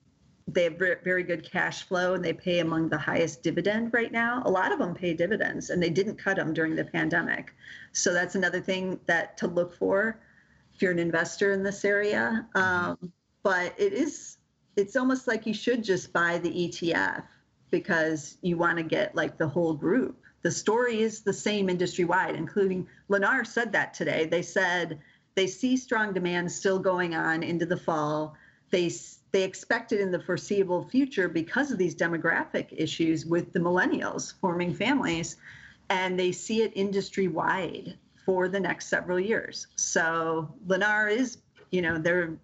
they 0.48 0.66
have 0.66 0.78
very 0.78 1.24
good 1.24 1.44
cash 1.44 1.84
flow 1.88 2.14
and 2.14 2.24
they 2.24 2.34
pay 2.34 2.60
among 2.60 2.90
the 2.90 2.98
highest 3.00 3.42
dividend 3.42 3.94
right 3.94 4.12
now. 4.12 4.44
A 4.46 4.50
lot 4.52 4.72
of 4.72 4.78
them 4.80 4.94
pay 4.94 5.16
dividends 5.16 5.72
and 5.72 5.82
they 5.82 5.90
didn't 5.90 6.18
cut 6.18 6.38
them 6.38 6.54
during 6.54 6.76
the 6.76 6.86
pandemic. 6.86 7.54
So 7.94 8.14
that's 8.14 8.36
another 8.36 8.62
thing 8.62 9.00
that 9.08 9.38
to 9.38 9.48
look 9.48 9.76
for 9.76 10.20
if 10.76 10.82
you're 10.84 10.92
an 10.92 11.00
investor 11.00 11.52
in 11.52 11.64
this 11.64 11.84
area. 11.84 12.48
Um, 12.54 13.12
but 13.48 13.74
it 13.78 13.94
is, 13.94 14.40
it's 14.76 14.98
almost 14.98 15.26
like 15.26 15.46
you 15.46 15.54
should 15.54 15.82
just 15.82 16.12
buy 16.12 16.38
the 16.38 16.50
ETF 16.50 17.24
because 17.72 18.38
you 18.42 18.58
want 18.58 18.78
to 18.78 18.84
get 18.84 19.16
like 19.16 19.38
the 19.38 19.48
whole 19.48 19.74
group. 19.74 20.22
The 20.42 20.52
story 20.52 21.00
is 21.00 21.22
the 21.22 21.32
same 21.32 21.70
industry 21.70 22.04
wide, 22.04 22.36
including 22.36 22.86
Lennar 23.10 23.48
said 23.48 23.72
that 23.72 23.94
today. 23.94 24.26
They 24.26 24.42
said 24.42 25.00
they 25.36 25.48
see 25.48 25.78
strong 25.78 26.12
demand 26.12 26.52
still 26.52 26.78
going 26.78 27.16
on 27.16 27.42
into 27.42 27.66
the 27.66 27.78
fall. 27.78 28.36
They 28.70 28.92
they 29.32 29.44
expect 29.44 29.94
it 29.94 30.02
in 30.02 30.12
the 30.12 30.20
foreseeable 30.20 30.84
future 30.90 31.30
because 31.30 31.72
of 31.72 31.78
these 31.78 31.96
demographic 31.96 32.74
issues 32.76 33.26
with 33.26 33.54
the 33.54 33.60
millennials 33.60 34.34
forming 34.42 34.74
families, 34.74 35.38
and 35.90 36.20
they 36.20 36.34
see 36.34 36.64
it 36.64 36.74
industry 36.76 37.30
wide 37.30 37.98
for 38.26 38.50
the 38.50 38.60
next 38.60 38.88
several 38.90 39.22
years. 39.22 39.68
So 39.78 40.54
Lennar 40.68 41.10
is, 41.10 41.38
you 41.72 41.82
know, 41.82 41.98
they're 41.98 42.38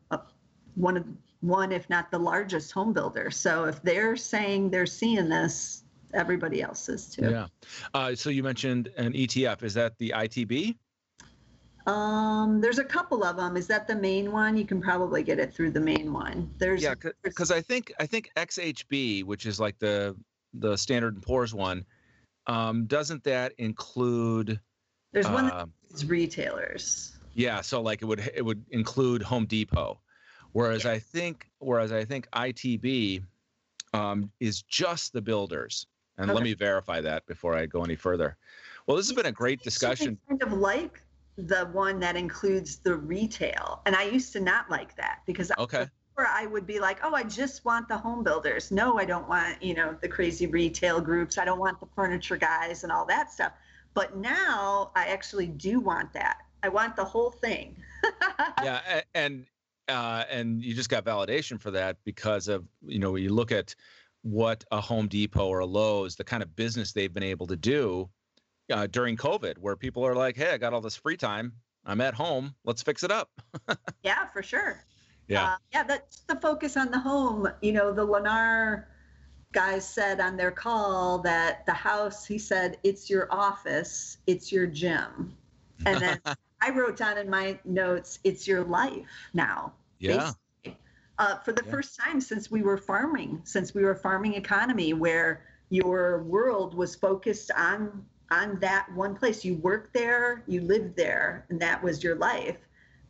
one 0.75 0.97
of 0.97 1.05
one, 1.41 1.71
if 1.71 1.89
not 1.89 2.09
the 2.09 2.19
largest 2.19 2.71
home 2.71 2.93
builder. 2.93 3.29
So 3.29 3.65
if 3.65 3.81
they're 3.83 4.15
saying 4.15 4.69
they're 4.69 4.85
seeing 4.85 5.27
this, 5.27 5.83
everybody 6.13 6.61
else 6.61 6.87
is 6.87 7.07
too. 7.07 7.29
Yeah. 7.29 7.47
Uh, 7.93 8.15
so 8.15 8.29
you 8.29 8.43
mentioned 8.43 8.89
an 8.97 9.13
ETF. 9.13 9.63
Is 9.63 9.73
that 9.73 9.97
the 9.97 10.13
ITB? 10.15 10.75
Um, 11.85 12.61
there's 12.61 12.79
a 12.79 12.83
couple 12.83 13.25
of 13.25 13.35
them. 13.35 13.57
Is 13.57 13.67
that 13.67 13.87
the 13.87 13.95
main 13.95 14.31
one? 14.31 14.55
You 14.55 14.65
can 14.65 14.81
probably 14.81 15.21
get 15.21 15.37
it 15.37 15.53
through 15.53 15.71
the 15.71 15.81
main 15.81 16.13
one. 16.13 16.49
There's 16.57 16.81
yeah, 16.81 16.95
because 17.23 17.51
I 17.51 17.59
think 17.59 17.91
I 17.99 18.05
think 18.05 18.31
XHB, 18.37 19.25
which 19.25 19.45
is 19.45 19.59
like 19.59 19.77
the 19.79 20.15
the 20.53 20.77
Standard 20.77 21.15
and 21.15 21.23
Poor's 21.23 21.53
one, 21.53 21.85
um, 22.47 22.85
doesn't 22.85 23.23
that 23.25 23.53
include? 23.57 24.61
There's 25.11 25.27
one 25.27 25.51
uh, 25.51 25.65
that's 25.89 26.05
retailers. 26.05 27.17
Yeah, 27.33 27.59
so 27.59 27.81
like 27.81 28.01
it 28.01 28.05
would 28.05 28.31
it 28.33 28.45
would 28.45 28.63
include 28.71 29.21
Home 29.23 29.45
Depot, 29.45 29.99
whereas. 30.53 30.85
I 30.85 30.99
think 30.99 31.49
whereas 31.59 31.91
I 31.91 32.05
think 32.05 32.29
ITB 32.31 33.23
um, 33.93 34.31
is 34.39 34.61
just 34.63 35.13
the 35.13 35.21
builders. 35.21 35.85
And 36.17 36.29
okay. 36.29 36.35
let 36.35 36.43
me 36.43 36.53
verify 36.53 37.01
that 37.01 37.25
before 37.25 37.55
I 37.55 37.65
go 37.65 37.83
any 37.83 37.95
further. 37.95 38.37
Well, 38.85 38.97
this 38.97 39.07
has 39.07 39.15
been 39.15 39.25
a 39.25 39.31
great 39.31 39.61
discussion. 39.61 40.17
Kind 40.27 40.43
of 40.43 40.53
like 40.53 41.01
the 41.37 41.65
one 41.71 41.99
that 41.99 42.15
includes 42.15 42.77
the 42.77 42.95
retail. 42.95 43.81
And 43.85 43.95
I 43.95 44.03
used 44.03 44.33
to 44.33 44.39
not 44.39 44.69
like 44.69 44.95
that 44.97 45.19
because 45.25 45.51
okay. 45.57 45.87
Before 46.15 46.27
I 46.29 46.45
would 46.45 46.67
be 46.67 46.79
like, 46.79 46.99
oh, 47.03 47.15
I 47.15 47.23
just 47.23 47.65
want 47.65 47.87
the 47.87 47.97
home 47.97 48.23
builders. 48.23 48.69
No, 48.69 48.99
I 48.99 49.05
don't 49.05 49.27
want, 49.27 49.61
you 49.63 49.73
know, 49.73 49.97
the 49.99 50.07
crazy 50.07 50.45
retail 50.45 51.01
groups. 51.01 51.39
I 51.39 51.45
don't 51.45 51.57
want 51.57 51.79
the 51.79 51.87
furniture 51.95 52.37
guys 52.37 52.83
and 52.83 52.91
all 52.91 53.05
that 53.07 53.31
stuff. 53.31 53.53
But 53.95 54.15
now 54.15 54.91
I 54.95 55.07
actually 55.07 55.47
do 55.47 55.79
want 55.79 56.13
that. 56.13 56.37
I 56.61 56.69
want 56.69 56.95
the 56.95 57.03
whole 57.03 57.31
thing. 57.31 57.75
yeah, 58.63 59.01
and 59.15 59.47
uh, 59.87 60.23
and 60.29 60.61
you 60.63 60.73
just 60.73 60.89
got 60.89 61.05
validation 61.05 61.59
for 61.59 61.71
that 61.71 61.97
because 62.03 62.47
of 62.47 62.65
you 62.85 62.99
know 62.99 63.11
when 63.11 63.23
you 63.23 63.33
look 63.33 63.51
at 63.51 63.75
what 64.21 64.63
a 64.71 64.79
Home 64.79 65.07
Depot 65.07 65.47
or 65.47 65.59
a 65.59 65.65
Lowe's, 65.65 66.15
the 66.15 66.23
kind 66.23 66.41
of 66.41 66.55
business 66.55 66.93
they've 66.93 67.13
been 67.13 67.23
able 67.23 67.47
to 67.47 67.57
do 67.57 68.09
uh, 68.71 68.87
during 68.87 69.17
COVID, 69.17 69.57
where 69.57 69.75
people 69.75 70.05
are 70.05 70.15
like, 70.15 70.35
"Hey, 70.35 70.51
I 70.51 70.57
got 70.57 70.73
all 70.73 70.81
this 70.81 70.95
free 70.95 71.17
time. 71.17 71.53
I'm 71.85 72.01
at 72.01 72.13
home. 72.13 72.55
Let's 72.63 72.81
fix 72.81 73.03
it 73.03 73.11
up." 73.11 73.29
yeah, 74.03 74.27
for 74.27 74.41
sure. 74.41 74.85
Yeah, 75.27 75.45
uh, 75.45 75.55
yeah. 75.73 75.83
That's 75.83 76.21
the 76.21 76.37
focus 76.37 76.77
on 76.77 76.89
the 76.89 76.99
home. 76.99 77.49
You 77.61 77.73
know, 77.73 77.93
the 77.93 78.05
Lennar 78.05 78.85
guys 79.51 79.87
said 79.87 80.19
on 80.19 80.37
their 80.37 80.51
call 80.51 81.19
that 81.19 81.65
the 81.65 81.73
house. 81.73 82.25
He 82.25 82.37
said, 82.37 82.77
"It's 82.83 83.09
your 83.09 83.27
office. 83.31 84.17
It's 84.27 84.51
your 84.51 84.67
gym," 84.67 85.35
and 85.85 86.01
then 86.01 86.21
I 86.63 86.69
wrote 86.69 86.95
down 86.95 87.17
in 87.17 87.29
my 87.29 87.59
notes, 87.65 88.19
"It's 88.23 88.47
your 88.47 88.63
life 88.63 89.09
now." 89.33 89.73
Yeah. 89.99 90.31
Uh, 91.19 91.37
for 91.39 91.51
the 91.51 91.63
yeah. 91.65 91.71
first 91.71 91.99
time 91.99 92.21
since 92.21 92.49
we 92.49 92.61
were 92.61 92.77
farming, 92.77 93.41
since 93.43 93.73
we 93.73 93.83
were 93.83 93.95
farming 93.95 94.35
economy, 94.35 94.93
where 94.93 95.43
your 95.69 96.23
world 96.23 96.73
was 96.73 96.95
focused 96.95 97.51
on 97.51 98.05
on 98.31 98.59
that 98.59 98.91
one 98.93 99.15
place. 99.15 99.43
You 99.43 99.55
worked 99.55 99.93
there, 99.93 100.43
you 100.47 100.61
lived 100.61 100.95
there, 100.95 101.45
and 101.49 101.59
that 101.59 101.83
was 101.83 102.03
your 102.03 102.15
life. 102.15 102.57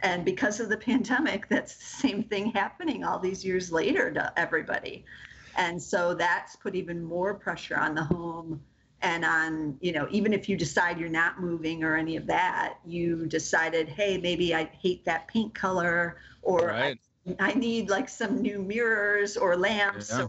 And 0.01 0.25
because 0.25 0.59
of 0.59 0.69
the 0.69 0.77
pandemic, 0.91 1.47
that's 1.47 1.75
the 1.77 2.07
same 2.07 2.23
thing 2.23 2.51
happening 2.51 3.03
all 3.03 3.19
these 3.19 3.45
years 3.45 3.71
later 3.71 4.11
to 4.11 4.33
everybody. 4.35 5.05
And 5.55 5.81
so 5.81 6.15
that's 6.15 6.55
put 6.55 6.75
even 6.75 7.03
more 7.03 7.35
pressure 7.35 7.77
on 7.77 7.93
the 7.93 8.03
home 8.03 8.61
and 9.03 9.25
on, 9.25 9.77
you 9.81 9.91
know, 9.91 10.07
even 10.09 10.33
if 10.33 10.47
you 10.47 10.55
decide 10.55 10.97
you're 10.97 11.09
not 11.09 11.39
moving 11.39 11.83
or 11.83 11.95
any 11.97 12.15
of 12.15 12.25
that, 12.27 12.79
you 12.85 13.27
decided, 13.27 13.89
hey, 13.89 14.17
maybe 14.17 14.55
I 14.55 14.69
hate 14.81 15.03
that 15.05 15.27
paint 15.27 15.53
color 15.53 16.17
or 16.41 16.67
right. 16.67 16.97
I, 17.39 17.51
I, 17.51 17.53
need 17.53 17.89
like 17.89 18.07
some 18.07 18.41
new 18.41 18.61
mirrors 18.61 19.35
or 19.35 19.57
lamps 19.57 20.09
yeah. 20.09 20.27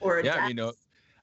or, 0.00 0.18
or 0.18 0.20
yeah, 0.20 0.48
you 0.48 0.54
know, 0.54 0.72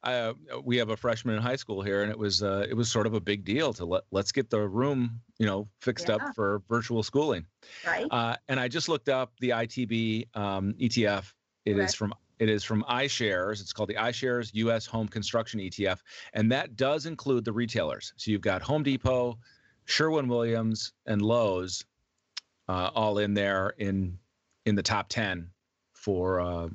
uh, 0.04 0.34
we 0.64 0.78
have 0.78 0.90
a 0.90 0.98
freshman 0.98 1.36
in 1.36 1.42
high 1.42 1.58
school 1.58 1.82
here, 1.82 2.04
and 2.04 2.10
it 2.12 2.18
was 2.18 2.42
uh, 2.42 2.66
it 2.70 2.74
was 2.74 2.90
sort 2.90 3.06
of 3.06 3.14
a 3.14 3.20
big 3.20 3.44
deal 3.44 3.74
to 3.74 3.86
let 3.86 4.04
let's 4.12 4.32
get 4.32 4.50
the 4.50 4.60
room 4.60 5.20
you 5.38 5.46
know 5.46 5.68
fixed 5.82 6.08
yeah. 6.08 6.16
up 6.16 6.36
for 6.36 6.62
virtual 6.70 7.04
schooling. 7.04 7.46
Right. 7.86 8.08
Uh, 8.10 8.38
and 8.48 8.60
I 8.60 8.70
just 8.70 8.88
looked 8.88 9.10
up 9.10 9.34
the 9.42 9.50
ITB 9.50 10.34
um, 10.38 10.74
ETF. 10.80 11.34
It 11.66 11.78
is 11.78 11.94
from 11.94 12.14
it 12.40 12.50
is 12.50 12.64
from 12.64 12.84
iShares. 12.90 13.62
It's 13.62 13.74
called 13.74 13.90
the 13.90 13.96
iShares 13.96 14.52
U.S. 14.54 14.86
Home 14.86 15.08
Construction 15.08 15.60
ETF, 15.60 16.00
and 16.34 16.52
that 16.52 16.78
does 16.78 17.06
include 17.06 17.46
the 17.46 17.52
retailers. 17.52 18.14
So 18.16 18.32
you've 18.32 18.42
got 18.42 18.62
Home 18.62 18.82
Depot, 18.82 19.38
Sherwin 19.86 20.28
Williams, 20.28 20.94
and 21.06 21.22
Lowe's, 21.22 21.84
uh, 22.70 22.92
all 22.96 23.18
in 23.18 23.34
there 23.34 23.74
in 23.78 24.18
in 24.66 24.76
the 24.76 24.84
top 24.84 25.10
ten 25.10 25.50
for 25.94 26.40
uh, 26.40 26.70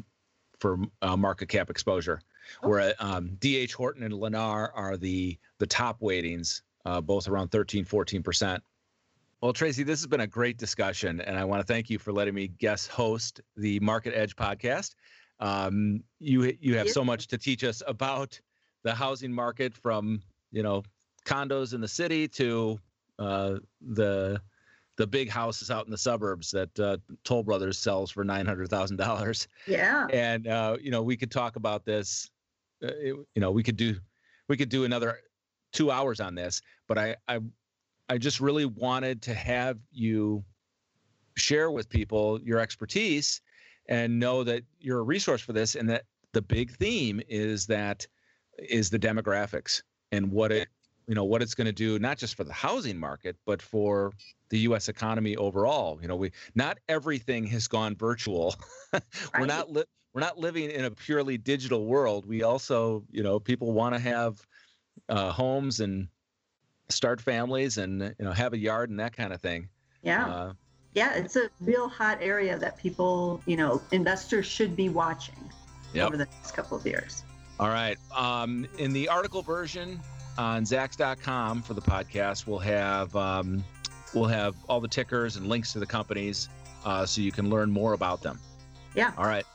for 0.59 0.79
uh, 1.03 1.17
market 1.17 1.49
cap 1.49 1.71
exposure. 1.71 2.21
Okay. 2.59 2.69
Where 2.69 2.95
um, 2.99 3.39
DH 3.41 3.73
Horton 3.73 4.03
and 4.03 4.13
Lennar 4.13 4.71
are 4.75 4.97
the 4.99 5.39
the 5.59 5.67
top 5.67 6.01
weightings, 6.01 6.63
uh, 6.85 7.01
both 7.01 7.27
around 7.27 7.49
13, 7.49 7.85
14 7.85 8.23
percent. 8.23 8.63
Well, 9.41 9.53
Tracey, 9.53 9.83
this 9.83 10.01
has 10.01 10.07
been 10.07 10.21
a 10.21 10.27
great 10.27 10.57
discussion, 10.57 11.21
and 11.21 11.39
I 11.39 11.45
want 11.45 11.61
to 11.61 11.71
thank 11.71 11.91
you 11.91 11.99
for 11.99 12.13
letting 12.13 12.35
me 12.35 12.49
guest 12.49 12.89
host 12.89 13.43
the 13.57 13.79
Market 13.81 14.15
Edge 14.15 14.35
podcast. 14.37 14.95
Um, 15.45 16.03
you 16.21 16.57
you 16.61 16.77
have 16.77 16.89
so 16.89 17.05
much 17.05 17.27
to 17.29 17.39
teach 17.39 17.65
us 17.65 17.83
about 17.87 18.41
the 18.83 18.95
housing 18.95 19.33
market, 19.33 19.75
from 19.75 20.23
you 20.53 20.63
know 20.63 20.83
condos 21.27 21.75
in 21.75 21.81
the 21.81 21.89
city 21.89 22.27
to 22.29 22.79
uh, 23.19 23.57
the 23.81 24.41
the 24.97 25.07
big 25.07 25.29
houses 25.29 25.71
out 25.71 25.85
in 25.85 25.91
the 25.91 25.99
suburbs 25.99 26.51
that 26.53 26.81
uh, 26.81 26.97
Toll 27.25 27.43
Brothers 27.43 27.79
sells 27.79 28.11
for 28.11 28.25
nine 28.25 28.47
hundred 28.47 28.71
thousand 28.71 28.97
dollars. 28.97 29.49
Yeah, 29.67 30.07
and 30.07 30.49
uh, 30.49 30.77
you 30.81 30.91
know 30.91 31.03
we 31.03 31.17
could 31.17 31.31
talk 31.31 31.57
about 31.57 31.85
this 31.85 32.31
uh, 32.83 32.89
it, 32.89 33.15
you 33.35 33.41
know, 33.41 33.51
we 33.51 33.63
could 33.63 33.77
do 33.77 33.97
we 34.49 34.57
could 34.57 34.69
do 34.69 34.85
another 34.85 35.21
two 35.73 35.91
hours 35.91 36.21
on 36.21 36.35
this, 36.35 36.61
but 36.89 36.99
I 36.99 37.17
I 37.29 37.41
I 38.09 38.19
just 38.19 38.41
really 38.41 38.67
wanted 38.67 39.23
to 39.23 39.35
have 39.35 39.79
you 39.91 40.45
share 41.37 41.71
with 41.71 41.89
people 41.89 42.41
your 42.43 42.59
expertise 42.59 43.41
and 43.89 44.19
know 44.19 44.45
that 44.45 44.63
you're 44.81 45.01
a 45.01 45.03
resource 45.03 45.41
for 45.41 45.53
this 45.53 45.75
and 45.75 45.89
that 45.89 46.05
the 46.33 46.43
big 46.43 46.71
theme 46.73 47.21
is 47.29 47.67
that 47.67 48.07
is 48.59 48.91
the 48.91 48.99
demographics 48.99 49.83
and 50.13 50.31
what 50.31 50.53
it 50.53 50.69
you 51.07 51.15
know 51.15 51.25
what 51.25 51.43
it's 51.43 51.55
going 51.55 51.67
to 51.67 51.73
do 51.73 51.99
not 51.99 52.17
just 52.17 52.35
for 52.35 52.45
the 52.45 52.53
housing 52.53 52.99
market 52.99 53.37
but 53.45 53.61
for 53.61 54.13
the 54.49 54.61
US 54.61 54.89
economy 54.89 55.37
overall 55.37 55.99
you 56.01 56.09
know 56.09 56.17
we 56.17 56.31
not 56.55 56.79
everything 56.89 57.47
has 57.49 57.69
gone 57.69 57.95
virtual 57.95 58.55
we're 59.39 59.47
not 59.47 59.71
li- 59.71 59.85
we're 60.15 60.21
not 60.21 60.39
living 60.39 60.71
in 60.71 60.85
a 60.85 60.91
purely 60.91 61.37
digital 61.37 61.87
world. 61.87 62.25
We 62.25 62.45
also, 62.45 63.05
you 63.11 63.23
know, 63.23 63.41
people 63.41 63.73
want 63.73 63.97
to 63.97 64.01
have 64.01 64.41
uh, 65.09 65.33
homes 65.33 65.81
and 65.81 66.09
start 66.89 67.21
families 67.21 67.79
and 67.79 68.15
you 68.19 68.25
know 68.25 68.33
have 68.33 68.53
a 68.53 68.59
yard 68.59 68.91
and 68.91 69.01
that 69.01 69.15
kind 69.15 69.33
of 69.33 69.43
thing. 69.43 69.69
Yeah. 70.03 70.27
Uh, 70.27 70.53
yeah, 70.95 71.15
it's 71.15 71.37
a 71.37 71.51
real 71.61 71.89
hot 71.89 72.19
area 72.21 72.57
that 72.59 72.77
people, 72.77 73.43
you 73.47 73.57
know, 73.57 73.83
investors 73.93 74.47
should 74.47 74.77
be 74.77 74.89
watching 74.89 75.51
yep. 75.93 76.07
over 76.07 76.17
the 76.17 76.27
next 76.27 76.53
couple 76.53 76.77
of 76.77 76.87
years. 76.87 77.25
All 77.59 77.69
right. 77.69 77.99
Um, 78.17 78.67
in 78.79 78.93
the 78.93 79.09
article 79.09 79.43
version 79.43 80.01
on 80.39 80.65
Zacks.com 80.65 81.63
for 81.63 81.75
the 81.75 81.83
podcast, 81.83 82.47
we'll 82.47 82.59
have 82.59 83.15
um, 83.17 83.65
we'll 84.13 84.25
have 84.25 84.55
all 84.69 84.81
the 84.81 84.89
tickers 84.89 85.37
and 85.37 85.49
links 85.49 85.73
to 85.73 85.81
the 85.81 85.87
companies, 85.87 86.49
uh, 86.85 87.07
so 87.07 87.21
you 87.21 87.33
can 87.33 87.51
learn 87.51 87.71
more 87.71 87.93
about 87.93 88.23
them. 88.23 88.39
Yeah. 88.95 89.13
All 89.17 89.27
right. 89.27 89.47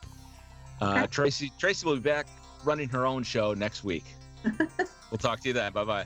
Uh, 0.82 1.08
Tracey 1.08 1.52
Tracey 1.58 1.86
will 1.86 1.96
be 1.96 2.02
back 2.02 2.28
running 2.64 2.90
her 2.90 3.06
own 3.06 3.24
show 3.24 3.54
next 3.54 3.84
week. 3.84 4.06
we'll 5.12 5.18
talk 5.18 5.42
to 5.42 5.50
you 5.50 5.54
then. 5.54 5.74
Bye 5.74 5.84
bye. 5.84 6.06